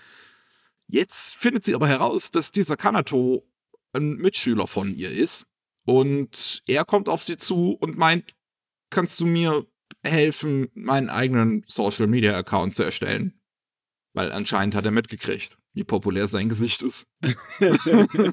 [0.92, 3.46] Jetzt findet sie aber heraus, dass dieser Kanato
[3.92, 5.46] ein Mitschüler von ihr ist.
[5.84, 8.32] Und er kommt auf sie zu und meint,
[8.90, 9.66] kannst du mir
[10.02, 13.40] helfen, meinen eigenen Social Media Account zu erstellen?
[14.14, 17.06] Weil anscheinend hat er mitgekriegt, wie populär sein Gesicht ist.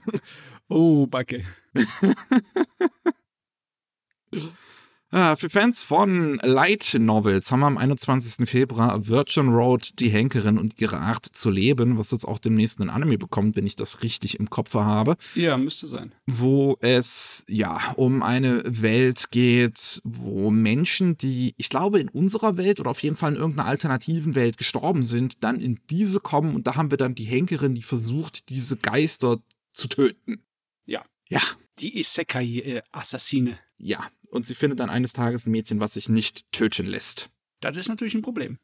[0.68, 1.46] oh, Backe.
[5.10, 8.48] Ah, für Fans von Light Novels haben wir am 21.
[8.48, 12.90] Februar Virgin Road, die Henkerin und ihre Art zu leben, was jetzt auch demnächst ein
[12.90, 15.16] Anime bekommt, wenn ich das richtig im Kopf habe.
[15.34, 16.12] Ja, müsste sein.
[16.26, 22.82] Wo es ja um eine Welt geht, wo Menschen, die, ich glaube, in unserer Welt
[22.82, 26.68] oder auf jeden Fall in irgendeiner alternativen Welt gestorben sind, dann in diese kommen und
[26.68, 29.40] da haben wir dann die Henkerin, die versucht, diese Geister
[29.72, 30.44] zu töten.
[30.86, 31.02] Ja.
[31.30, 31.40] Ja.
[31.80, 33.58] Die Isekai-Assassine.
[33.78, 37.30] Ja, und sie findet dann eines Tages ein Mädchen, was sich nicht töten lässt.
[37.60, 38.60] Das ist natürlich ein Problem.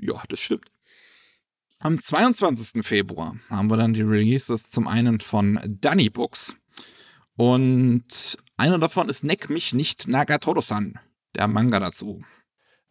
[0.00, 0.66] Ja, das stimmt.
[1.80, 2.84] Am 22.
[2.84, 6.56] Februar haben wir dann die Releases zum einen von Dunny Books.
[7.36, 10.98] Und einer davon ist Neck mich nicht Nagatoro-san,
[11.36, 12.24] der Manga dazu.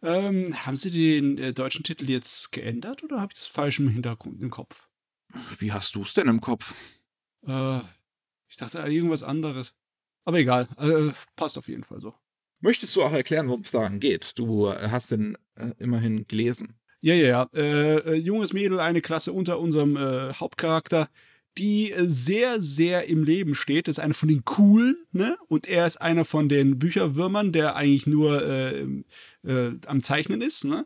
[0.00, 3.88] Ähm, haben Sie den äh, deutschen Titel jetzt geändert oder habe ich das falsch im
[3.88, 4.88] Hintergrund im Kopf?
[5.58, 6.74] Wie hast du es denn im Kopf?
[7.46, 7.80] Äh,
[8.48, 9.76] ich dachte irgendwas anderes.
[10.28, 12.12] Aber egal, äh, passt auf jeden Fall so.
[12.60, 14.38] Möchtest du auch erklären, worum es daran geht?
[14.38, 16.74] Du äh, hast den äh, immerhin gelesen.
[17.00, 17.50] Ja, ja, ja.
[17.54, 21.08] Äh, junges Mädel, eine Klasse unter unserem äh, Hauptcharakter,
[21.56, 23.88] die äh, sehr, sehr im Leben steht.
[23.88, 25.38] Das ist eine von den Coolen, ne?
[25.48, 28.82] Und er ist einer von den Bücherwürmern, der eigentlich nur äh,
[29.44, 30.84] äh, am Zeichnen ist, ne?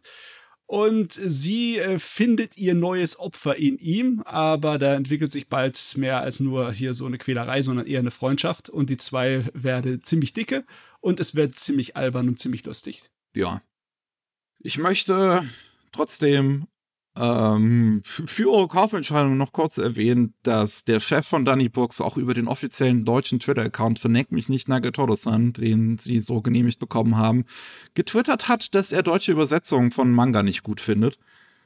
[0.72, 6.22] Und sie äh, findet ihr neues Opfer in ihm, aber da entwickelt sich bald mehr
[6.22, 8.70] als nur hier so eine Quälerei, sondern eher eine Freundschaft.
[8.70, 10.64] Und die zwei werden ziemlich dicke
[11.00, 13.10] und es wird ziemlich albern und ziemlich lustig.
[13.36, 13.60] Ja.
[14.60, 15.46] Ich möchte
[15.92, 16.66] trotzdem
[17.14, 22.32] ähm, für eure Kaufentscheidung noch kurz erwähnen, dass der Chef von Dunny Books auch über
[22.32, 27.44] den offiziellen deutschen Twitter-Account Verneck mich nicht Nagatoro-san, den sie so genehmigt bekommen haben,
[27.94, 31.18] getwittert hat, dass er deutsche Übersetzungen von Manga nicht gut findet.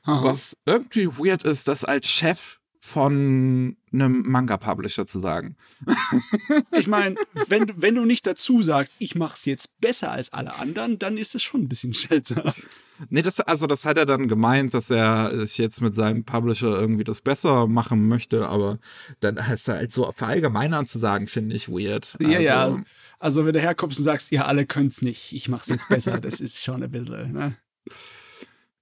[0.02, 0.24] Aha.
[0.24, 5.56] Was irgendwie weird ist, das als Chef von einem Manga-Publisher zu sagen.
[6.78, 7.16] ich meine,
[7.48, 11.34] wenn, wenn du nicht dazu sagst, ich mach's jetzt besser als alle anderen, dann ist
[11.34, 12.52] es schon ein bisschen seltsam.
[13.08, 16.68] Nee, das, also das hat er dann gemeint, dass er sich jetzt mit seinem Publisher
[16.80, 18.78] irgendwie das besser machen möchte, aber
[19.18, 22.16] dann ist er halt so verallgemeinern zu sagen, finde ich weird.
[22.20, 22.84] Ja, also, ja.
[23.18, 26.38] Also wenn du herkommst und sagst, ihr alle könnt's nicht, ich mach's jetzt besser, das
[26.38, 27.56] ist schon ein bisschen, ne?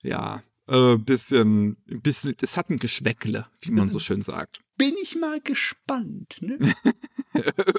[0.03, 4.61] Ja, äh, bisschen, bisschen, das hat ein Geschmäckle, wie man so schön sagt.
[4.77, 6.59] Bin ich mal gespannt, ne?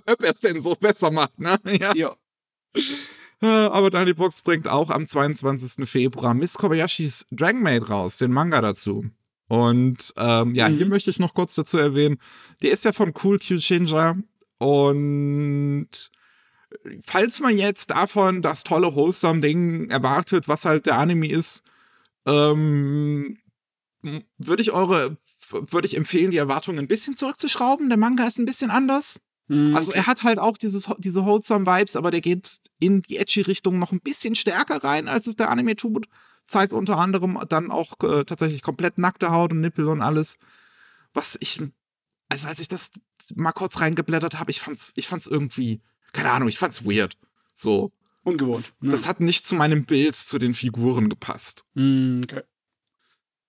[0.06, 1.60] Ob er es denn so besser macht, ne?
[1.80, 1.94] Ja.
[1.95, 2.16] ja.
[3.41, 5.88] Äh, aber Danny Box bringt auch am 22.
[5.90, 9.06] Februar Miss Kobayashis Dragon Maid raus, den Manga dazu.
[9.48, 10.78] Und ähm, ja, mhm.
[10.78, 12.18] hier möchte ich noch kurz dazu erwähnen,
[12.62, 14.18] der ist ja von Cool Q Shinja
[14.57, 15.90] und
[17.02, 21.64] falls man jetzt davon das tolle Wholesome Ding erwartet, was halt der Anime ist,
[22.26, 23.38] ähm,
[24.38, 25.18] würde ich eure,
[25.50, 27.90] würde ich empfehlen, die Erwartungen ein bisschen zurückzuschrauben.
[27.90, 29.20] Der Manga ist ein bisschen anders.
[29.48, 29.76] Mhm.
[29.76, 33.42] Also er hat halt auch dieses, diese wholesome Vibes, aber der geht in die edgy
[33.42, 36.08] Richtung noch ein bisschen stärker rein, als es der Anime tut.
[36.48, 40.38] Zeigt unter anderem dann auch äh, tatsächlich komplett nackte Haut und Nippel und alles.
[41.14, 41.62] Was ich,
[42.30, 42.92] also als ich das
[43.34, 45.80] mal kurz reingeblättert habe, ich fand's, ich fand's irgendwie,
[46.14, 47.18] keine Ahnung, ich fand's weird.
[47.56, 47.92] So.
[48.26, 48.58] Ungewohnt.
[48.58, 48.90] Das, ne?
[48.90, 51.64] das hat nicht zu meinem Bild, zu den Figuren gepasst.
[51.76, 52.42] Mm, okay.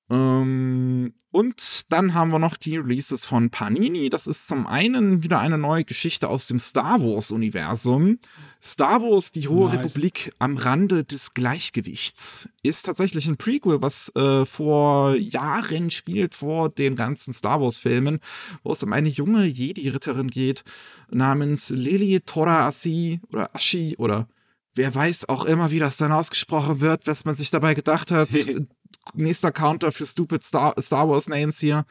[0.09, 4.09] Ähm, und dann haben wir noch die Releases von Panini.
[4.09, 8.20] Das ist zum einen wieder eine neue Geschichte aus dem Star Wars-Universum.
[8.62, 9.78] Star Wars, die Hohe nice.
[9.78, 16.69] Republik am Rande des Gleichgewichts, ist tatsächlich ein Prequel, was äh, vor Jahren spielt, vor
[16.69, 18.20] den ganzen Star Wars-Filmen,
[18.62, 20.62] wo es um eine junge Jedi-Ritterin geht,
[21.11, 24.28] namens Lily Tora Ashi oder Ashi oder
[24.77, 28.28] wer weiß auch immer, wie das dann ausgesprochen wird, was man sich dabei gedacht hat.
[29.15, 31.85] Nächster Counter für Stupid Star, Star Wars Names hier.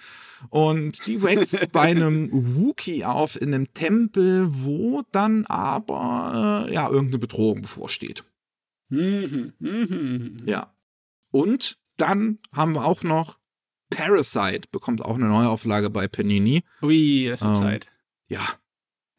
[0.50, 6.90] Und die wächst bei einem Wookie auf in einem Tempel, wo dann aber äh, ja
[6.90, 8.24] irgendeine Bedrohung bevorsteht.
[8.90, 10.38] Mhm, mhm.
[10.46, 10.74] Ja.
[11.32, 13.38] Und dann haben wir auch noch
[13.90, 16.64] Parasite, bekommt auch eine Neuauflage bei Panini.
[16.82, 17.88] Ui, das ist ähm, Zeit.
[18.28, 18.42] Ja.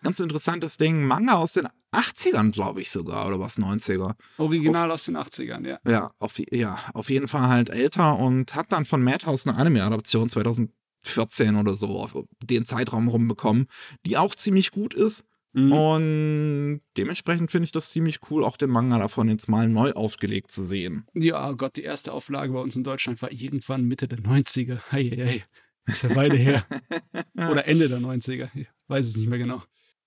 [0.03, 1.05] Ganz interessantes Ding.
[1.05, 4.15] Manga aus den 80ern, glaube ich sogar, oder was, 90er.
[4.39, 5.79] Original auf, aus den 80ern, ja.
[5.89, 10.29] Ja auf, ja, auf jeden Fall halt älter und hat dann von Madhouse eine Anime-Adaption
[10.29, 10.77] 2010
[11.07, 13.67] 14 oder so auf den Zeitraum rumbekommen,
[14.05, 15.25] die auch ziemlich gut ist.
[15.53, 15.73] Mhm.
[15.73, 20.51] Und dementsprechend finde ich das ziemlich cool, auch den Manga davon jetzt mal neu aufgelegt
[20.51, 21.07] zu sehen.
[21.15, 24.81] Ja, oh Gott, die erste Auflage bei uns in Deutschland war irgendwann Mitte der 90er.
[24.91, 25.43] Hey, hey, hey.
[25.87, 26.67] Ist ja beide her.
[27.51, 28.51] Oder Ende der 90er.
[28.55, 29.63] Ich weiß es nicht mehr genau.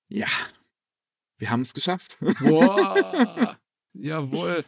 [0.09, 0.27] Ja.
[1.39, 2.17] Wir haben es geschafft.
[2.41, 3.57] Boah.
[3.93, 4.63] Jawohl.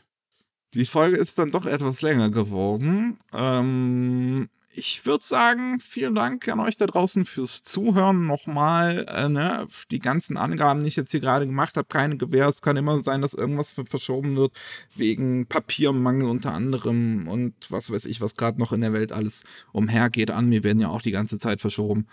[0.74, 3.20] Die Folge ist dann doch etwas länger geworden.
[3.34, 8.26] Ähm, ich würde sagen, vielen Dank an euch da draußen fürs Zuhören.
[8.26, 12.48] Nochmal, äh, ne, die ganzen Angaben, die ich jetzt hier gerade gemacht habe, keine Gewähr.
[12.48, 14.54] Es kann immer sein, dass irgendwas verschoben wird,
[14.96, 19.44] wegen Papiermangel unter anderem und was weiß ich, was gerade noch in der Welt alles
[19.74, 20.32] umhergeht.
[20.32, 22.08] An mir werden ja auch die ganze Zeit verschoben.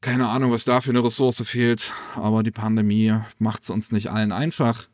[0.00, 4.10] Keine Ahnung, was da für eine Ressource fehlt, aber die Pandemie macht es uns nicht
[4.10, 4.88] allen einfach.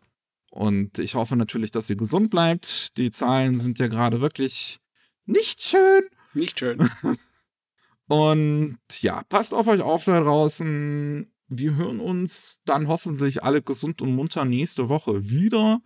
[0.51, 2.97] Und ich hoffe natürlich, dass ihr gesund bleibt.
[2.97, 4.79] Die Zahlen sind ja gerade wirklich
[5.27, 6.05] nicht schön.
[6.33, 6.79] Nicht schön.
[8.09, 11.31] Und ja, passt auf euch auf da draußen.
[11.49, 15.81] Wir hören uns dann hoffentlich alle gesund und munter nächste Woche wieder.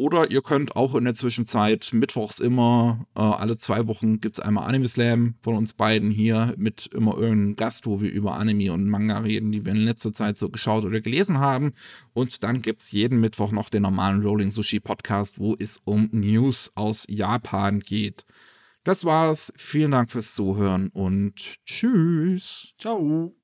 [0.00, 4.40] Oder ihr könnt auch in der Zwischenzeit mittwochs immer, äh, alle zwei Wochen gibt es
[4.42, 8.72] einmal Anime Slam von uns beiden hier mit immer irgendeinem Gast, wo wir über Anime
[8.72, 11.72] und Manga reden, die wir in letzter Zeit so geschaut oder gelesen haben.
[12.14, 16.08] Und dann gibt es jeden Mittwoch noch den normalen Rolling Sushi Podcast, wo es um
[16.12, 18.24] News aus Japan geht.
[18.84, 19.52] Das war's.
[19.58, 21.34] Vielen Dank fürs Zuhören und
[21.66, 22.72] tschüss.
[22.78, 23.34] Ciao.